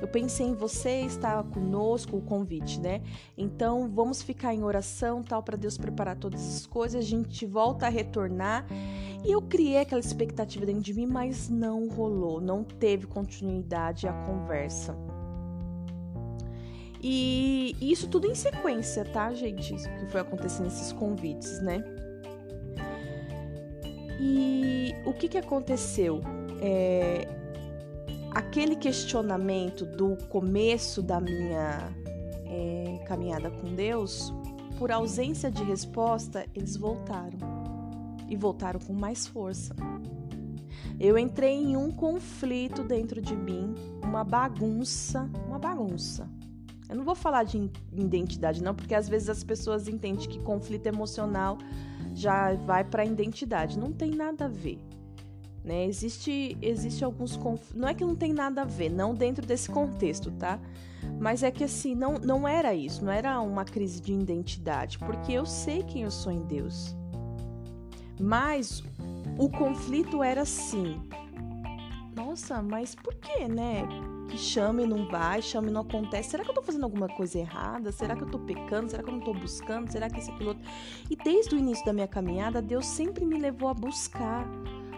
Eu 0.00 0.08
pensei 0.08 0.46
em 0.46 0.54
você 0.54 1.00
estar 1.00 1.42
conosco, 1.44 2.16
o 2.16 2.20
convite, 2.20 2.78
né? 2.78 3.00
Então 3.36 3.88
vamos 3.88 4.22
ficar 4.22 4.54
em 4.54 4.62
oração, 4.62 5.22
tal, 5.22 5.42
para 5.42 5.56
Deus 5.56 5.78
preparar 5.78 6.16
todas 6.16 6.40
as 6.46 6.66
coisas. 6.66 7.02
A 7.02 7.06
gente 7.06 7.46
volta 7.46 7.86
a 7.86 7.88
retornar. 7.88 8.66
E 9.24 9.32
eu 9.32 9.40
criei 9.40 9.78
aquela 9.78 10.00
expectativa 10.00 10.66
dentro 10.66 10.82
de 10.82 10.92
mim, 10.94 11.06
mas 11.06 11.48
não 11.48 11.88
rolou, 11.88 12.40
não 12.40 12.62
teve 12.62 13.06
continuidade 13.06 14.06
a 14.06 14.12
conversa. 14.12 14.94
E 17.02 17.76
isso 17.80 18.08
tudo 18.08 18.26
em 18.26 18.34
sequência, 18.34 19.04
tá, 19.04 19.32
gente? 19.32 19.74
Isso 19.74 19.88
que 19.88 20.06
foi 20.06 20.20
acontecendo 20.20 20.66
esses 20.66 20.92
convites, 20.92 21.60
né? 21.60 21.82
E 24.18 24.94
o 25.04 25.12
que 25.12 25.28
que 25.28 25.38
aconteceu? 25.38 26.20
É, 26.60 27.28
aquele 28.30 28.76
questionamento 28.76 29.84
do 29.84 30.16
começo 30.28 31.02
da 31.02 31.20
minha 31.20 31.92
é, 32.46 33.04
caminhada 33.06 33.50
com 33.50 33.74
Deus, 33.74 34.32
por 34.78 34.90
ausência 34.90 35.50
de 35.50 35.62
resposta, 35.64 36.46
eles 36.54 36.76
voltaram. 36.76 37.38
E 38.28 38.36
voltaram 38.36 38.80
com 38.80 38.92
mais 38.92 39.26
força. 39.26 39.74
Eu 40.98 41.18
entrei 41.18 41.54
em 41.54 41.76
um 41.76 41.90
conflito 41.90 42.82
dentro 42.82 43.20
de 43.20 43.36
mim, 43.36 43.74
uma 44.02 44.24
bagunça, 44.24 45.30
uma 45.46 45.58
bagunça. 45.58 46.28
Eu 46.88 46.96
não 46.96 47.04
vou 47.04 47.14
falar 47.14 47.42
de 47.42 47.70
identidade, 47.92 48.62
não, 48.62 48.74
porque 48.74 48.94
às 48.94 49.08
vezes 49.08 49.28
as 49.28 49.42
pessoas 49.44 49.88
entendem 49.88 50.28
que 50.28 50.38
conflito 50.40 50.86
emocional 50.86 51.58
já 52.16 52.54
vai 52.54 52.82
para 52.82 53.02
a 53.02 53.06
identidade. 53.06 53.78
Não 53.78 53.92
tem 53.92 54.10
nada 54.10 54.46
a 54.46 54.48
ver. 54.48 54.80
Né? 55.62 55.84
Existe, 55.84 56.56
existe 56.62 57.04
alguns 57.04 57.36
conf... 57.36 57.74
não 57.74 57.88
é 57.88 57.94
que 57.94 58.04
não 58.04 58.16
tem 58.16 58.32
nada 58.32 58.62
a 58.62 58.64
ver, 58.64 58.88
não 58.88 59.14
dentro 59.14 59.44
desse 59.44 59.68
contexto, 59.68 60.30
tá? 60.30 60.58
Mas 61.20 61.42
é 61.42 61.50
que 61.50 61.64
assim 61.64 61.94
não, 61.94 62.14
não 62.14 62.46
era 62.46 62.74
isso, 62.74 63.04
não 63.04 63.12
era 63.12 63.40
uma 63.40 63.64
crise 63.64 64.00
de 64.00 64.12
identidade, 64.12 64.98
porque 64.98 65.32
eu 65.32 65.44
sei 65.44 65.82
quem 65.82 66.02
eu 66.02 66.10
sou 66.10 66.32
em 66.32 66.42
Deus. 66.42 66.96
Mas 68.20 68.82
o 69.36 69.50
conflito 69.50 70.22
era 70.22 70.42
assim. 70.42 71.02
Nossa, 72.14 72.62
mas 72.62 72.94
por 72.94 73.14
que, 73.14 73.46
né? 73.48 73.82
Que 74.28 74.36
chama 74.36 74.82
e 74.82 74.86
não 74.86 75.06
vai, 75.08 75.40
chama 75.40 75.68
e 75.68 75.70
não 75.70 75.82
acontece. 75.82 76.30
Será 76.30 76.42
que 76.44 76.50
eu 76.50 76.54
tô 76.54 76.62
fazendo 76.62 76.84
alguma 76.84 77.08
coisa 77.08 77.38
errada? 77.38 77.92
Será 77.92 78.16
que 78.16 78.22
eu 78.22 78.28
tô 78.28 78.38
pecando? 78.38 78.90
Será 78.90 79.02
que 79.02 79.08
eu 79.08 79.14
não 79.14 79.20
tô 79.20 79.32
buscando? 79.32 79.90
Será 79.90 80.10
que 80.10 80.20
aquilo 80.20 80.48
outro? 80.48 80.64
E 81.08 81.16
desde 81.16 81.54
o 81.54 81.58
início 81.58 81.84
da 81.84 81.92
minha 81.92 82.08
caminhada, 82.08 82.60
Deus 82.60 82.86
sempre 82.86 83.24
me 83.24 83.38
levou 83.38 83.68
a 83.68 83.74
buscar 83.74 84.46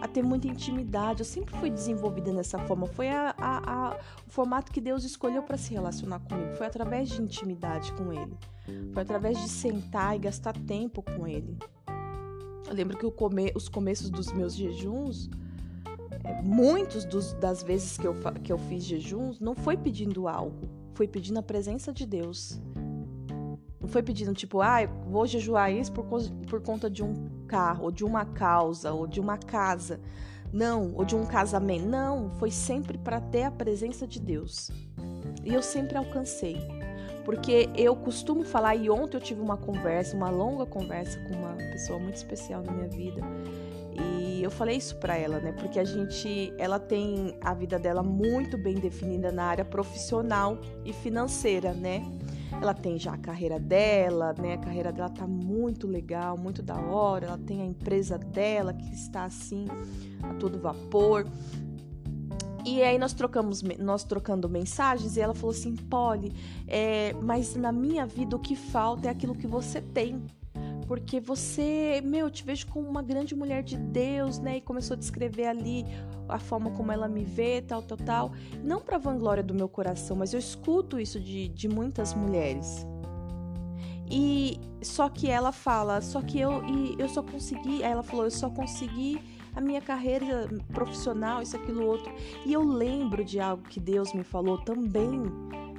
a 0.01 0.07
ter 0.07 0.23
muita 0.23 0.47
intimidade. 0.47 1.21
Eu 1.21 1.25
sempre 1.25 1.55
fui 1.57 1.69
desenvolvida 1.69 2.31
nessa 2.31 2.57
forma. 2.59 2.87
Foi 2.87 3.09
a, 3.09 3.33
a, 3.37 3.71
a, 3.71 3.97
o 4.27 4.29
formato 4.29 4.71
que 4.71 4.81
Deus 4.81 5.03
escolheu 5.03 5.43
para 5.43 5.57
se 5.57 5.73
relacionar 5.73 6.19
comigo. 6.19 6.53
Foi 6.53 6.67
através 6.67 7.09
de 7.09 7.21
intimidade 7.21 7.91
com 7.93 8.11
Ele. 8.11 8.37
Foi 8.93 9.03
através 9.03 9.39
de 9.39 9.49
sentar 9.49 10.15
e 10.15 10.19
gastar 10.19 10.53
tempo 10.53 11.01
com 11.01 11.27
Ele. 11.27 11.57
Eu 12.67 12.73
lembro 12.73 12.97
que 12.97 13.09
come, 13.11 13.51
os 13.55 13.67
começos 13.67 14.09
dos 14.09 14.31
meus 14.31 14.55
jejuns, 14.55 15.29
muitos 16.43 17.05
dos, 17.05 17.33
das 17.33 17.63
vezes 17.63 17.97
que 17.97 18.05
eu, 18.05 18.15
que 18.43 18.51
eu 18.51 18.57
fiz 18.57 18.83
jejuns, 18.83 19.39
não 19.39 19.55
foi 19.55 19.77
pedindo 19.77 20.27
algo, 20.27 20.69
foi 20.93 21.07
pedindo 21.07 21.39
a 21.39 21.43
presença 21.43 21.93
de 21.93 22.05
Deus. 22.05 22.59
Não 23.79 23.87
foi 23.87 24.03
pedindo 24.03 24.33
tipo, 24.33 24.61
ah, 24.61 24.85
vou 25.07 25.25
jejuar 25.25 25.71
isso 25.71 25.91
por, 25.91 26.05
por 26.47 26.61
conta 26.61 26.89
de 26.89 27.03
um 27.03 27.29
carro, 27.47 27.85
ou 27.85 27.91
de 27.91 28.03
uma 28.03 28.25
causa, 28.25 28.91
ou 28.93 29.07
de 29.07 29.19
uma 29.19 29.37
casa. 29.37 29.99
Não, 30.51 30.93
ou 30.95 31.05
de 31.05 31.15
um 31.15 31.25
casamento. 31.25 31.85
Não, 31.85 32.29
foi 32.31 32.51
sempre 32.51 32.97
para 32.97 33.21
ter 33.21 33.43
a 33.43 33.51
presença 33.51 34.05
de 34.07 34.19
Deus. 34.19 34.69
E 35.43 35.53
eu 35.53 35.61
sempre 35.61 35.97
alcancei. 35.97 36.57
Porque 37.23 37.69
eu 37.75 37.95
costumo 37.95 38.43
falar, 38.43 38.75
e 38.75 38.89
ontem 38.89 39.17
eu 39.17 39.21
tive 39.21 39.41
uma 39.41 39.57
conversa, 39.57 40.17
uma 40.17 40.29
longa 40.29 40.65
conversa 40.65 41.19
com 41.19 41.35
uma 41.35 41.53
pessoa 41.71 41.99
muito 41.99 42.15
especial 42.15 42.63
na 42.63 42.71
minha 42.71 42.87
vida. 42.87 43.21
E 44.39 44.43
eu 44.43 44.49
falei 44.49 44.77
isso 44.77 44.95
para 44.95 45.17
ela, 45.17 45.37
né? 45.41 45.51
Porque 45.51 45.77
a 45.77 45.83
gente, 45.83 46.53
ela 46.57 46.79
tem 46.79 47.37
a 47.41 47.53
vida 47.53 47.77
dela 47.77 48.01
muito 48.01 48.57
bem 48.57 48.75
definida 48.75 49.33
na 49.33 49.43
área 49.43 49.65
profissional 49.65 50.57
e 50.85 50.93
financeira, 50.93 51.73
né? 51.73 52.09
Ela 52.53 52.73
tem 52.73 52.97
já 52.97 53.15
a 53.15 53.17
carreira 53.17 53.59
dela, 53.59 54.33
né? 54.39 54.53
A 54.53 54.57
carreira 54.57 54.93
dela 54.93 55.09
tá 55.09 55.27
muito 55.27 55.87
legal, 55.87 56.37
muito 56.37 56.63
da 56.63 56.79
hora. 56.79 57.27
Ela 57.27 57.37
tem 57.37 57.61
a 57.61 57.65
empresa 57.65 58.17
dela 58.17 58.73
que 58.73 58.93
está 58.93 59.25
assim 59.25 59.65
a 60.23 60.33
todo 60.35 60.57
vapor. 60.57 61.27
E 62.65 62.81
aí 62.81 62.97
nós 62.97 63.11
trocamos, 63.11 63.61
nós 63.77 64.05
trocando 64.05 64.47
mensagens 64.47 65.17
e 65.17 65.19
ela 65.19 65.35
falou 65.35 65.51
assim, 65.51 65.75
Polly, 65.75 66.31
é, 66.65 67.13
mas 67.21 67.57
na 67.57 67.73
minha 67.73 68.05
vida 68.05 68.37
o 68.37 68.39
que 68.39 68.55
falta 68.55 69.09
é 69.09 69.11
aquilo 69.11 69.35
que 69.35 69.47
você 69.47 69.81
tem 69.81 70.23
porque 70.89 71.19
você, 71.19 72.01
meu, 72.03 72.25
eu 72.25 72.31
te 72.31 72.43
vejo 72.43 72.65
como 72.65 72.89
uma 72.89 73.03
grande 73.03 73.35
mulher 73.35 73.61
de 73.61 73.77
Deus, 73.77 74.39
né? 74.39 74.57
E 74.57 74.61
começou 74.61 74.95
a 74.95 74.97
descrever 74.97 75.45
ali 75.45 75.85
a 76.27 76.39
forma 76.39 76.71
como 76.71 76.91
ela 76.91 77.07
me 77.07 77.23
vê, 77.23 77.61
tal, 77.61 77.83
tal, 77.83 77.97
tal. 77.99 78.31
Não 78.63 78.81
para 78.81 78.97
vanglória 78.97 79.43
do 79.43 79.53
meu 79.53 79.69
coração, 79.69 80.17
mas 80.17 80.33
eu 80.33 80.39
escuto 80.39 80.99
isso 80.99 81.19
de, 81.19 81.47
de 81.49 81.69
muitas 81.69 82.15
mulheres. 82.15 82.87
E 84.09 84.59
só 84.81 85.09
que 85.09 85.29
ela 85.29 85.51
fala, 85.51 86.01
só 86.01 86.23
que 86.23 86.39
eu, 86.39 86.65
e 86.65 86.95
eu 86.97 87.07
só 87.07 87.21
consegui, 87.21 87.83
ela 87.83 88.01
falou, 88.01 88.25
eu 88.25 88.31
só 88.31 88.49
consegui 88.49 89.21
a 89.55 89.61
minha 89.61 89.81
carreira 89.81 90.49
profissional, 90.73 91.39
isso, 91.43 91.55
aquilo, 91.55 91.85
outro. 91.85 92.11
E 92.43 92.51
eu 92.51 92.63
lembro 92.63 93.23
de 93.23 93.39
algo 93.39 93.61
que 93.61 93.79
Deus 93.79 94.11
me 94.11 94.23
falou 94.23 94.57
também 94.57 95.21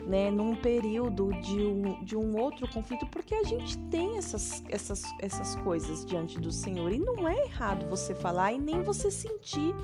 né, 0.07 0.31
num 0.31 0.55
período 0.55 1.31
de 1.41 1.59
um, 1.59 2.05
de 2.05 2.17
um 2.17 2.37
outro 2.37 2.69
conflito, 2.69 3.07
porque 3.07 3.35
a 3.35 3.45
gente 3.45 3.79
tem 3.89 4.17
essas, 4.17 4.63
essas, 4.69 5.03
essas 5.21 5.57
coisas 5.57 6.05
diante 6.05 6.39
do 6.39 6.51
Senhor. 6.51 6.93
E 6.93 6.99
não 6.99 7.29
é 7.29 7.45
errado 7.45 7.89
você 7.89 8.15
falar 8.15 8.53
e 8.53 8.59
nem 8.59 8.83
você 8.83 9.11
sentir. 9.11 9.75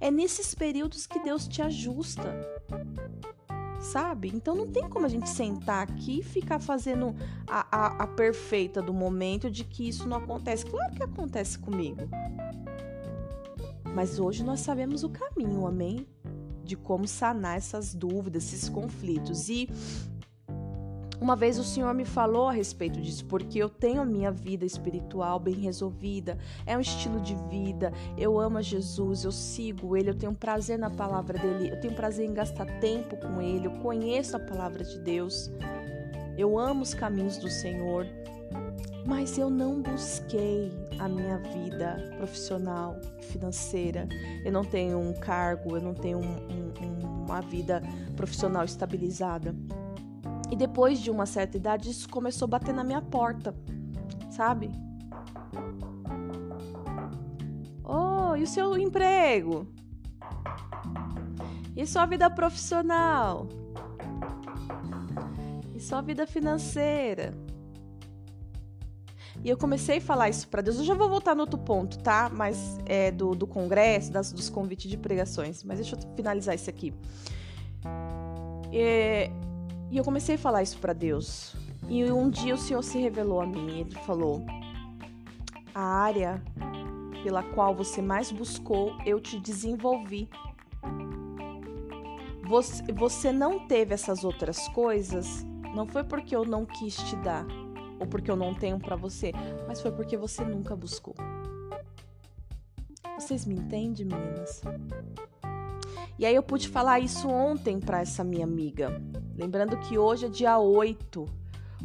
É 0.00 0.10
nesses 0.10 0.54
períodos 0.54 1.06
que 1.06 1.18
Deus 1.20 1.46
te 1.46 1.62
ajusta. 1.62 2.22
Sabe? 3.80 4.30
Então 4.32 4.54
não 4.54 4.68
tem 4.68 4.88
como 4.88 5.06
a 5.06 5.08
gente 5.08 5.28
sentar 5.28 5.82
aqui 5.82 6.20
e 6.20 6.22
ficar 6.22 6.60
fazendo 6.60 7.16
a, 7.48 7.66
a, 7.76 8.04
a 8.04 8.06
perfeita 8.06 8.80
do 8.80 8.94
momento 8.94 9.50
de 9.50 9.64
que 9.64 9.88
isso 9.88 10.08
não 10.08 10.18
acontece. 10.18 10.64
Claro 10.64 10.94
que 10.94 11.02
acontece 11.02 11.58
comigo. 11.58 12.08
Mas 13.92 14.18
hoje 14.18 14.42
nós 14.42 14.60
sabemos 14.60 15.02
o 15.04 15.10
caminho, 15.10 15.66
amém? 15.66 16.06
De 16.72 16.76
como 16.76 17.06
sanar 17.06 17.58
essas 17.58 17.94
dúvidas, 17.94 18.44
esses 18.44 18.68
conflitos. 18.68 19.50
E 19.50 19.68
uma 21.20 21.36
vez 21.36 21.58
o 21.58 21.62
Senhor 21.62 21.92
me 21.92 22.06
falou 22.06 22.48
a 22.48 22.52
respeito 22.52 22.98
disso, 22.98 23.26
porque 23.26 23.58
eu 23.58 23.68
tenho 23.68 24.00
a 24.00 24.04
minha 24.06 24.32
vida 24.32 24.64
espiritual 24.64 25.38
bem 25.38 25.54
resolvida, 25.54 26.38
é 26.66 26.76
um 26.76 26.80
estilo 26.80 27.20
de 27.20 27.36
vida, 27.48 27.92
eu 28.16 28.40
amo 28.40 28.58
a 28.58 28.62
Jesus, 28.62 29.22
eu 29.22 29.30
sigo 29.30 29.96
Ele, 29.96 30.10
eu 30.10 30.16
tenho 30.16 30.34
prazer 30.34 30.78
na 30.78 30.90
palavra 30.90 31.38
dele, 31.38 31.70
eu 31.70 31.78
tenho 31.78 31.94
prazer 31.94 32.26
em 32.26 32.34
gastar 32.34 32.66
tempo 32.80 33.16
com 33.18 33.40
Ele, 33.40 33.66
eu 33.66 33.72
conheço 33.82 34.36
a 34.36 34.40
palavra 34.40 34.82
de 34.82 34.98
Deus, 34.98 35.50
eu 36.38 36.58
amo 36.58 36.82
os 36.82 36.94
caminhos 36.94 37.36
do 37.36 37.50
Senhor 37.50 38.06
mas 39.04 39.36
eu 39.36 39.50
não 39.50 39.82
busquei 39.82 40.72
a 40.98 41.08
minha 41.08 41.38
vida 41.38 41.96
profissional, 42.16 42.96
financeira. 43.30 44.08
Eu 44.44 44.52
não 44.52 44.64
tenho 44.64 44.98
um 44.98 45.12
cargo, 45.12 45.76
eu 45.76 45.82
não 45.82 45.94
tenho 45.94 46.18
um, 46.18 46.22
um, 46.22 47.24
uma 47.24 47.40
vida 47.40 47.82
profissional 48.16 48.64
estabilizada. 48.64 49.54
E 50.50 50.56
depois 50.56 51.00
de 51.00 51.10
uma 51.10 51.26
certa 51.26 51.56
idade, 51.56 51.90
isso 51.90 52.08
começou 52.08 52.46
a 52.46 52.50
bater 52.50 52.74
na 52.74 52.84
minha 52.84 53.00
porta, 53.00 53.54
sabe? 54.30 54.70
Oh, 57.84 58.36
e 58.36 58.42
o 58.42 58.46
seu 58.46 58.76
emprego? 58.76 59.66
E 61.74 61.86
sua 61.86 62.06
vida 62.06 62.28
profissional? 62.28 63.48
E 65.74 65.80
sua 65.80 66.02
vida 66.02 66.26
financeira? 66.26 67.34
E 69.44 69.50
eu 69.50 69.56
comecei 69.56 69.98
a 69.98 70.00
falar 70.00 70.28
isso 70.28 70.46
para 70.48 70.62
Deus. 70.62 70.78
Eu 70.78 70.84
já 70.84 70.94
vou 70.94 71.08
voltar 71.08 71.34
no 71.34 71.40
outro 71.40 71.58
ponto, 71.58 71.98
tá? 71.98 72.30
Mas 72.32 72.78
é 72.86 73.10
do, 73.10 73.34
do 73.34 73.46
congresso, 73.46 74.12
das, 74.12 74.32
dos 74.32 74.48
convites 74.48 74.88
de 74.88 74.96
pregações. 74.96 75.64
Mas 75.64 75.78
deixa 75.78 75.96
eu 75.96 76.00
finalizar 76.14 76.54
isso 76.54 76.70
aqui. 76.70 76.94
E, 78.72 79.28
e 79.90 79.96
eu 79.96 80.04
comecei 80.04 80.36
a 80.36 80.38
falar 80.38 80.62
isso 80.62 80.78
para 80.78 80.92
Deus. 80.92 81.56
E 81.88 82.04
um 82.04 82.30
dia 82.30 82.54
o 82.54 82.58
Senhor 82.58 82.82
se 82.82 82.98
revelou 82.98 83.40
a 83.40 83.46
mim. 83.46 83.80
Ele 83.80 83.98
falou: 84.06 84.46
A 85.74 85.80
área 85.80 86.40
pela 87.24 87.42
qual 87.42 87.74
você 87.74 88.02
mais 88.02 88.30
buscou, 88.30 88.96
eu 89.06 89.20
te 89.20 89.38
desenvolvi. 89.38 90.28
Você, 92.44 92.82
você 92.92 93.32
não 93.32 93.66
teve 93.66 93.94
essas 93.94 94.24
outras 94.24 94.68
coisas, 94.68 95.44
não 95.74 95.86
foi 95.86 96.04
porque 96.04 96.34
eu 96.34 96.44
não 96.44 96.66
quis 96.66 96.96
te 96.96 97.16
dar 97.16 97.46
ou 98.02 98.06
porque 98.06 98.28
eu 98.28 98.36
não 98.36 98.52
tenho 98.52 98.80
para 98.80 98.96
você, 98.96 99.32
mas 99.66 99.80
foi 99.80 99.92
porque 99.92 100.16
você 100.16 100.44
nunca 100.44 100.74
buscou. 100.74 101.14
Vocês 103.16 103.46
me 103.46 103.54
entendem, 103.54 104.04
meninas? 104.04 104.60
E 106.18 106.26
aí 106.26 106.34
eu 106.34 106.42
pude 106.42 106.68
falar 106.68 106.98
isso 106.98 107.28
ontem 107.28 107.78
para 107.78 108.00
essa 108.00 108.24
minha 108.24 108.44
amiga. 108.44 109.00
Lembrando 109.36 109.78
que 109.78 109.96
hoje 109.96 110.26
é 110.26 110.28
dia 110.28 110.58
8, 110.58 111.26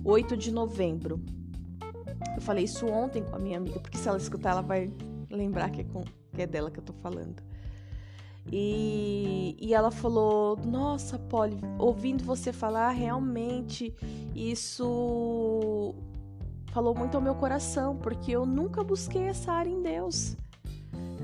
8 0.04 0.36
de 0.36 0.52
novembro. 0.52 1.22
Eu 2.36 2.42
falei 2.42 2.64
isso 2.64 2.88
ontem 2.88 3.24
com 3.24 3.36
a 3.36 3.40
minha 3.40 3.58
amiga, 3.58 3.80
porque 3.80 3.98
se 3.98 4.08
ela 4.08 4.18
escutar, 4.18 4.52
ela 4.52 4.62
vai 4.62 4.92
lembrar 5.30 5.70
que 5.70 5.82
é, 5.82 5.84
com, 5.84 6.04
que 6.34 6.42
é 6.42 6.48
dela 6.48 6.72
que 6.72 6.80
eu 6.80 6.84
tô 6.84 6.94
falando. 6.94 7.44
E, 8.52 9.58
e 9.60 9.74
ela 9.74 9.92
falou: 9.92 10.58
Nossa, 10.58 11.20
Polly, 11.20 11.60
ouvindo 11.78 12.24
você 12.24 12.54
falar, 12.54 12.92
realmente 12.92 13.94
isso 14.36 15.94
falou 16.72 16.94
muito 16.94 17.16
ao 17.16 17.22
meu 17.22 17.36
coração, 17.36 17.98
porque 17.98 18.32
eu 18.32 18.46
nunca 18.46 18.84
busquei 18.84 19.24
essa 19.24 19.52
área 19.52 19.70
em 19.70 19.82
Deus. 19.82 20.36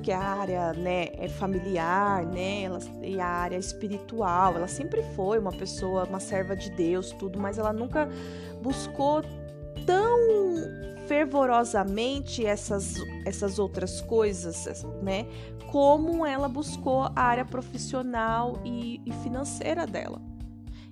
Que 0.01 0.11
a 0.11 0.19
área 0.19 0.73
né, 0.73 1.07
é 1.13 1.29
familiar, 1.29 2.25
né? 2.25 2.63
Ela, 2.63 2.79
e 3.01 3.19
a 3.19 3.27
área 3.27 3.57
espiritual. 3.57 4.55
Ela 4.55 4.67
sempre 4.67 5.01
foi 5.15 5.39
uma 5.39 5.51
pessoa, 5.51 6.03
uma 6.03 6.19
serva 6.19 6.57
de 6.57 6.69
Deus, 6.71 7.11
tudo, 7.13 7.39
mas 7.39 7.57
ela 7.57 7.71
nunca 7.71 8.09
buscou 8.61 9.21
tão 9.85 10.17
fervorosamente 11.07 12.45
essas, 12.45 12.95
essas 13.25 13.59
outras 13.59 14.01
coisas, 14.01 14.85
né? 15.01 15.25
Como 15.71 16.25
ela 16.25 16.47
buscou 16.47 17.03
a 17.15 17.21
área 17.21 17.45
profissional 17.45 18.59
e, 18.63 19.01
e 19.05 19.11
financeira 19.23 19.87
dela. 19.87 20.21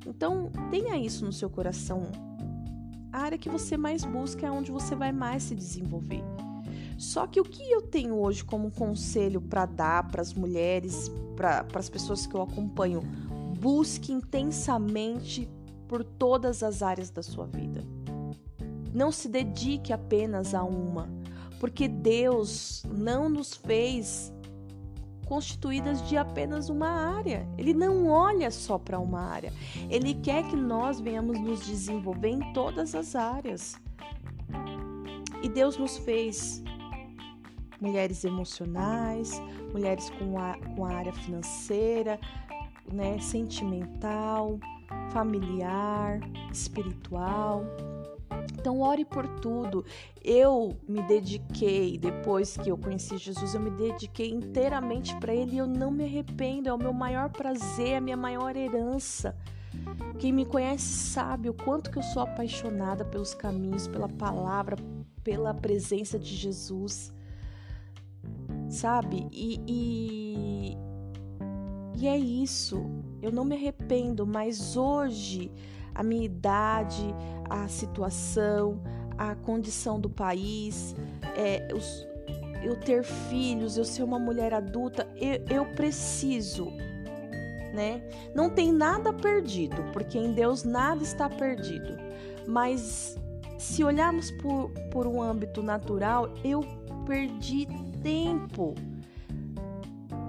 Então, 0.06 0.52
tenha 0.70 0.98
isso 0.98 1.24
no 1.24 1.32
seu 1.32 1.50
coração. 1.50 2.04
A 3.12 3.20
área 3.20 3.38
que 3.38 3.50
você 3.50 3.78
mais 3.78 4.04
busca 4.04 4.48
é 4.48 4.52
onde 4.52 4.72
você 4.72 4.96
vai 4.96 5.12
mais 5.12 5.44
se 5.44 5.56
desenvolver. 5.56 6.24
Só 6.98 7.28
que 7.28 7.40
o 7.40 7.44
que 7.44 7.64
eu 7.72 7.82
tenho 7.82 8.16
hoje 8.16 8.44
como 8.44 8.72
conselho 8.72 9.42
para 9.42 9.66
dar 9.66 10.08
para 10.10 10.22
as 10.22 10.34
mulheres, 10.34 11.12
para 11.36 11.66
as 11.74 11.90
pessoas 11.90 12.26
que 12.26 12.36
eu 12.36 12.42
acompanho, 12.42 13.02
busque 13.60 14.12
intensamente 14.12 15.50
por 15.88 16.04
todas 16.04 16.64
as 16.64 16.82
áreas 16.82 17.10
da 17.10 17.22
sua 17.22 17.46
vida. 17.46 17.84
Não 18.94 19.12
se 19.12 19.28
dedique 19.28 19.94
apenas 19.94 20.54
a 20.54 20.64
uma, 20.64 21.10
porque 21.60 21.88
Deus 21.88 22.84
não 22.90 23.30
nos 23.30 23.54
fez 23.54 24.34
constituídas 25.32 26.06
de 26.10 26.18
apenas 26.18 26.68
uma 26.68 26.90
área. 26.90 27.48
Ele 27.58 27.74
não 27.74 28.10
olha 28.10 28.52
só 28.52 28.78
para 28.78 29.00
uma 29.00 29.22
área. 29.22 29.54
Ele 29.90 30.14
quer 30.16 30.46
que 30.50 30.58
nós 30.58 31.00
venhamos 31.00 31.40
nos 31.40 31.66
desenvolver 31.66 32.28
em 32.28 32.52
todas 32.52 32.94
as 32.94 33.16
áreas. 33.16 33.80
E 35.42 35.48
Deus 35.48 35.78
nos 35.78 35.98
fez 36.00 36.62
mulheres 37.80 38.26
emocionais, 38.26 39.42
mulheres 39.72 40.10
com 40.12 40.38
a, 40.38 40.58
com 40.76 40.86
a 40.86 40.94
área 40.96 41.14
financeira, 41.14 42.20
né, 42.92 43.18
sentimental, 43.20 44.60
familiar, 45.12 46.20
espiritual. 46.52 47.64
Então, 48.54 48.80
ore 48.82 49.04
por 49.04 49.28
tudo. 49.28 49.84
Eu 50.24 50.78
me 50.88 51.02
dediquei, 51.08 51.98
depois 51.98 52.56
que 52.56 52.70
eu 52.70 52.78
conheci 52.78 53.18
Jesus, 53.18 53.56
eu 53.56 53.60
me 53.60 53.72
dediquei 53.72 54.30
inteiramente 54.30 55.16
para 55.18 55.34
Ele 55.34 55.56
e 55.56 55.58
eu 55.58 55.68
não 55.68 55.90
me 55.90 56.04
arrependo. 56.04 56.70
É 56.70 56.74
o 56.74 56.78
meu 56.78 56.94
maior 56.94 57.30
prazer, 57.30 57.96
a 57.96 58.02
minha 58.02 58.18
maior 58.18 58.56
herança. 58.56 59.36
Quem 60.20 60.32
me 60.32 60.46
conhece 60.46 60.86
sabe 60.86 61.50
o 61.50 61.54
quanto 61.54 61.90
que 61.90 61.98
eu 61.98 62.04
sou 62.04 62.22
apaixonada 62.22 63.04
pelos 63.04 63.34
caminhos, 63.34 63.88
pela 63.88 64.08
palavra, 64.08 64.76
pela 65.24 65.54
presença 65.54 66.20
de 66.20 66.36
Jesus. 66.36 67.12
Sabe? 68.70 69.28
E, 69.32 69.60
e, 69.68 70.78
e 71.98 72.08
é 72.08 72.18
isso. 72.18 72.84
Eu 73.22 73.32
não 73.32 73.44
me 73.44 73.56
arrependo, 73.56 74.26
mas 74.26 74.78
hoje 74.78 75.52
a 75.94 76.04
minha 76.04 76.26
idade, 76.26 77.14
a 77.50 77.68
situação, 77.68 78.82
a 79.18 79.36
condição 79.36 80.00
do 80.00 80.10
país, 80.10 80.96
é, 81.36 81.68
os, 81.74 82.08
eu 82.64 82.76
ter 82.76 83.04
filhos, 83.04 83.78
eu 83.78 83.86
ser 83.86 84.04
uma 84.04 84.20
mulher 84.20 84.54
adulta, 84.54 85.08
eu, 85.16 85.44
eu 85.50 85.66
preciso, 85.74 86.72
né? 87.74 88.02
Não 88.36 88.50
tem 88.50 88.72
nada 88.72 89.14
perdido, 89.14 89.84
porque 89.94 90.18
em 90.18 90.34
Deus 90.34 90.64
nada 90.64 91.04
está 91.04 91.30
perdido. 91.30 91.98
Mas 92.48 93.18
se 93.58 93.84
olharmos 93.84 94.32
por, 94.32 94.72
por 94.92 95.06
um 95.06 95.22
âmbito 95.22 95.62
natural, 95.62 96.34
eu 96.44 96.62
perdi 97.06 97.68
tempo 98.02 98.76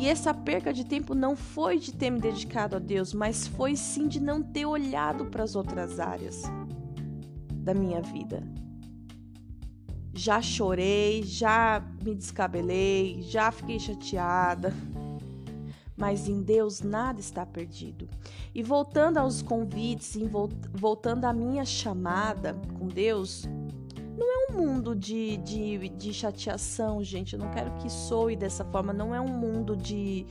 e 0.03 0.09
essa 0.09 0.35
perca 0.35 0.73
de 0.73 0.85
tempo 0.85 1.15
não 1.15 1.37
foi 1.37 1.79
de 1.79 1.95
ter 1.95 2.11
me 2.11 2.19
dedicado 2.19 2.75
a 2.75 2.81
Deus, 2.81 3.15
mas 3.15 3.47
foi 3.47 3.77
sim 3.77 4.09
de 4.09 4.19
não 4.19 4.43
ter 4.43 4.67
olhado 4.67 5.27
para 5.27 5.45
as 5.45 5.55
outras 5.55 6.01
áreas 6.01 6.43
da 7.53 7.73
minha 7.73 8.03
vida. 8.03 8.43
Já 10.13 10.43
chorei, 10.43 11.23
já 11.23 11.89
me 12.03 12.17
descabelei, 12.17 13.23
já 13.23 13.53
fiquei 13.53 13.79
chateada. 13.79 14.75
Mas 15.97 16.27
em 16.27 16.43
Deus 16.43 16.81
nada 16.81 17.21
está 17.21 17.47
perdido. 17.47 18.09
E 18.53 18.61
voltando 18.61 19.19
aos 19.19 19.41
convites, 19.41 20.19
voltando 20.73 21.27
à 21.27 21.33
minha 21.33 21.65
chamada 21.65 22.61
com 22.77 22.89
Deus, 22.89 23.49
mundo 24.53 24.95
de, 24.95 25.39
de, 25.39 25.89
de 25.89 26.13
chateação, 26.13 27.03
gente. 27.03 27.35
Eu 27.35 27.39
não 27.39 27.51
quero 27.51 27.73
que 27.79 27.91
soe 27.91 28.37
dessa 28.37 28.65
forma. 28.65 28.93
Não 28.93 29.15
é 29.15 29.21
um 29.21 29.29
mundo 29.29 29.77
de, 29.77 30.27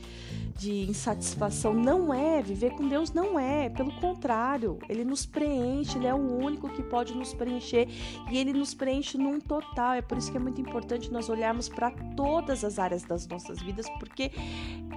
de 0.56 0.88
insatisfação. 0.88 1.74
Não 1.74 2.12
é. 2.12 2.40
Viver 2.42 2.70
com 2.70 2.88
Deus 2.88 3.12
não 3.12 3.38
é. 3.38 3.68
Pelo 3.68 3.92
contrário, 4.00 4.78
Ele 4.88 5.04
nos 5.04 5.26
preenche. 5.26 5.98
Ele 5.98 6.06
é 6.06 6.14
o 6.14 6.38
único 6.38 6.68
que 6.68 6.82
pode 6.82 7.14
nos 7.14 7.34
preencher. 7.34 7.88
E 8.30 8.38
Ele 8.38 8.52
nos 8.52 8.74
preenche 8.74 9.18
num 9.18 9.40
total. 9.40 9.94
É 9.94 10.02
por 10.02 10.16
isso 10.16 10.30
que 10.30 10.36
é 10.36 10.40
muito 10.40 10.60
importante 10.60 11.10
nós 11.12 11.28
olharmos 11.28 11.68
para 11.68 11.90
todas 12.16 12.64
as 12.64 12.78
áreas 12.78 13.02
das 13.02 13.26
nossas 13.26 13.60
vidas, 13.60 13.86
porque 13.98 14.30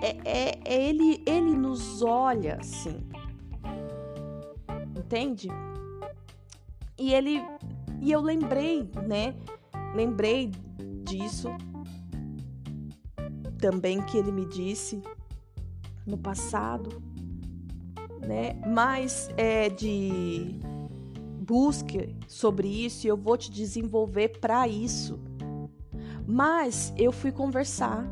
é, 0.01 0.17
é, 0.23 0.59
é 0.63 0.89
ele, 0.89 1.23
ele 1.25 1.55
nos 1.55 2.01
olha 2.01 2.57
assim. 2.59 3.03
Entende? 4.95 5.49
E 6.97 7.13
ele 7.13 7.43
e 8.01 8.11
eu 8.11 8.21
lembrei, 8.21 8.89
né? 9.07 9.35
Lembrei 9.93 10.51
disso 11.03 11.49
também 13.57 14.01
que 14.01 14.17
ele 14.17 14.31
me 14.31 14.45
disse 14.45 15.01
no 16.05 16.17
passado, 16.17 17.01
né? 18.19 18.53
Mas 18.67 19.29
é 19.37 19.69
de 19.69 20.59
busque 21.39 22.15
sobre 22.27 22.67
isso 22.67 23.05
e 23.05 23.09
eu 23.09 23.17
vou 23.17 23.37
te 23.37 23.51
desenvolver 23.51 24.39
para 24.39 24.67
isso. 24.67 25.19
Mas 26.27 26.91
eu 26.97 27.11
fui 27.11 27.31
conversar, 27.31 28.05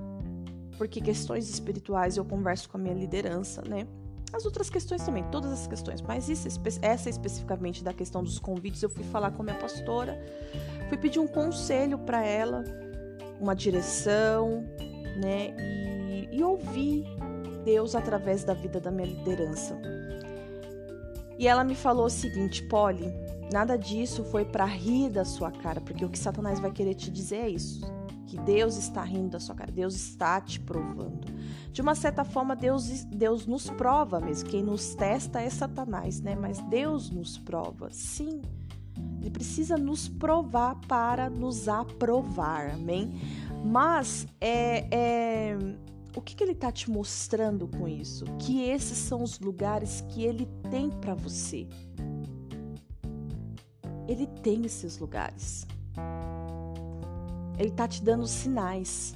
porque 0.78 1.02
questões 1.02 1.50
espirituais 1.50 2.16
eu 2.16 2.24
converso 2.24 2.70
com 2.70 2.78
a 2.78 2.80
minha 2.80 2.94
liderança, 2.94 3.64
né? 3.68 3.88
As 4.34 4.46
outras 4.46 4.68
questões 4.68 5.06
também, 5.06 5.24
todas 5.26 5.52
as 5.52 5.68
questões, 5.68 6.02
mas 6.02 6.28
isso, 6.28 6.48
essa 6.82 7.08
especificamente 7.08 7.84
da 7.84 7.94
questão 7.94 8.24
dos 8.24 8.40
convites, 8.40 8.82
eu 8.82 8.90
fui 8.90 9.04
falar 9.04 9.30
com 9.32 9.44
a 9.44 9.46
minha 9.46 9.58
pastora, 9.58 10.20
fui 10.90 10.98
pedir 10.98 11.20
um 11.20 11.28
conselho 11.28 12.00
para 12.00 12.26
ela, 12.26 12.64
uma 13.40 13.56
direção, 13.56 14.66
né? 15.22 15.56
E, 16.10 16.38
e 16.38 16.44
ouvir 16.44 17.06
Deus 17.64 17.94
através 17.94 18.44
da 18.44 18.56
vida 18.56 18.80
da 18.80 18.90
minha 18.90 19.08
liderança. 19.08 19.80
E 21.38 21.48
ela 21.48 21.64
me 21.64 21.76
falou 21.76 22.06
o 22.06 22.10
seguinte, 22.10 22.64
Polly, 22.64 23.14
nada 23.52 23.78
disso 23.78 24.24
foi 24.24 24.46
para 24.46 24.66
rir 24.66 25.10
da 25.10 25.26
sua 25.26 25.52
cara, 25.52 25.80
porque 25.80 26.04
o 26.04 26.10
que 26.10 26.18
Satanás 26.18 26.60
vai 26.60 26.72
querer 26.72 26.96
te 26.96 27.12
dizer 27.12 27.38
é 27.38 27.50
isso, 27.50 27.82
que 28.26 28.38
Deus 28.40 28.78
está 28.78 29.04
rindo 29.04 29.30
da 29.30 29.40
sua 29.40 29.54
cara, 29.54 29.72
Deus 29.72 29.96
está 29.96 30.42
te 30.42 30.60
provando. 30.60 31.33
De 31.74 31.82
uma 31.82 31.96
certa 31.96 32.24
forma, 32.24 32.56
Deus, 32.56 33.04
Deus 33.06 33.48
nos 33.48 33.68
prova 33.68 34.20
mesmo. 34.20 34.48
Quem 34.48 34.62
nos 34.62 34.94
testa 34.94 35.42
é 35.42 35.50
Satanás, 35.50 36.22
né? 36.22 36.36
Mas 36.36 36.60
Deus 36.70 37.10
nos 37.10 37.36
prova, 37.40 37.90
sim. 37.92 38.42
Ele 39.20 39.32
precisa 39.32 39.76
nos 39.76 40.08
provar 40.08 40.76
para 40.88 41.32
nos 41.32 41.68
aprovar, 41.68 42.70
amém? 42.70 43.20
Mas 43.66 44.28
é, 44.40 44.88
é 44.92 45.58
o 46.16 46.22
que, 46.22 46.36
que 46.36 46.44
ele 46.44 46.52
está 46.52 46.72
te 46.72 46.92
mostrando 46.92 47.68
com 47.68 47.88
isso? 47.88 48.26
Que 48.38 48.62
esses 48.62 49.00
são 49.00 49.24
os 49.24 49.40
lugares 49.40 50.02
que 50.10 50.24
ele 50.24 50.48
tem 50.70 50.92
para 50.92 51.16
você. 51.16 51.68
Ele 54.08 54.28
tem 54.28 54.64
esses 54.64 55.00
lugares. 55.00 55.66
Ele 57.58 57.70
está 57.70 57.88
te 57.88 58.04
dando 58.04 58.28
sinais. 58.28 59.16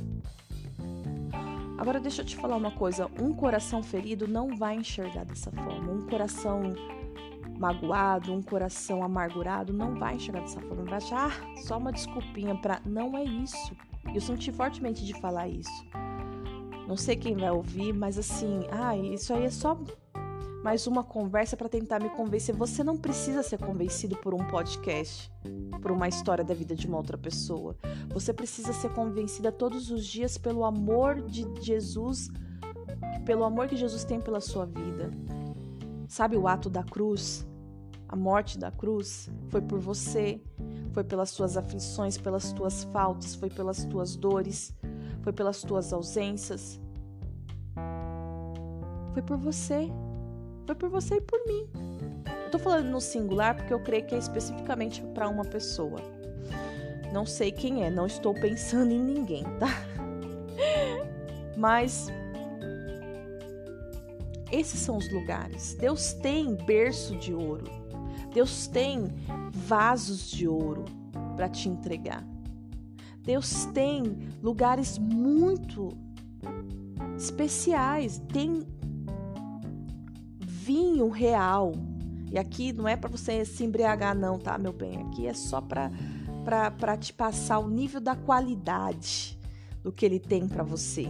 Agora 1.77 1.99
deixa 1.99 2.21
eu 2.21 2.25
te 2.25 2.35
falar 2.35 2.55
uma 2.55 2.71
coisa, 2.71 3.09
um 3.21 3.33
coração 3.33 3.83
ferido 3.83 4.27
não 4.27 4.55
vai 4.55 4.75
enxergar 4.75 5.25
dessa 5.25 5.51
forma. 5.51 5.91
Um 5.91 6.01
coração 6.07 6.73
magoado, 7.59 8.33
um 8.33 8.41
coração 8.41 9.03
amargurado 9.03 9.71
não 9.73 9.95
vai 9.95 10.15
enxergar 10.15 10.41
dessa 10.41 10.59
forma. 10.61 10.83
Vai 10.85 10.97
achar 10.97 11.31
ah, 11.31 11.57
só 11.61 11.77
uma 11.77 11.91
desculpinha 11.91 12.55
para 12.55 12.81
não 12.85 13.15
é 13.17 13.23
isso. 13.23 13.75
Eu 14.13 14.21
senti 14.21 14.51
fortemente 14.51 15.05
de 15.05 15.13
falar 15.19 15.47
isso. 15.47 15.85
Não 16.87 16.95
sei 16.95 17.15
quem 17.15 17.35
vai 17.35 17.51
ouvir, 17.51 17.93
mas 17.93 18.17
assim, 18.17 18.61
ah, 18.71 18.95
isso 18.95 19.33
aí 19.33 19.43
é 19.43 19.49
só 19.49 19.77
mais 20.63 20.87
uma 20.87 21.03
conversa 21.03 21.55
para 21.55 21.69
tentar 21.69 22.01
me 22.01 22.09
convencer. 22.09 22.55
Você 22.55 22.83
não 22.83 22.97
precisa 22.97 23.43
ser 23.43 23.59
convencido 23.59 24.15
por 24.17 24.33
um 24.33 24.45
podcast, 24.47 25.31
por 25.81 25.91
uma 25.91 26.07
história 26.07 26.43
da 26.43 26.53
vida 26.53 26.75
de 26.75 26.87
uma 26.87 26.97
outra 26.97 27.17
pessoa. 27.17 27.75
Você 28.13 28.33
precisa 28.33 28.73
ser 28.73 28.91
convencida 28.93 29.51
todos 29.51 29.91
os 29.91 30.05
dias 30.05 30.37
pelo 30.37 30.65
amor 30.65 31.21
de 31.21 31.45
Jesus, 31.61 32.29
pelo 33.25 33.43
amor 33.43 33.67
que 33.67 33.75
Jesus 33.75 34.03
tem 34.03 34.19
pela 34.19 34.41
sua 34.41 34.65
vida. 34.65 35.11
Sabe 36.07 36.35
o 36.35 36.47
ato 36.47 36.69
da 36.69 36.83
cruz? 36.83 37.45
A 38.09 38.15
morte 38.15 38.57
da 38.57 38.71
cruz 38.71 39.29
foi 39.49 39.61
por 39.61 39.79
você, 39.79 40.41
foi 40.93 41.03
pelas 41.03 41.33
tuas 41.33 41.57
aflições, 41.57 42.17
pelas 42.17 42.53
tuas 42.53 42.85
faltas, 42.85 43.35
foi 43.35 43.49
pelas 43.49 43.83
tuas 43.83 44.15
dores, 44.15 44.73
foi 45.21 45.33
pelas 45.33 45.61
tuas 45.61 45.91
ausências. 45.91 46.79
Foi 49.13 49.21
por 49.21 49.37
você. 49.37 49.91
Foi 50.67 50.75
por 50.75 50.89
você 50.89 51.15
e 51.15 51.21
por 51.21 51.39
mim. 51.47 51.65
Eu 52.43 52.51
tô 52.51 52.59
falando 52.59 52.89
no 52.89 52.99
singular 52.99 53.55
porque 53.55 53.73
eu 53.73 53.79
creio 53.79 54.05
que 54.05 54.13
é 54.13 54.17
especificamente 54.17 55.01
para 55.13 55.29
uma 55.29 55.45
pessoa. 55.45 56.01
Não 57.13 57.25
sei 57.25 57.53
quem 57.53 57.85
é, 57.85 57.89
não 57.89 58.05
estou 58.05 58.33
pensando 58.33 58.91
em 58.91 58.99
ninguém, 58.99 59.45
tá? 59.59 59.69
Mas 61.55 62.11
esses 64.51 64.81
são 64.81 64.97
os 64.97 65.09
lugares. 65.09 65.73
Deus 65.75 66.11
tem 66.11 66.55
berço 66.55 67.15
de 67.15 67.33
ouro. 67.33 67.71
Deus 68.33 68.67
tem 68.67 69.07
vasos 69.51 70.29
de 70.29 70.49
ouro 70.49 70.83
para 71.37 71.47
te 71.47 71.69
entregar. 71.69 72.27
Deus 73.23 73.65
tem 73.67 74.17
lugares 74.43 74.97
muito 74.97 75.97
especiais, 77.17 78.21
tem 78.33 78.67
vinho 80.67 81.09
real. 81.09 81.71
E 82.29 82.37
aqui 82.37 82.73
não 82.73 82.85
é 82.85 82.97
para 82.97 83.09
você 83.09 83.45
se 83.45 83.63
embriagar 83.63 84.13
não, 84.13 84.37
tá, 84.37 84.57
meu 84.57 84.73
bem? 84.73 84.97
Aqui 85.03 85.25
é 85.25 85.33
só 85.33 85.61
para 85.61 85.89
para 86.43 86.95
te 86.95 87.11
passar 87.11 87.59
o 87.59 87.69
nível 87.69 87.99
da 87.99 88.15
qualidade 88.15 89.37
do 89.83 89.91
que 89.91 90.05
ele 90.05 90.19
tem 90.19 90.47
para 90.47 90.63
você. 90.63 91.07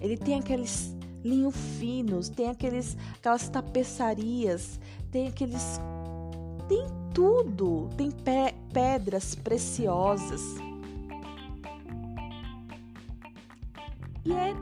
Ele 0.00 0.16
tem 0.16 0.38
aqueles 0.38 0.96
linho 1.24 1.50
finos, 1.50 2.28
tem 2.28 2.48
aqueles 2.48 2.96
aquelas 3.16 3.48
tapeçarias, 3.48 4.78
tem 5.10 5.26
aqueles 5.26 5.80
tem 6.68 6.86
tudo, 7.12 7.88
tem 7.96 8.10
pe 8.10 8.54
pedras 8.72 9.34
preciosas. 9.34 10.42
E 14.24 14.32
é 14.32 14.54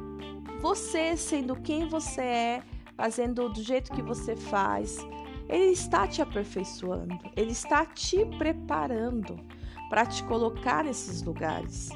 você 0.65 1.15
sendo 1.15 1.55
quem 1.57 1.87
você 1.87 2.23
é, 2.23 2.63
fazendo 2.97 3.49
do 3.49 3.63
jeito 3.63 3.93
que 3.93 4.03
você 4.03 4.37
faz, 4.37 4.99
ele 5.49 5.73
está 5.73 6.07
te 6.07 6.23
aperfeiçoando, 6.23 7.19
ele 7.37 7.53
está 7.53 7.85
te 7.85 8.25
preparando 8.39 9.37
para 9.89 10.07
te 10.07 10.25
colocar 10.25 10.85
nesses 10.85 11.23
lugares. 11.23 11.91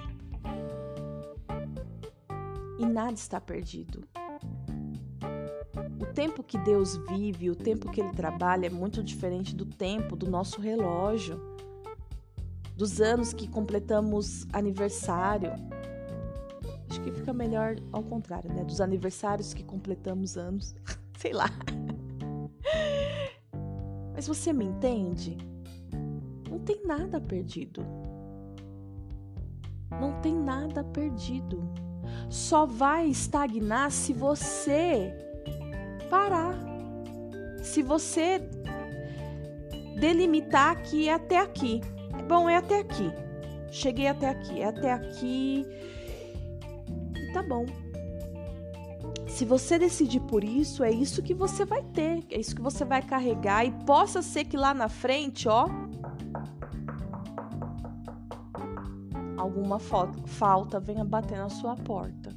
E 2.78 2.86
nada 2.86 3.14
está 3.14 3.40
perdido. 3.40 4.05
O 6.01 6.07
tempo 6.07 6.42
que 6.42 6.59
Deus 6.59 6.96
vive, 7.09 7.51
o 7.51 7.57
tempo 7.57 7.90
que 7.90 8.01
Ele 8.01 8.12
trabalha 8.12 8.66
é 8.66 8.70
muito 8.70 9.03
diferente 9.03 9.55
do 9.55 9.64
tempo 9.66 10.14
do 10.14 10.30
nosso 10.30 10.61
relógio, 10.61 11.40
dos 12.76 13.01
anos 13.01 13.32
que 13.32 13.49
completamos 13.49 14.46
aniversário. 14.53 15.53
Acho 16.89 17.01
que 17.03 17.12
fica 17.12 17.32
melhor 17.32 17.76
ao 17.93 18.03
contrário, 18.03 18.53
né? 18.53 18.64
Dos 18.64 18.80
aniversários 18.80 19.53
que 19.53 19.62
completamos 19.62 20.36
anos. 20.36 20.74
Sei 21.18 21.32
lá. 21.32 21.51
Mas 24.14 24.26
você 24.26 24.53
me 24.53 24.64
entende? 24.64 25.36
Não 26.51 26.59
tem 26.59 26.84
nada 26.84 27.20
perdido. 27.20 27.84
Não 29.91 30.20
tem 30.20 30.34
nada 30.34 30.82
perdido. 30.82 31.62
Só 32.30 32.66
vai 32.66 33.07
estagnar 33.07 33.91
se 33.91 34.12
você 34.12 35.12
parar. 36.11 36.55
Se 37.62 37.82
você 37.82 38.41
delimitar 39.99 40.82
que 40.82 41.09
é 41.09 41.14
até 41.14 41.39
aqui. 41.39 41.80
Bom, 42.28 42.49
é 42.49 42.57
até 42.57 42.80
aqui. 42.80 43.11
Cheguei 43.70 44.07
até 44.07 44.28
aqui, 44.28 44.61
é 44.61 44.66
até 44.66 44.93
aqui. 44.93 45.66
Tá 47.33 47.43
bom. 47.43 47.66
Se 49.26 49.45
você 49.45 49.79
decidir 49.79 50.20
por 50.20 50.43
isso, 50.43 50.83
é 50.83 50.91
isso 50.91 51.22
que 51.22 51.35
você 51.35 51.64
vai 51.64 51.83
ter, 51.83 52.24
é 52.31 52.41
isso 52.41 52.57
que 52.57 52.62
você 52.62 52.85
vai 52.85 53.03
carregar 53.03 53.64
e 53.64 53.70
possa 53.85 54.22
ser 54.22 54.45
que 54.45 54.57
lá 54.57 54.74
na 54.74 54.89
frente, 54.89 55.49
ó, 55.49 55.68
alguma 59.37 59.79
falta 59.79 60.81
venha 60.81 61.05
bater 61.05 61.39
na 61.39 61.49
sua 61.49 61.76
porta. 61.76 62.35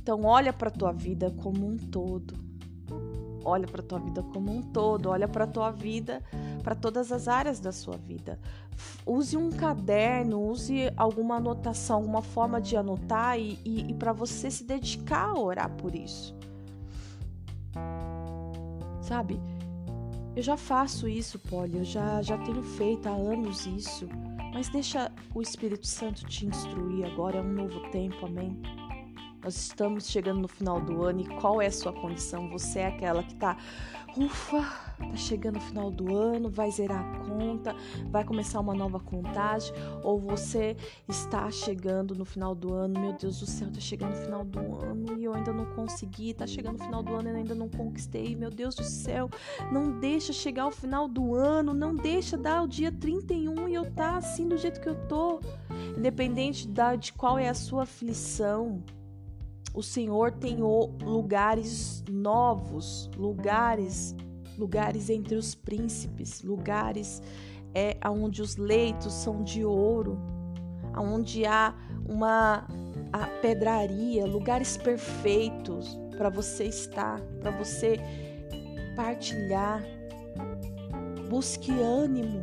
Então 0.00 0.22
olha 0.24 0.52
para 0.52 0.70
tua 0.70 0.92
vida 0.92 1.30
como 1.30 1.66
um 1.66 1.76
todo 1.76 2.44
olha 3.44 3.66
para 3.66 3.82
tua 3.82 3.98
vida 3.98 4.22
como 4.22 4.50
um 4.50 4.62
todo, 4.62 5.10
olha 5.10 5.28
para 5.28 5.46
tua 5.46 5.70
vida, 5.70 6.22
para 6.64 6.74
todas 6.74 7.12
as 7.12 7.28
áreas 7.28 7.60
da 7.60 7.70
sua 7.70 7.96
vida. 7.96 8.40
Use 9.06 9.36
um 9.36 9.50
caderno, 9.50 10.40
use 10.40 10.90
alguma 10.96 11.36
anotação, 11.36 11.96
alguma 11.96 12.22
forma 12.22 12.60
de 12.60 12.74
anotar 12.76 13.38
e, 13.38 13.60
e, 13.64 13.90
e 13.90 13.94
para 13.94 14.12
você 14.12 14.50
se 14.50 14.64
dedicar 14.64 15.28
a 15.28 15.38
orar 15.38 15.70
por 15.76 15.94
isso. 15.94 16.34
Sabe? 19.02 19.38
Eu 20.34 20.42
já 20.42 20.56
faço 20.56 21.06
isso, 21.06 21.38
Polly, 21.38 21.76
eu 21.78 21.84
já, 21.84 22.20
já 22.22 22.36
tenho 22.38 22.62
feito 22.62 23.08
há 23.08 23.12
anos 23.12 23.66
isso, 23.66 24.08
mas 24.52 24.68
deixa 24.68 25.12
o 25.32 25.40
Espírito 25.40 25.86
Santo 25.86 26.26
te 26.26 26.46
instruir 26.46 27.04
agora, 27.04 27.38
é 27.38 27.40
um 27.40 27.52
novo 27.52 27.78
tempo, 27.90 28.26
amém? 28.26 28.60
Nós 29.44 29.56
estamos 29.56 30.08
chegando 30.08 30.40
no 30.40 30.48
final 30.48 30.80
do 30.80 31.02
ano 31.02 31.20
e 31.20 31.26
qual 31.26 31.60
é 31.60 31.66
a 31.66 31.70
sua 31.70 31.92
condição? 31.92 32.48
Você 32.48 32.78
é 32.78 32.86
aquela 32.86 33.22
que 33.22 33.34
tá, 33.34 33.58
ufa, 34.16 34.62
tá 34.98 35.16
chegando 35.16 35.56
no 35.56 35.60
final 35.60 35.90
do 35.90 36.16
ano, 36.16 36.48
vai 36.48 36.70
zerar 36.70 37.04
a 37.04 37.18
conta, 37.26 37.76
vai 38.06 38.24
começar 38.24 38.58
uma 38.58 38.72
nova 38.72 38.98
contagem, 38.98 39.70
ou 40.02 40.18
você 40.18 40.74
está 41.06 41.50
chegando 41.50 42.14
no 42.14 42.24
final 42.24 42.54
do 42.54 42.72
ano, 42.72 42.98
meu 42.98 43.12
Deus 43.12 43.40
do 43.40 43.44
céu, 43.44 43.68
tá 43.70 43.80
chegando 43.80 44.12
no 44.12 44.22
final 44.22 44.44
do 44.46 44.82
ano 44.82 45.18
e 45.18 45.24
eu 45.24 45.34
ainda 45.34 45.52
não 45.52 45.66
consegui, 45.74 46.32
tá 46.32 46.46
chegando 46.46 46.78
no 46.78 46.84
final 46.84 47.02
do 47.02 47.14
ano 47.14 47.28
e 47.28 47.36
ainda 47.36 47.54
não 47.54 47.68
conquistei, 47.68 48.34
meu 48.34 48.48
Deus 48.48 48.74
do 48.74 48.84
céu, 48.84 49.28
não 49.70 50.00
deixa 50.00 50.32
chegar 50.32 50.68
o 50.68 50.70
final 50.70 51.06
do 51.06 51.34
ano, 51.34 51.74
não 51.74 51.94
deixa 51.94 52.38
dar 52.38 52.62
o 52.62 52.66
dia 52.66 52.90
31 52.90 53.68
e 53.68 53.74
eu 53.74 53.92
tá 53.92 54.16
assim 54.16 54.48
do 54.48 54.56
jeito 54.56 54.80
que 54.80 54.88
eu 54.88 55.06
tô, 55.06 55.38
independente 55.98 56.66
da, 56.66 56.96
de 56.96 57.12
qual 57.12 57.38
é 57.38 57.50
a 57.50 57.54
sua 57.54 57.82
aflição 57.82 58.82
o 59.74 59.82
Senhor 59.82 60.30
tem 60.30 60.58
lugares 61.02 62.04
novos, 62.08 63.10
lugares, 63.16 64.14
lugares 64.56 65.10
entre 65.10 65.34
os 65.34 65.56
príncipes, 65.56 66.42
lugares 66.42 67.20
é 67.74 67.96
onde 68.08 68.40
os 68.40 68.56
leitos 68.56 69.12
são 69.12 69.42
de 69.42 69.64
ouro, 69.64 70.16
onde 70.96 71.44
há 71.44 71.74
uma 72.08 72.68
pedraria, 73.42 74.24
lugares 74.24 74.76
perfeitos 74.76 75.98
para 76.16 76.30
você 76.30 76.64
estar, 76.66 77.20
para 77.40 77.50
você 77.50 77.96
partilhar. 78.94 79.82
Busque 81.28 81.72
ânimo, 81.72 82.42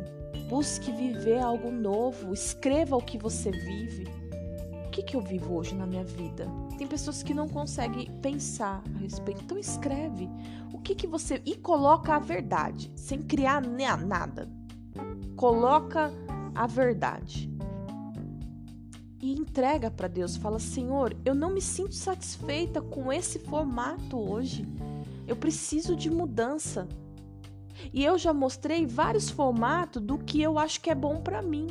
busque 0.50 0.92
viver 0.92 1.38
algo 1.38 1.70
novo, 1.70 2.34
escreva 2.34 2.94
o 2.94 3.00
que 3.00 3.16
você 3.16 3.50
vive 3.50 4.21
que, 5.02 5.12
que 5.12 5.16
eu 5.16 5.20
vivo 5.20 5.54
hoje 5.54 5.74
na 5.74 5.86
minha 5.86 6.04
vida? 6.04 6.46
Tem 6.78 6.86
pessoas 6.86 7.22
que 7.22 7.34
não 7.34 7.48
conseguem 7.48 8.10
pensar 8.20 8.82
a 8.94 8.98
respeito. 8.98 9.42
Então 9.42 9.58
escreve 9.58 10.28
o 10.72 10.78
que, 10.78 10.94
que 10.94 11.06
você. 11.06 11.42
E 11.44 11.56
coloca 11.56 12.14
a 12.14 12.18
verdade, 12.18 12.90
sem 12.94 13.20
criar 13.20 13.60
nada. 13.60 14.48
Coloca 15.36 16.10
a 16.54 16.66
verdade. 16.66 17.50
E 19.20 19.32
entrega 19.32 19.90
para 19.90 20.08
Deus. 20.08 20.36
Fala, 20.36 20.58
Senhor, 20.58 21.16
eu 21.24 21.34
não 21.34 21.52
me 21.52 21.60
sinto 21.60 21.94
satisfeita 21.94 22.80
com 22.80 23.12
esse 23.12 23.38
formato 23.38 24.18
hoje. 24.18 24.66
Eu 25.26 25.36
preciso 25.36 25.96
de 25.96 26.10
mudança. 26.10 26.88
E 27.92 28.04
eu 28.04 28.16
já 28.18 28.32
mostrei 28.32 28.86
vários 28.86 29.30
formatos 29.30 30.02
do 30.02 30.18
que 30.18 30.40
eu 30.40 30.58
acho 30.58 30.80
que 30.80 30.90
é 30.90 30.94
bom 30.94 31.20
para 31.20 31.42
mim. 31.42 31.66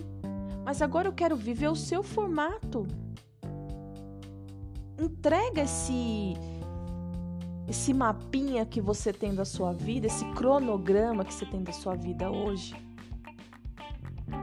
Mas 0.63 0.81
agora 0.81 1.07
eu 1.07 1.13
quero 1.13 1.35
viver 1.35 1.69
o 1.69 1.75
seu 1.75 2.03
formato 2.03 2.85
entrega 5.01 5.61
esse 5.63 6.33
esse 7.67 7.93
mapinha 7.93 8.65
que 8.65 8.81
você 8.81 9.13
tem 9.13 9.33
da 9.33 9.45
sua 9.45 9.71
vida, 9.71 10.07
esse 10.07 10.25
cronograma 10.33 11.23
que 11.23 11.33
você 11.33 11.45
tem 11.45 11.63
da 11.63 11.71
sua 11.71 11.95
vida 11.95 12.29
hoje. 12.29 12.75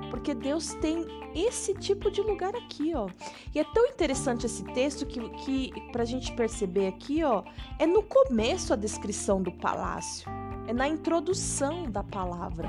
Porque 0.09 0.35
Deus 0.35 0.73
tem 0.75 1.05
esse 1.35 1.75
tipo 1.75 2.11
de 2.11 2.23
lugar 2.23 2.55
aqui, 2.57 2.95
ó. 2.95 3.09
E 3.55 3.59
é 3.59 3.65
tão 3.65 3.87
interessante 3.87 4.47
esse 4.47 4.65
texto 4.65 5.05
que, 5.05 5.21
que 5.31 5.73
pra 5.93 6.07
gente 6.07 6.33
perceber 6.33 6.87
aqui, 6.87 7.23
ó, 7.23 7.45
é 7.79 7.87
no 7.87 8.03
começo 8.03 8.73
a 8.73 8.77
descrição 8.77 9.43
do 9.43 9.53
palácio. 9.53 10.29
É 10.67 10.73
na 10.73 10.89
introdução 10.89 11.91
da 11.91 12.03
palavra, 12.03 12.69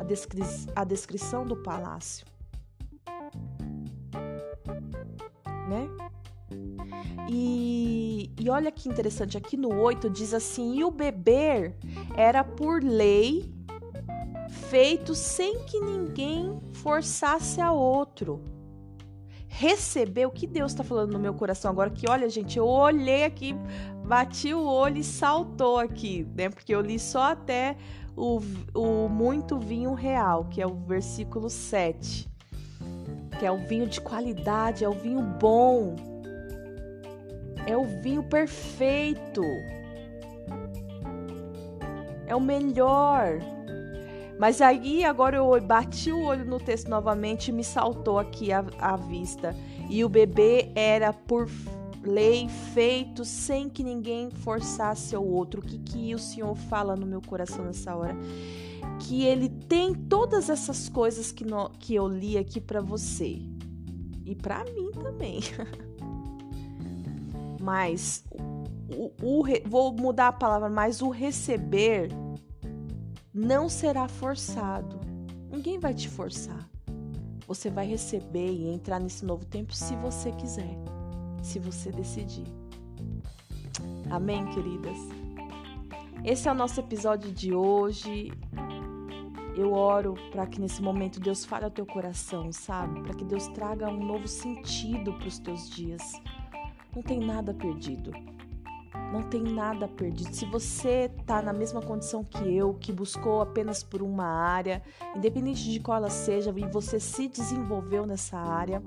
a, 0.00 0.04
descri 0.04 0.42
a 0.74 0.84
descrição 0.84 1.46
do 1.46 1.56
palácio. 1.56 2.26
Né? 5.68 5.88
E, 7.28 8.30
e 8.38 8.50
olha 8.50 8.70
que 8.70 8.88
interessante, 8.88 9.36
aqui 9.36 9.56
no 9.56 9.74
8 9.80 10.10
diz 10.10 10.34
assim: 10.34 10.76
e 10.76 10.84
o 10.84 10.90
beber 10.90 11.74
era 12.16 12.42
por 12.44 12.82
lei 12.82 13.52
feito 14.48 15.14
sem 15.14 15.64
que 15.64 15.80
ninguém 15.80 16.60
forçasse 16.72 17.60
a 17.60 17.72
outro. 17.72 18.42
Receber 19.48 20.26
o 20.26 20.30
que 20.30 20.46
Deus 20.46 20.72
está 20.72 20.82
falando 20.82 21.12
no 21.12 21.18
meu 21.18 21.34
coração 21.34 21.70
agora, 21.70 21.90
que 21.90 22.08
olha, 22.08 22.28
gente, 22.28 22.58
eu 22.58 22.66
olhei 22.66 23.24
aqui, 23.24 23.54
bati 24.04 24.54
o 24.54 24.64
olho 24.64 24.98
e 24.98 25.04
saltou 25.04 25.78
aqui, 25.78 26.26
né? 26.34 26.48
Porque 26.48 26.74
eu 26.74 26.80
li 26.80 26.98
só 26.98 27.32
até 27.32 27.76
o, 28.16 28.40
o 28.74 29.08
muito 29.08 29.58
vinho 29.58 29.92
real, 29.92 30.46
que 30.46 30.60
é 30.60 30.66
o 30.66 30.74
versículo 30.74 31.50
7. 31.50 32.28
Que 33.38 33.44
é 33.44 33.52
o 33.52 33.58
vinho 33.58 33.86
de 33.86 34.00
qualidade, 34.00 34.84
é 34.84 34.88
o 34.88 34.92
vinho 34.92 35.20
bom, 35.20 35.96
é 37.66 37.76
o 37.76 37.84
vinho 37.84 38.22
perfeito. 38.22 39.42
É 42.26 42.34
o 42.34 42.40
melhor. 42.40 43.38
Mas 44.38 44.60
aí 44.60 45.04
agora 45.04 45.36
eu 45.36 45.60
bati 45.60 46.10
o 46.10 46.24
olho 46.24 46.44
no 46.44 46.58
texto 46.58 46.88
novamente 46.88 47.48
e 47.48 47.52
me 47.52 47.62
saltou 47.62 48.18
aqui 48.18 48.50
à, 48.52 48.96
vista. 48.96 49.54
E 49.88 50.04
o 50.04 50.08
bebê 50.08 50.72
era 50.74 51.12
por 51.12 51.48
lei 52.02 52.48
feito 52.48 53.24
sem 53.24 53.68
que 53.68 53.84
ninguém 53.84 54.30
forçasse 54.30 55.16
o 55.16 55.22
outro. 55.22 55.60
O 55.60 55.64
que, 55.64 55.78
que 55.78 56.14
o 56.14 56.18
Senhor 56.18 56.54
fala 56.56 56.96
no 56.96 57.06
meu 57.06 57.20
coração 57.20 57.64
nessa 57.64 57.94
hora? 57.94 58.16
Que 58.98 59.24
ele 59.24 59.48
tem 59.48 59.94
todas 59.94 60.50
essas 60.50 60.88
coisas 60.88 61.30
que, 61.30 61.44
no, 61.44 61.70
que 61.78 61.94
eu 61.94 62.08
li 62.08 62.36
aqui 62.36 62.60
para 62.60 62.80
você. 62.80 63.40
E 64.24 64.34
para 64.34 64.64
mim 64.64 64.90
também. 64.92 65.40
Mas 67.62 68.24
o, 68.90 69.12
o, 69.22 69.44
vou 69.66 69.92
mudar 69.92 70.28
a 70.28 70.32
palavra, 70.32 70.68
mas 70.68 71.00
o 71.00 71.10
receber 71.10 72.08
não 73.32 73.68
será 73.68 74.08
forçado. 74.08 74.98
Ninguém 75.48 75.78
vai 75.78 75.94
te 75.94 76.08
forçar. 76.08 76.68
Você 77.46 77.70
vai 77.70 77.86
receber 77.86 78.50
e 78.50 78.68
entrar 78.68 78.98
nesse 78.98 79.24
novo 79.24 79.44
tempo 79.44 79.72
se 79.72 79.94
você 79.96 80.32
quiser, 80.32 80.76
se 81.40 81.60
você 81.60 81.92
decidir. 81.92 82.46
Amém, 84.10 84.44
queridas? 84.46 84.98
Esse 86.24 86.48
é 86.48 86.52
o 86.52 86.54
nosso 86.54 86.80
episódio 86.80 87.30
de 87.30 87.54
hoje. 87.54 88.32
Eu 89.56 89.72
oro 89.72 90.14
para 90.32 90.46
que 90.48 90.60
nesse 90.60 90.82
momento 90.82 91.20
Deus 91.20 91.44
fale 91.44 91.64
ao 91.64 91.70
teu 91.70 91.86
coração, 91.86 92.50
sabe? 92.50 93.02
Para 93.02 93.14
que 93.14 93.24
Deus 93.24 93.46
traga 93.48 93.88
um 93.88 94.04
novo 94.04 94.26
sentido 94.26 95.12
para 95.12 95.28
os 95.28 95.38
teus 95.38 95.70
dias 95.70 96.02
não 96.94 97.02
tem 97.02 97.18
nada 97.18 97.54
perdido. 97.54 98.12
Não 99.12 99.22
tem 99.22 99.42
nada 99.42 99.88
perdido. 99.88 100.34
Se 100.34 100.44
você 100.46 101.10
está 101.18 101.42
na 101.42 101.52
mesma 101.52 101.80
condição 101.80 102.24
que 102.24 102.54
eu, 102.54 102.74
que 102.74 102.92
buscou 102.92 103.40
apenas 103.40 103.82
por 103.82 104.02
uma 104.02 104.24
área, 104.24 104.82
independente 105.16 105.70
de 105.70 105.80
qual 105.80 105.98
ela 105.98 106.10
seja, 106.10 106.52
e 106.56 106.66
você 106.66 107.00
se 107.00 107.28
desenvolveu 107.28 108.06
nessa 108.06 108.38
área, 108.38 108.82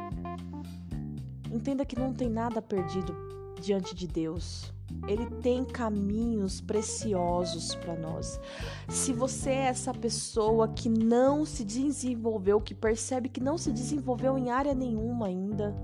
entenda 1.52 1.86
que 1.86 1.98
não 1.98 2.14
tem 2.14 2.30
nada 2.30 2.62
perdido 2.62 3.16
diante 3.60 3.96
de 3.96 4.08
Deus. 4.08 4.74
Ele 5.08 5.26
tem 5.42 5.66
caminhos 5.66 6.62
preciosos 6.62 7.74
para 7.76 7.96
nós. 7.96 8.40
Se 8.88 9.12
você 9.12 9.50
é 9.50 9.66
essa 9.66 9.94
pessoa 9.94 10.68
que 10.68 10.90
não 10.90 11.46
se 11.46 11.64
desenvolveu, 11.64 12.62
que 12.62 12.74
percebe 12.74 13.30
que 13.30 13.42
não 13.42 13.58
se 13.58 13.72
desenvolveu 13.72 14.38
em 14.38 14.50
área 14.52 14.74
nenhuma 14.74 15.28
ainda, 15.28 15.76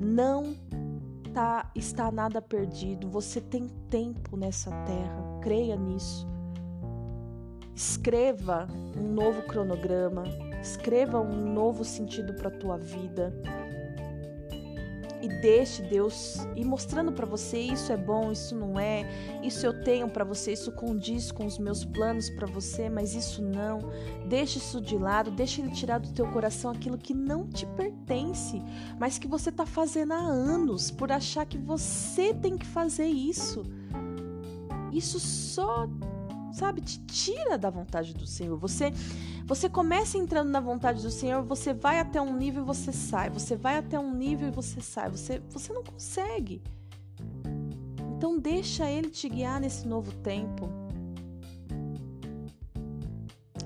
não 0.00 0.54
tá, 1.32 1.70
está 1.74 2.10
nada 2.10 2.40
perdido. 2.40 3.08
Você 3.10 3.40
tem 3.40 3.68
tempo 3.90 4.36
nessa 4.36 4.70
terra. 4.84 5.40
Creia 5.42 5.76
nisso. 5.76 6.26
Escreva 7.74 8.66
um 8.96 9.12
novo 9.12 9.42
cronograma. 9.42 10.24
Escreva 10.62 11.20
um 11.20 11.52
novo 11.52 11.84
sentido 11.84 12.34
para 12.34 12.50
tua 12.50 12.78
vida 12.78 13.32
e 15.22 15.28
deixe 15.28 15.82
Deus 15.82 16.46
ir 16.54 16.64
mostrando 16.64 17.12
para 17.12 17.26
você 17.26 17.58
isso 17.58 17.92
é 17.92 17.96
bom, 17.96 18.30
isso 18.30 18.54
não 18.54 18.78
é, 18.78 19.06
isso 19.42 19.64
eu 19.66 19.82
tenho 19.82 20.08
para 20.08 20.24
você, 20.24 20.52
isso 20.52 20.72
condiz 20.72 21.32
com 21.32 21.46
os 21.46 21.58
meus 21.58 21.84
planos 21.84 22.28
para 22.30 22.46
você, 22.46 22.88
mas 22.88 23.14
isso 23.14 23.42
não. 23.42 23.78
Deixe 24.26 24.58
isso 24.58 24.80
de 24.80 24.96
lado, 24.96 25.30
deixe 25.30 25.60
ele 25.60 25.70
tirar 25.70 25.98
do 25.98 26.12
teu 26.12 26.26
coração 26.28 26.70
aquilo 26.70 26.98
que 26.98 27.14
não 27.14 27.46
te 27.46 27.66
pertence, 27.66 28.62
mas 28.98 29.18
que 29.18 29.28
você 29.28 29.50
está 29.50 29.66
fazendo 29.66 30.12
há 30.12 30.18
anos 30.18 30.90
por 30.90 31.10
achar 31.10 31.46
que 31.46 31.58
você 31.58 32.34
tem 32.34 32.56
que 32.56 32.66
fazer 32.66 33.06
isso. 33.06 33.62
Isso 34.92 35.20
só 35.20 35.86
sabe, 36.56 36.80
te 36.80 36.98
tira 37.00 37.58
da 37.58 37.68
vontade 37.68 38.14
do 38.14 38.26
Senhor. 38.26 38.56
Você 38.58 38.92
você 39.44 39.68
começa 39.68 40.18
entrando 40.18 40.50
na 40.50 40.58
vontade 40.58 41.02
do 41.02 41.10
Senhor, 41.10 41.42
você 41.42 41.72
vai 41.72 42.00
até 42.00 42.20
um 42.20 42.34
nível 42.34 42.62
e 42.62 42.66
você 42.66 42.90
sai, 42.92 43.30
você 43.30 43.54
vai 43.54 43.78
até 43.78 43.98
um 43.98 44.12
nível 44.12 44.48
e 44.48 44.50
você 44.50 44.80
sai, 44.80 45.10
você 45.10 45.40
você 45.50 45.72
não 45.72 45.84
consegue. 45.84 46.62
Então 48.16 48.38
deixa 48.38 48.90
ele 48.90 49.10
te 49.10 49.28
guiar 49.28 49.60
nesse 49.60 49.86
novo 49.86 50.10
tempo. 50.12 50.68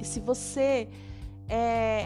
E 0.01 0.05
se 0.05 0.19
você 0.19 0.89
é 1.49 2.05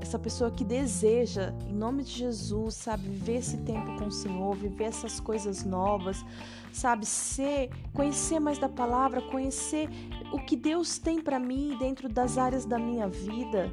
essa 0.00 0.18
pessoa 0.18 0.50
que 0.50 0.64
deseja, 0.64 1.52
em 1.68 1.74
nome 1.74 2.02
de 2.02 2.10
Jesus, 2.10 2.74
sabe, 2.74 3.08
viver 3.08 3.36
esse 3.36 3.58
tempo 3.58 3.96
com 3.98 4.06
o 4.06 4.10
Senhor, 4.10 4.54
viver 4.56 4.84
essas 4.84 5.20
coisas 5.20 5.64
novas, 5.64 6.24
sabe, 6.72 7.04
ser, 7.04 7.70
conhecer 7.92 8.40
mais 8.40 8.58
da 8.58 8.68
palavra, 8.68 9.20
conhecer 9.20 9.88
o 10.32 10.38
que 10.38 10.56
Deus 10.56 10.98
tem 10.98 11.20
para 11.20 11.38
mim 11.38 11.76
dentro 11.78 12.08
das 12.08 12.38
áreas 12.38 12.64
da 12.64 12.78
minha 12.78 13.08
vida, 13.08 13.72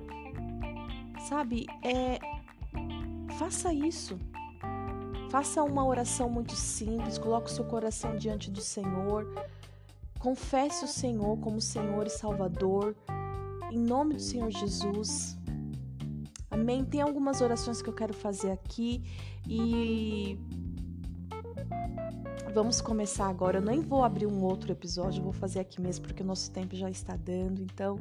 sabe, 1.28 1.66
é 1.84 2.20
faça 3.38 3.72
isso. 3.72 4.18
Faça 5.30 5.62
uma 5.62 5.86
oração 5.86 6.30
muito 6.30 6.56
simples, 6.56 7.18
coloque 7.18 7.52
o 7.52 7.54
seu 7.54 7.66
coração 7.66 8.16
diante 8.16 8.50
do 8.50 8.62
Senhor. 8.62 9.28
Confesse 10.20 10.86
o 10.86 10.88
Senhor 10.88 11.38
como 11.38 11.62
Senhor 11.62 12.08
e 12.08 12.10
Salvador. 12.10 12.96
Em 13.72 13.78
nome 13.78 14.16
do 14.16 14.22
Senhor 14.22 14.50
Jesus. 14.50 15.37
Amém? 16.58 16.84
Tem 16.84 17.02
algumas 17.02 17.40
orações 17.40 17.84
que 17.84 17.88
eu 17.88 17.94
quero 17.94 18.16
fazer 18.16 18.52
aqui 18.52 19.04
e 19.48 20.38
vamos 22.52 22.82
começar 22.82 23.28
agora. 23.28 23.60
Eu 23.60 23.62
nem 23.62 23.80
vou 23.80 24.04
abrir 24.04 24.26
um 24.26 24.44
outro 24.44 24.72
episódio, 24.72 25.22
vou 25.22 25.32
fazer 25.32 25.60
aqui 25.60 25.80
mesmo 25.80 26.08
porque 26.08 26.24
o 26.24 26.26
nosso 26.26 26.50
tempo 26.52 26.76
já 26.76 26.90
está 26.90 27.16
dando. 27.16 27.62
Então, 27.62 28.00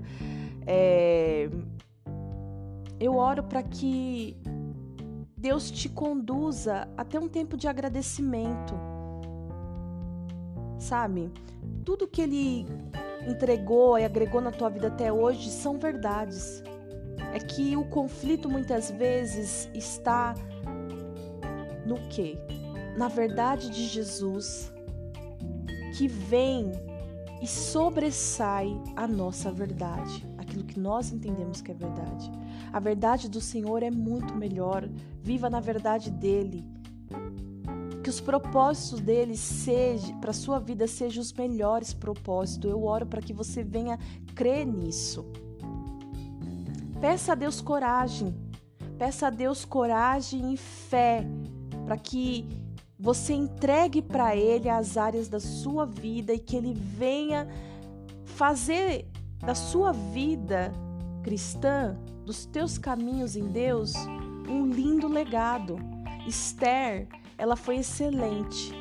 é... 0.66 1.50
eu 2.98 3.16
oro 3.16 3.42
para 3.42 3.62
que 3.62 4.34
Deus 5.36 5.70
te 5.70 5.90
conduza 5.90 6.88
até 6.96 7.20
um 7.20 7.28
tempo 7.28 7.58
de 7.58 7.68
agradecimento. 7.68 8.74
Sabe? 10.78 11.30
Tudo 11.84 12.08
que 12.08 12.22
Ele 12.22 12.66
entregou 13.28 13.98
e 13.98 14.04
agregou 14.04 14.40
na 14.40 14.50
tua 14.50 14.70
vida 14.70 14.86
até 14.88 15.12
hoje 15.12 15.50
são 15.50 15.78
verdades 15.78 16.62
é 17.32 17.38
que 17.38 17.76
o 17.76 17.84
conflito 17.84 18.48
muitas 18.48 18.90
vezes 18.90 19.68
está 19.74 20.34
no 21.84 21.96
que? 22.08 22.38
Na 22.96 23.08
verdade 23.08 23.70
de 23.70 23.86
Jesus, 23.86 24.72
que 25.96 26.08
vem 26.08 26.72
e 27.42 27.46
sobressai 27.46 28.68
a 28.94 29.06
nossa 29.06 29.52
verdade, 29.52 30.26
aquilo 30.38 30.64
que 30.64 30.80
nós 30.80 31.12
entendemos 31.12 31.60
que 31.60 31.70
é 31.70 31.74
verdade. 31.74 32.30
A 32.72 32.80
verdade 32.80 33.28
do 33.28 33.40
Senhor 33.40 33.82
é 33.82 33.90
muito 33.90 34.34
melhor. 34.34 34.88
Viva 35.22 35.48
na 35.48 35.60
verdade 35.60 36.10
dele. 36.10 36.64
Que 38.02 38.10
os 38.10 38.20
propósitos 38.20 39.00
dele 39.00 39.36
sejam 39.36 40.18
para 40.20 40.32
sua 40.32 40.58
vida 40.58 40.86
sejam 40.86 41.22
os 41.22 41.32
melhores 41.32 41.92
propósitos. 41.92 42.70
Eu 42.70 42.84
oro 42.84 43.06
para 43.06 43.20
que 43.20 43.32
você 43.32 43.62
venha 43.62 43.98
crer 44.34 44.66
nisso. 44.66 45.24
Peça 47.06 47.30
a 47.30 47.34
Deus 47.36 47.60
coragem. 47.60 48.34
Peça 48.98 49.28
a 49.28 49.30
Deus 49.30 49.64
coragem 49.64 50.52
e 50.52 50.56
fé 50.56 51.24
para 51.84 51.96
que 51.96 52.48
você 52.98 53.32
entregue 53.32 54.02
para 54.02 54.34
Ele 54.34 54.68
as 54.68 54.96
áreas 54.96 55.28
da 55.28 55.38
sua 55.38 55.86
vida 55.86 56.34
e 56.34 56.38
que 56.40 56.56
Ele 56.56 56.74
venha 56.74 57.46
fazer 58.24 59.08
da 59.38 59.54
sua 59.54 59.92
vida 59.92 60.72
cristã 61.22 61.96
dos 62.24 62.44
teus 62.44 62.76
caminhos 62.76 63.36
em 63.36 63.46
Deus 63.46 63.94
um 64.48 64.66
lindo 64.66 65.06
legado. 65.06 65.78
Esther, 66.26 67.06
ela 67.38 67.54
foi 67.54 67.76
excelente. 67.76 68.74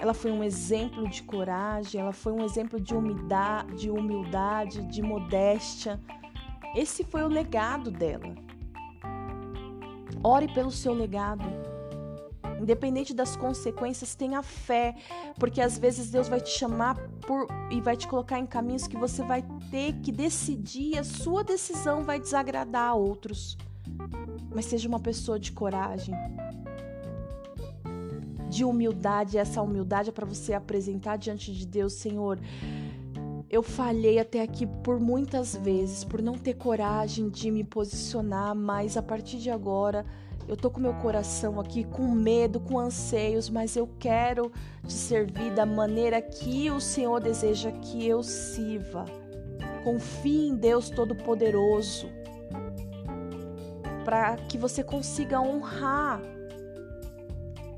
Ela 0.00 0.12
foi 0.12 0.32
um 0.32 0.42
exemplo 0.42 1.08
de 1.08 1.22
coragem, 1.22 2.00
ela 2.00 2.12
foi 2.12 2.32
um 2.32 2.44
exemplo 2.44 2.80
de 2.80 2.96
humildade, 2.96 3.76
de, 3.76 3.90
humildade, 3.90 4.84
de 4.86 5.00
modéstia. 5.00 6.00
Esse 6.74 7.04
foi 7.04 7.22
o 7.22 7.28
legado 7.28 7.90
dela. 7.90 8.34
Ore 10.22 10.52
pelo 10.52 10.70
seu 10.70 10.92
legado. 10.92 11.44
Independente 12.60 13.12
das 13.12 13.36
consequências, 13.36 14.14
tenha 14.14 14.42
fé, 14.42 14.94
porque 15.38 15.60
às 15.60 15.76
vezes 15.76 16.10
Deus 16.10 16.28
vai 16.28 16.40
te 16.40 16.50
chamar 16.50 16.96
por, 17.26 17.46
e 17.70 17.80
vai 17.80 17.96
te 17.96 18.08
colocar 18.08 18.38
em 18.38 18.46
caminhos 18.46 18.86
que 18.86 18.96
você 18.96 19.22
vai 19.22 19.44
ter 19.70 19.94
que 20.00 20.10
decidir, 20.10 20.98
a 20.98 21.04
sua 21.04 21.44
decisão 21.44 22.02
vai 22.04 22.18
desagradar 22.18 22.90
a 22.90 22.94
outros. 22.94 23.56
Mas 24.54 24.66
seja 24.66 24.88
uma 24.88 25.00
pessoa 25.00 25.38
de 25.38 25.52
coragem, 25.52 26.14
de 28.48 28.64
humildade, 28.64 29.36
essa 29.36 29.60
humildade 29.60 30.08
é 30.08 30.12
para 30.12 30.24
você 30.24 30.54
apresentar 30.54 31.16
diante 31.16 31.52
de 31.52 31.66
Deus, 31.66 31.92
Senhor. 31.94 32.38
Eu 33.54 33.62
falhei 33.62 34.18
até 34.18 34.42
aqui 34.42 34.66
por 34.66 34.98
muitas 34.98 35.54
vezes, 35.54 36.02
por 36.02 36.20
não 36.20 36.36
ter 36.36 36.54
coragem 36.54 37.28
de 37.28 37.52
me 37.52 37.62
posicionar, 37.62 38.52
mas 38.52 38.96
a 38.96 39.02
partir 39.02 39.38
de 39.38 39.48
agora 39.48 40.04
eu 40.48 40.56
tô 40.56 40.68
com 40.68 40.80
meu 40.80 40.92
coração 40.94 41.60
aqui 41.60 41.84
com 41.84 42.02
medo, 42.10 42.58
com 42.58 42.80
anseios, 42.80 43.48
mas 43.48 43.76
eu 43.76 43.88
quero 43.96 44.50
te 44.84 44.92
servir 44.92 45.54
da 45.54 45.64
maneira 45.64 46.20
que 46.20 46.68
o 46.68 46.80
Senhor 46.80 47.20
deseja 47.20 47.70
que 47.70 48.04
eu 48.04 48.24
sirva. 48.24 49.04
Confie 49.84 50.48
em 50.48 50.56
Deus 50.56 50.90
Todo-Poderoso 50.90 52.08
para 54.04 54.34
que 54.48 54.58
você 54.58 54.82
consiga 54.82 55.40
honrar 55.40 56.20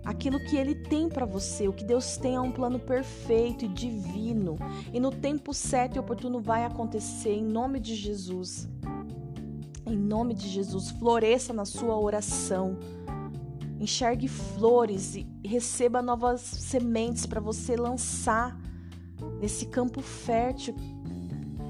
aquilo 0.06 0.38
que 0.38 0.56
ele 0.56 0.74
tem 0.74 1.08
para 1.08 1.26
você, 1.26 1.66
o 1.66 1.72
que 1.72 1.84
Deus 1.84 2.16
tem 2.16 2.36
é 2.36 2.40
um 2.40 2.52
plano 2.52 2.78
perfeito 2.78 3.64
e 3.64 3.68
divino, 3.68 4.56
e 4.92 5.00
no 5.00 5.10
tempo 5.10 5.52
certo 5.52 5.96
e 5.96 5.98
oportuno 5.98 6.40
vai 6.40 6.64
acontecer 6.64 7.34
em 7.34 7.44
nome 7.44 7.80
de 7.80 7.96
Jesus. 7.96 8.68
Em 9.84 9.96
nome 9.96 10.32
de 10.32 10.48
Jesus, 10.48 10.90
floresça 10.90 11.52
na 11.52 11.64
sua 11.64 11.98
oração. 11.98 12.78
Enxergue 13.78 14.26
flores 14.26 15.16
e 15.16 15.26
receba 15.44 16.00
novas 16.00 16.40
sementes 16.40 17.26
para 17.26 17.40
você 17.40 17.76
lançar 17.76 18.58
nesse 19.40 19.66
campo 19.66 20.00
fértil 20.00 20.74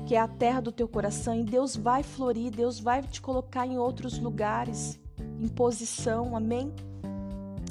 que 0.06 0.14
é 0.14 0.20
a 0.20 0.28
terra 0.28 0.60
do 0.60 0.70
teu 0.70 0.86
coração, 0.86 1.34
e 1.34 1.42
Deus 1.42 1.74
vai 1.74 2.04
florir, 2.04 2.52
Deus 2.52 2.78
vai 2.78 3.02
te 3.02 3.20
colocar 3.20 3.66
em 3.66 3.76
outros 3.76 4.20
lugares, 4.20 5.00
em 5.40 5.48
posição, 5.48 6.36
amém? 6.36 6.72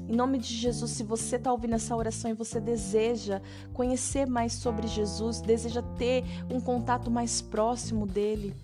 Em 0.08 0.16
nome 0.16 0.38
de 0.38 0.54
Jesus, 0.54 0.92
se 0.92 1.04
você 1.04 1.36
está 1.36 1.52
ouvindo 1.52 1.74
essa 1.74 1.96
oração 1.96 2.30
e 2.30 2.34
você 2.34 2.60
deseja 2.60 3.42
conhecer 3.74 4.28
mais 4.28 4.54
sobre 4.54 4.88
Jesus, 4.88 5.42
deseja 5.42 5.82
ter 5.98 6.24
um 6.52 6.60
contato 6.60 7.10
mais 7.10 7.42
próximo 7.42 8.06
dele, 8.06 8.56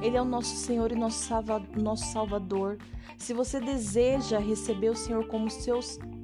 ele 0.00 0.16
é 0.16 0.22
o 0.22 0.24
nosso 0.24 0.54
Senhor 0.54 0.92
e 0.92 0.94
nosso 0.94 2.12
Salvador. 2.12 2.78
Se 3.16 3.34
você 3.34 3.58
deseja 3.58 4.38
receber 4.38 4.90
o 4.90 4.96
Senhor 4.96 5.26
como 5.26 5.50
seu, 5.50 5.80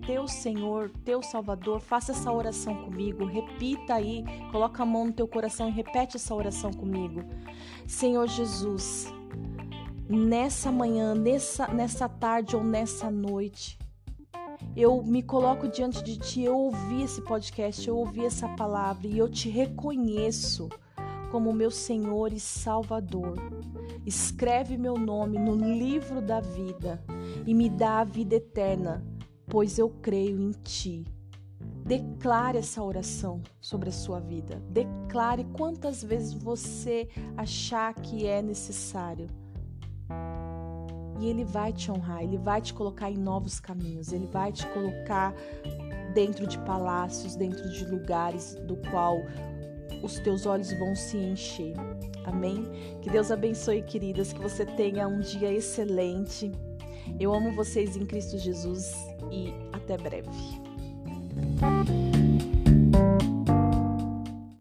teu 0.06 0.28
Senhor, 0.28 0.92
teu 1.04 1.20
Salvador, 1.20 1.80
faça 1.80 2.12
essa 2.12 2.30
oração 2.30 2.84
comigo. 2.84 3.24
Repita 3.24 3.94
aí, 3.94 4.24
coloca 4.52 4.84
a 4.84 4.86
mão 4.86 5.06
no 5.06 5.12
teu 5.12 5.26
coração 5.26 5.68
e 5.68 5.72
repete 5.72 6.16
essa 6.16 6.32
oração 6.32 6.72
comigo. 6.72 7.24
Senhor 7.88 8.28
Jesus, 8.28 9.12
nessa 10.08 10.70
manhã, 10.70 11.12
nessa, 11.12 11.66
nessa 11.66 12.08
tarde 12.08 12.54
ou 12.54 12.62
nessa 12.62 13.10
noite, 13.10 13.76
eu 14.76 15.02
me 15.02 15.22
coloco 15.22 15.68
diante 15.68 16.02
de 16.02 16.16
ti, 16.18 16.42
eu 16.42 16.56
ouvi 16.56 17.02
esse 17.02 17.22
podcast, 17.22 17.86
eu 17.86 17.96
ouvi 17.96 18.24
essa 18.24 18.48
palavra 18.48 19.06
e 19.06 19.18
eu 19.18 19.28
te 19.28 19.48
reconheço 19.48 20.68
como 21.30 21.52
meu 21.52 21.70
Senhor 21.70 22.32
e 22.32 22.40
Salvador. 22.40 23.36
Escreve 24.06 24.76
meu 24.76 24.94
nome 24.94 25.38
no 25.38 25.54
livro 25.54 26.20
da 26.20 26.40
vida 26.40 27.02
e 27.46 27.54
me 27.54 27.68
dá 27.68 28.00
a 28.00 28.04
vida 28.04 28.36
eterna, 28.36 29.04
pois 29.48 29.78
eu 29.78 29.88
creio 29.88 30.40
em 30.40 30.50
ti. 30.50 31.04
Declare 31.84 32.58
essa 32.58 32.82
oração 32.82 33.42
sobre 33.60 33.90
a 33.90 33.92
sua 33.92 34.18
vida. 34.18 34.62
Declare 34.70 35.44
quantas 35.52 36.02
vezes 36.02 36.32
você 36.32 37.08
achar 37.36 37.92
que 37.94 38.26
é 38.26 38.40
necessário. 38.40 39.28
E 41.20 41.28
Ele 41.28 41.44
vai 41.44 41.72
te 41.72 41.90
honrar, 41.90 42.22
Ele 42.22 42.38
vai 42.38 42.60
te 42.60 42.74
colocar 42.74 43.10
em 43.10 43.16
novos 43.16 43.60
caminhos, 43.60 44.12
Ele 44.12 44.26
vai 44.26 44.52
te 44.52 44.66
colocar 44.68 45.34
dentro 46.14 46.46
de 46.46 46.58
palácios, 46.58 47.36
dentro 47.36 47.68
de 47.70 47.84
lugares 47.86 48.54
do 48.66 48.76
qual 48.90 49.18
os 50.02 50.18
teus 50.20 50.46
olhos 50.46 50.72
vão 50.78 50.94
se 50.94 51.16
encher. 51.16 51.74
Amém? 52.24 52.64
Que 53.02 53.10
Deus 53.10 53.30
abençoe, 53.30 53.82
queridas, 53.82 54.32
que 54.32 54.40
você 54.40 54.64
tenha 54.64 55.06
um 55.06 55.20
dia 55.20 55.52
excelente. 55.52 56.52
Eu 57.18 57.34
amo 57.34 57.52
vocês 57.52 57.96
em 57.96 58.06
Cristo 58.06 58.38
Jesus 58.38 58.94
e 59.30 59.52
até 59.72 59.96
breve. 59.96 60.30